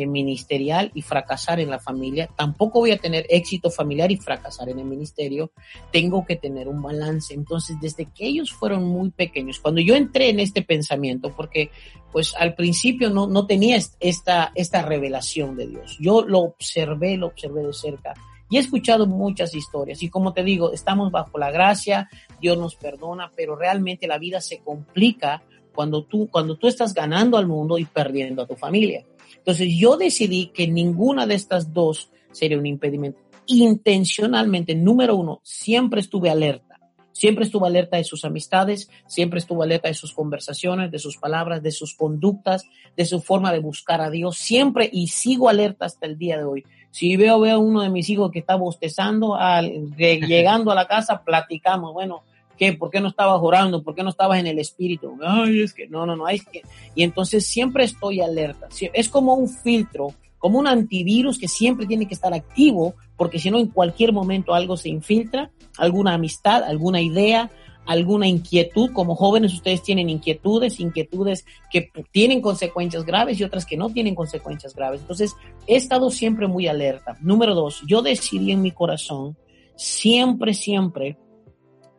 ministerial 0.07 0.91
y 0.95 1.03
fracasar 1.03 1.61
en 1.61 1.71
la 1.71 1.79
familia. 1.79 2.29
Tampoco 2.37 2.81
voy 2.81 2.93
a 2.93 2.99
tener 2.99 3.27
éxito 3.29 3.71
familiar 3.71 4.11
y 4.11 4.17
fracasar 4.17 4.69
en 4.69 4.79
el 4.79 4.85
ministerio. 4.85 5.53
Tengo 5.93 6.25
que 6.25 6.37
tener 6.37 6.69
un 6.69 6.83
balance. 6.83 7.35
Entonces, 7.35 7.77
desde 7.81 8.07
que 8.07 8.27
ellos 8.27 8.53
fueron 8.53 8.85
muy 8.85 9.11
pequeños, 9.11 9.59
cuando 9.61 9.81
yo 9.81 9.95
entré 9.95 10.31
en 10.31 10.41
este 10.41 10.63
pensamiento, 10.63 11.33
porque 11.37 11.71
pues 12.13 12.35
al 12.37 12.55
principio 12.55 13.11
no, 13.11 13.27
no 13.27 13.47
tenía 13.47 13.79
esta, 14.01 14.53
esta 14.55 14.83
revelación 14.83 15.57
de 15.57 15.69
Dios. 15.69 15.97
Yo 16.01 16.23
lo 16.23 16.41
observé, 16.41 17.17
lo 17.17 17.29
observé 17.29 17.63
de 17.63 17.73
cerca. 17.73 18.15
Y 18.49 18.57
he 18.57 18.61
escuchado 18.61 19.07
muchas 19.07 19.55
historias 19.55 20.03
y 20.03 20.11
como 20.11 20.33
te 20.33 20.43
digo, 20.43 20.73
estamos 20.73 21.13
bajo 21.13 21.39
la 21.39 21.53
gracia, 21.53 22.11
Dios 22.41 22.59
nos 22.59 22.75
perdona, 22.75 23.31
pero 23.37 23.55
realmente 23.55 24.09
la 24.09 24.19
vida 24.19 24.41
se 24.41 24.59
complica 24.59 25.43
cuando 25.73 26.03
tú, 26.03 26.29
cuando 26.29 26.57
tú 26.57 26.67
estás 26.67 26.93
ganando 26.93 27.39
al 27.39 27.47
mundo 27.47 27.79
y 27.79 27.85
perdiendo 27.85 28.43
a 28.43 28.47
tu 28.47 28.57
familia. 28.57 29.05
Entonces 29.41 29.68
yo 29.76 29.97
decidí 29.97 30.47
que 30.47 30.68
ninguna 30.68 31.26
de 31.26 31.34
estas 31.34 31.72
dos 31.72 32.11
sería 32.30 32.59
un 32.59 32.66
impedimento. 32.66 33.18
Intencionalmente, 33.47 34.74
número 34.74 35.16
uno, 35.16 35.41
siempre 35.43 36.01
estuve 36.01 36.30
alerta. 36.30 36.70
Siempre 37.12 37.45
estuve 37.45 37.66
alerta 37.66 37.97
de 37.97 38.05
sus 38.05 38.24
amistades, 38.24 38.88
siempre 39.07 39.41
estuve 39.41 39.64
alerta 39.64 39.88
de 39.88 39.95
sus 39.95 40.14
conversaciones, 40.14 40.91
de 40.91 40.99
sus 40.99 41.16
palabras, 41.16 41.62
de 41.62 41.72
sus 41.72 41.95
conductas, 41.95 42.64
de 42.97 43.05
su 43.05 43.20
forma 43.20 43.53
de 43.53 43.59
buscar 43.59 44.01
a 44.01 44.11
Dios. 44.11 44.38
Siempre 44.38 44.88
y 44.93 45.09
sigo 45.09 45.49
alerta 45.49 45.86
hasta 45.86 46.07
el 46.07 46.16
día 46.16 46.38
de 46.38 46.45
hoy. 46.45 46.64
Si 46.91 47.16
veo, 47.16 47.41
veo 47.41 47.57
a 47.57 47.59
uno 47.59 47.82
de 47.82 47.91
mis 47.91 48.09
hijos 48.09 48.30
que 48.30 48.38
está 48.38 48.55
bostezando, 48.55 49.34
al, 49.34 49.70
llegando 49.97 50.70
a 50.70 50.74
la 50.74 50.86
casa, 50.86 51.22
platicamos. 51.24 51.93
Bueno, 51.93 52.22
qué? 52.61 52.75
¿Por 52.75 52.91
qué 52.91 53.01
no 53.01 53.09
estabas 53.09 53.41
orando? 53.43 53.83
¿Por 53.83 53.95
qué 53.95 54.03
no 54.03 54.11
estabas 54.11 54.39
en 54.39 54.47
el 54.47 54.59
espíritu? 54.59 55.17
Ay, 55.27 55.63
es 55.63 55.73
que 55.73 55.89
no, 55.89 56.05
no, 56.05 56.15
no, 56.15 56.27
hay 56.27 56.41
que... 56.41 56.63
Y 56.95 57.03
entonces 57.03 57.47
siempre 57.47 57.85
estoy 57.85 58.21
alerta. 58.21 58.69
Es 58.93 59.09
como 59.09 59.33
un 59.33 59.49
filtro, 59.49 60.13
como 60.39 60.59
un 60.59 60.67
antivirus 60.67 61.39
que 61.39 61.49
siempre 61.49 61.87
tiene 61.87 62.07
que 62.07 62.13
estar 62.13 62.35
activo, 62.35 62.95
porque 63.17 63.39
si 63.39 63.51
no, 63.51 63.59
en 63.59 63.69
cualquier 63.69 64.13
momento 64.13 64.53
algo 64.53 64.77
se 64.77 64.91
infiltra, 64.91 65.51
alguna 65.79 66.13
amistad, 66.13 66.63
alguna 66.63 67.01
idea, 67.01 67.51
alguna 67.87 68.29
inquietud. 68.29 68.91
Como 68.93 69.17
jóvenes 69.17 69.55
ustedes 69.55 69.83
tienen 69.83 70.11
inquietudes, 70.11 70.81
inquietudes 70.81 71.47
que 71.71 71.91
tienen 72.11 72.43
consecuencias 72.43 73.07
graves 73.07 73.41
y 73.41 73.45
otras 73.45 73.65
que 73.65 73.79
no 73.79 73.89
tienen 73.89 74.15
consecuencias 74.15 74.75
graves. 74.75 75.01
Entonces, 75.01 75.35
he 75.67 75.77
estado 75.77 76.11
siempre 76.11 76.47
muy 76.47 76.69
alerta. 76.69 77.17
Número 77.23 77.55
dos, 77.55 77.83
yo 77.87 78.03
decidí 78.03 78.53
en 78.53 78.61
mi 78.61 78.73
corazón 78.73 79.39
siempre, 79.77 80.53
siempre 80.53 81.17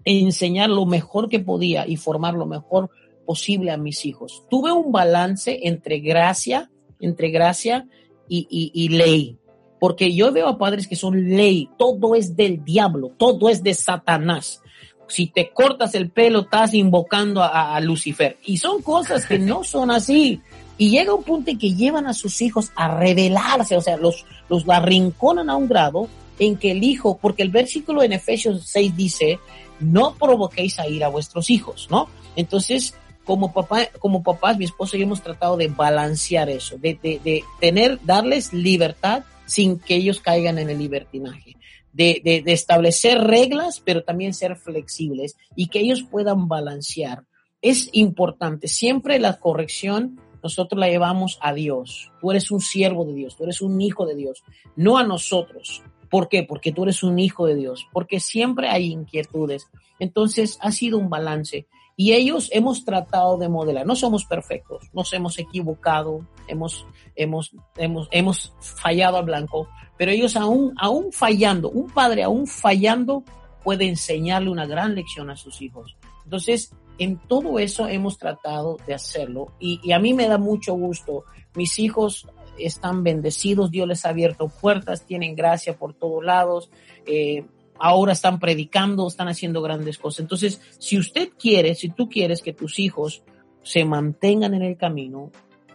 enseñar 0.06 0.70
lo 0.70 0.86
mejor 0.86 1.30
que 1.30 1.40
podía 1.40 1.88
y 1.88 1.98
formar 1.98 2.34
lo 2.34 2.46
mejor 2.46 2.90
posible 3.26 3.72
a 3.72 3.78
mis 3.78 4.06
hijos. 4.06 4.44
Tuve 4.50 4.72
un 4.72 4.92
balance 4.92 5.60
entre 5.64 6.00
gracia, 6.00 6.70
entre 7.00 7.30
gracia 7.30 7.88
y, 8.28 8.90
ley. 8.90 9.38
Porque 9.80 10.14
yo 10.14 10.32
veo 10.32 10.48
a 10.48 10.58
padres 10.58 10.88
que 10.88 10.96
son 10.96 11.30
ley, 11.36 11.70
todo 11.78 12.16
es 12.16 12.36
del 12.36 12.64
diablo, 12.64 13.12
todo 13.18 13.50
es 13.50 13.64
de 13.64 13.74
Satanás. 13.74 14.62
Si 15.08 15.28
te 15.28 15.52
cortas 15.52 15.96
el 15.96 16.10
pelo, 16.10 16.42
estás 16.42 16.74
invocando 16.74 17.44
a, 17.44 17.80
Lucifer. 17.82 18.38
Y 18.46 18.58
son 18.58 18.82
cosas 18.82 19.26
que 19.26 19.40
no 19.40 19.64
son 19.64 19.92
así. 19.92 20.40
Y 20.78 20.90
llega 20.90 21.14
un 21.14 21.24
punto 21.24 21.52
en 21.52 21.60
que 21.60 21.74
llevan 21.74 22.08
a 22.08 22.14
sus 22.14 22.42
hijos 22.42 22.72
a 22.76 22.98
rebelarse, 22.98 23.76
o 23.76 23.82
sea, 23.82 23.98
los, 23.98 24.26
los 24.50 24.68
arrinconan 24.70 25.50
a 25.50 25.56
un 25.56 25.68
grado 25.68 26.08
en 26.40 26.58
que 26.58 26.72
el 26.72 26.84
hijo, 26.84 27.20
porque 27.22 27.44
el 27.44 27.50
versículo 27.50 28.02
en 28.02 28.14
Efesios 28.14 28.64
6 28.66 28.96
dice, 28.96 29.40
no 29.82 30.16
provoquéis 30.16 30.80
a 30.80 30.88
ir 30.88 31.04
a 31.04 31.10
vuestros 31.10 31.50
hijos, 31.50 31.88
¿no? 31.90 32.08
Entonces, 32.36 32.96
como 33.26 33.54
papá, 33.54 33.88
como 34.00 34.24
papás, 34.24 34.58
mi 34.58 34.66
esposo 34.66 34.96
y 34.96 35.00
yo 35.00 35.06
hemos 35.06 35.22
tratado 35.22 35.58
de 35.58 35.68
balancear 35.68 36.50
eso, 36.50 36.78
de, 36.78 36.98
de, 37.02 37.20
de 37.24 37.44
tener, 37.60 38.00
darles 38.04 38.54
libertad 38.54 39.24
sin 39.46 39.80
que 39.80 39.96
ellos 39.96 40.20
caigan 40.22 40.58
en 40.58 40.70
el 40.70 40.80
libertinaje. 40.80 41.56
De, 41.94 42.22
de, 42.24 42.42
de, 42.42 42.54
establecer 42.54 43.20
reglas, 43.20 43.82
pero 43.84 44.02
también 44.02 44.34
ser 44.34 44.56
flexibles 44.56 45.36
y 45.58 45.68
que 45.68 45.80
ellos 45.80 46.04
puedan 46.10 46.48
balancear. 46.48 47.26
Es 47.62 47.90
importante, 47.92 48.70
siempre 48.70 49.20
la 49.20 49.40
corrección 49.40 50.18
nosotros 50.44 50.80
la 50.80 50.90
llevamos 50.90 51.38
a 51.42 51.54
Dios. 51.54 52.12
Tú 52.20 52.32
eres 52.32 52.52
un 52.52 52.62
siervo 52.62 53.06
de 53.06 53.14
Dios, 53.14 53.36
tú 53.36 53.44
eres 53.44 53.62
un 53.62 53.80
hijo 53.82 54.06
de 54.06 54.16
Dios, 54.16 54.44
no 54.76 54.98
a 54.98 55.04
nosotros. 55.04 55.84
¿Por 56.12 56.28
qué? 56.28 56.44
Porque 56.44 56.74
tú 56.74 56.84
eres 56.84 57.04
un 57.04 57.18
hijo 57.18 57.46
de 57.48 57.56
Dios, 57.56 57.88
porque 57.94 58.20
siempre 58.20 58.68
hay 58.68 58.92
inquietudes. 58.92 59.68
Entonces 59.98 60.60
ha 60.62 60.72
sido 60.74 60.98
un 60.98 61.10
balance 61.10 61.68
y 61.96 62.12
ellos 62.12 62.50
hemos 62.52 62.84
tratado 62.84 63.38
de 63.38 63.48
modelar. 63.48 63.86
No 63.86 63.96
somos 63.96 64.26
perfectos, 64.26 64.90
nos 64.94 65.14
hemos 65.14 65.40
equivocado, 65.40 66.28
hemos, 66.48 66.86
hemos, 67.16 67.52
hemos, 67.78 68.10
hemos 68.12 68.54
fallado 68.60 69.18
al 69.18 69.26
blanco, 69.26 69.70
pero 69.98 70.12
ellos 70.12 70.36
aún, 70.36 70.74
aún 70.78 71.14
fallando, 71.14 71.70
un 71.70 71.90
padre 71.90 72.24
aún 72.24 72.46
fallando 72.46 73.24
puede 73.64 73.88
enseñarle 73.88 74.50
una 74.50 74.66
gran 74.66 74.96
lección 74.96 75.30
a 75.30 75.38
sus 75.38 75.62
hijos. 75.62 75.96
Entonces, 76.26 76.76
en 76.98 77.20
todo 77.20 77.58
eso 77.58 77.88
hemos 77.88 78.18
tratado 78.18 78.78
de 78.86 78.96
hacerlo 78.96 79.54
y, 79.60 79.80
y 79.82 79.94
a 79.94 80.00
mí 80.00 80.14
me 80.14 80.28
da 80.28 80.38
mucho 80.38 80.74
gusto. 80.74 81.24
Mis 81.56 81.80
hijos 81.80 82.28
están 82.58 83.04
bendecidos, 83.04 83.72
Dios 83.72 83.88
les 83.88 84.06
ha 84.06 84.10
abierto 84.10 84.48
puertas, 84.48 85.06
tienen 85.06 85.36
gracia 85.36 85.78
por 85.78 85.94
todos 85.94 86.24
lados, 86.24 86.70
eh, 87.06 87.46
ahora 87.80 88.14
están 88.14 88.40
predicando, 88.40 89.08
están 89.08 89.28
haciendo 89.28 89.62
grandes 89.62 89.98
cosas. 89.98 90.22
Entonces, 90.22 90.62
si 90.78 90.98
usted 90.98 91.30
quiere, 91.40 91.76
si 91.76 91.90
tú 91.90 92.10
quieres 92.10 92.42
que 92.42 92.54
tus 92.54 92.80
hijos 92.80 93.24
se 93.64 93.86
mantengan 93.86 94.54
en 94.54 94.62
el 94.62 94.78
camino, 94.78 95.32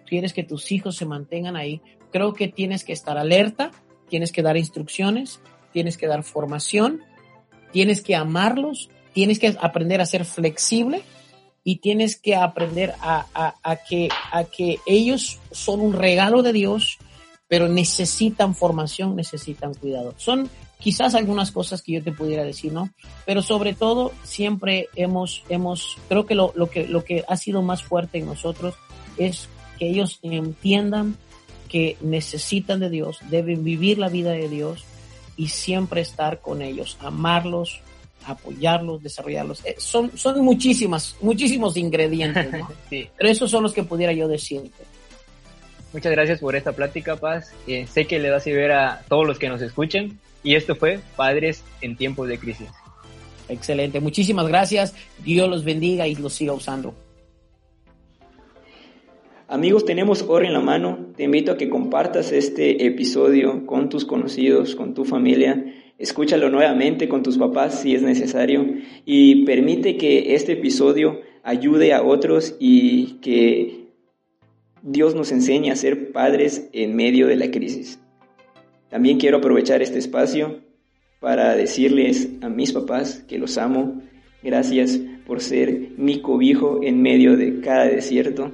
quieres 0.06 0.32
que 0.32 0.44
tus 0.44 0.70
hijos 0.72 0.96
se 0.96 1.06
mantengan 1.06 1.56
ahí, 1.56 1.80
creo 2.12 2.32
que 2.32 2.48
tienes 2.48 2.84
que 2.84 2.92
estar 2.92 3.18
alerta, 3.18 3.70
tienes 4.08 4.32
que 4.32 4.42
dar 4.42 4.56
instrucciones, 4.56 5.40
tienes 5.72 5.96
que 5.96 6.06
dar 6.06 6.22
formación, 6.22 7.02
tienes 7.72 8.02
que 8.02 8.14
amarlos, 8.14 8.88
tienes 9.12 9.38
que 9.38 9.56
aprender 9.60 10.00
a 10.00 10.06
ser 10.06 10.24
flexible 10.24 11.02
y 11.68 11.78
tienes 11.78 12.14
que 12.14 12.36
aprender 12.36 12.94
a, 13.00 13.26
que, 13.88 14.08
a 14.30 14.44
que 14.44 14.78
ellos 14.86 15.40
son 15.50 15.80
un 15.80 15.94
regalo 15.94 16.44
de 16.44 16.52
Dios, 16.52 16.98
pero 17.48 17.66
necesitan 17.66 18.54
formación, 18.54 19.16
necesitan 19.16 19.74
cuidado. 19.74 20.14
Son 20.16 20.48
quizás 20.78 21.16
algunas 21.16 21.50
cosas 21.50 21.82
que 21.82 21.94
yo 21.94 22.04
te 22.04 22.12
pudiera 22.12 22.44
decir, 22.44 22.72
¿no? 22.72 22.90
Pero 23.24 23.42
sobre 23.42 23.74
todo, 23.74 24.12
siempre 24.22 24.86
hemos, 24.94 25.42
hemos, 25.48 25.98
creo 26.08 26.24
que 26.24 26.36
lo, 26.36 26.52
lo 26.54 26.70
que, 26.70 26.86
lo 26.86 27.02
que 27.02 27.24
ha 27.26 27.36
sido 27.36 27.62
más 27.62 27.82
fuerte 27.82 28.18
en 28.18 28.26
nosotros 28.26 28.76
es 29.18 29.48
que 29.76 29.88
ellos 29.90 30.20
entiendan 30.22 31.16
que 31.68 31.96
necesitan 32.00 32.78
de 32.78 32.90
Dios, 32.90 33.18
deben 33.28 33.64
vivir 33.64 33.98
la 33.98 34.08
vida 34.08 34.30
de 34.30 34.48
Dios 34.48 34.84
y 35.36 35.48
siempre 35.48 36.00
estar 36.00 36.40
con 36.40 36.62
ellos, 36.62 36.96
amarlos, 37.00 37.80
apoyarlos, 38.26 39.02
desarrollarlos. 39.02 39.64
Eh, 39.64 39.76
son, 39.78 40.16
son 40.16 40.40
muchísimas, 40.40 41.16
muchísimos 41.20 41.76
ingredientes, 41.76 42.52
¿no? 42.52 42.68
sí. 42.90 43.08
Pero 43.16 43.30
esos 43.30 43.50
son 43.50 43.62
los 43.62 43.72
que 43.72 43.82
pudiera 43.82 44.12
yo 44.12 44.28
decirte. 44.28 44.84
Muchas 45.92 46.12
gracias 46.12 46.40
por 46.40 46.56
esta 46.56 46.72
plática, 46.72 47.16
Paz. 47.16 47.52
Eh, 47.66 47.86
sé 47.86 48.06
que 48.06 48.18
le 48.18 48.30
va 48.30 48.36
a 48.36 48.40
servir 48.40 48.70
a 48.72 49.02
todos 49.08 49.26
los 49.26 49.38
que 49.38 49.48
nos 49.48 49.62
escuchen. 49.62 50.18
Y 50.42 50.54
esto 50.54 50.76
fue 50.76 51.00
Padres 51.16 51.64
en 51.80 51.96
tiempos 51.96 52.28
de 52.28 52.38
crisis. 52.38 52.68
Excelente, 53.48 54.00
muchísimas 54.00 54.46
gracias. 54.48 54.94
Dios 55.24 55.48
los 55.48 55.64
bendiga 55.64 56.06
y 56.06 56.14
los 56.16 56.34
siga 56.34 56.52
usando. 56.52 56.94
Amigos, 59.48 59.84
tenemos 59.84 60.24
oro 60.26 60.44
en 60.44 60.54
la 60.54 60.60
mano. 60.60 61.12
Te 61.16 61.22
invito 61.22 61.52
a 61.52 61.56
que 61.56 61.68
compartas 61.68 62.32
este 62.32 62.84
episodio 62.84 63.64
con 63.64 63.88
tus 63.88 64.04
conocidos, 64.04 64.74
con 64.74 64.92
tu 64.92 65.04
familia. 65.04 65.72
Escúchalo 65.98 66.50
nuevamente 66.50 67.08
con 67.08 67.22
tus 67.22 67.38
papás 67.38 67.80
si 67.80 67.94
es 67.94 68.02
necesario 68.02 68.66
y 69.04 69.44
permite 69.44 69.96
que 69.96 70.34
este 70.34 70.54
episodio 70.54 71.20
ayude 71.44 71.92
a 71.92 72.02
otros 72.02 72.56
y 72.58 73.20
que 73.20 73.86
Dios 74.82 75.14
nos 75.14 75.30
enseñe 75.30 75.70
a 75.70 75.76
ser 75.76 76.10
padres 76.10 76.68
en 76.72 76.96
medio 76.96 77.28
de 77.28 77.36
la 77.36 77.52
crisis. 77.52 78.00
También 78.88 79.18
quiero 79.18 79.36
aprovechar 79.36 79.80
este 79.80 80.00
espacio 80.00 80.58
para 81.20 81.54
decirles 81.54 82.30
a 82.40 82.48
mis 82.48 82.72
papás 82.72 83.22
que 83.28 83.38
los 83.38 83.58
amo. 83.58 84.02
Gracias 84.42 84.98
por 85.24 85.40
ser 85.40 85.90
mi 85.96 86.20
cobijo 86.20 86.80
en 86.82 87.00
medio 87.00 87.36
de 87.36 87.60
cada 87.60 87.86
desierto. 87.86 88.50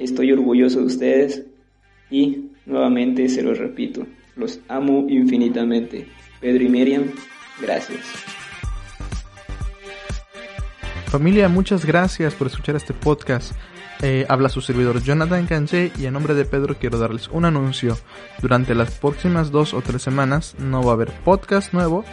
Estoy 0.00 0.32
orgulloso 0.32 0.80
de 0.80 0.86
ustedes 0.86 1.44
y 2.10 2.52
nuevamente 2.64 3.28
se 3.28 3.42
los 3.42 3.58
repito, 3.58 4.06
los 4.34 4.60
amo 4.68 5.04
infinitamente. 5.10 6.08
Pedro 6.40 6.64
y 6.64 6.68
Miriam, 6.70 7.04
gracias. 7.60 8.00
Familia, 11.04 11.50
muchas 11.50 11.84
gracias 11.84 12.34
por 12.34 12.46
escuchar 12.46 12.76
este 12.76 12.94
podcast. 12.94 13.52
Eh, 14.00 14.24
habla 14.30 14.48
su 14.48 14.62
servidor 14.62 15.02
Jonathan 15.02 15.46
Canché 15.46 15.92
y 15.98 16.06
en 16.06 16.14
nombre 16.14 16.32
de 16.32 16.46
Pedro 16.46 16.76
quiero 16.80 16.98
darles 16.98 17.28
un 17.28 17.44
anuncio. 17.44 17.98
Durante 18.40 18.74
las 18.74 18.92
próximas 18.92 19.50
dos 19.50 19.74
o 19.74 19.82
tres 19.82 20.00
semanas 20.00 20.54
no 20.58 20.82
va 20.82 20.92
a 20.92 20.94
haber 20.94 21.12
podcast 21.24 21.74
nuevo 21.74 22.06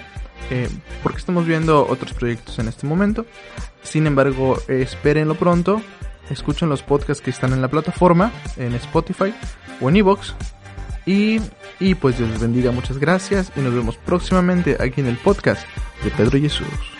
eh, 0.52 0.68
porque 1.04 1.20
estamos 1.20 1.48
viendo 1.48 1.88
otros 1.88 2.12
proyectos 2.12 2.60
en 2.60 2.68
este 2.68 2.86
momento. 2.86 3.26
Sin 3.82 4.08
embargo, 4.08 4.58
espérenlo 4.68 5.36
pronto 5.36 5.82
escuchen 6.30 6.70
los 6.70 6.84
podcasts 6.84 7.24
que 7.24 7.30
están 7.30 7.54
en 7.54 7.62
la 7.62 7.68
plataforma, 7.68 8.32
en 8.58 8.74
Spotify 8.76 9.34
o 9.82 9.90
en 9.90 9.98
Evox. 9.98 10.36
Y, 11.06 11.40
y 11.80 11.96
pues 11.96 12.18
Dios 12.18 12.30
les 12.30 12.42
bendiga, 12.42 12.72
muchas 12.72 12.98
gracias 12.98 13.52
y 13.56 13.62
nos 13.62 13.74
vemos 13.74 13.98
próximamente 13.98 14.78
aquí 14.80 15.00
en 15.02 15.08
el 15.08 15.18
podcast 15.18 15.66
de 16.04 16.12
Pedro 16.12 16.38
Jesús. 16.40 16.97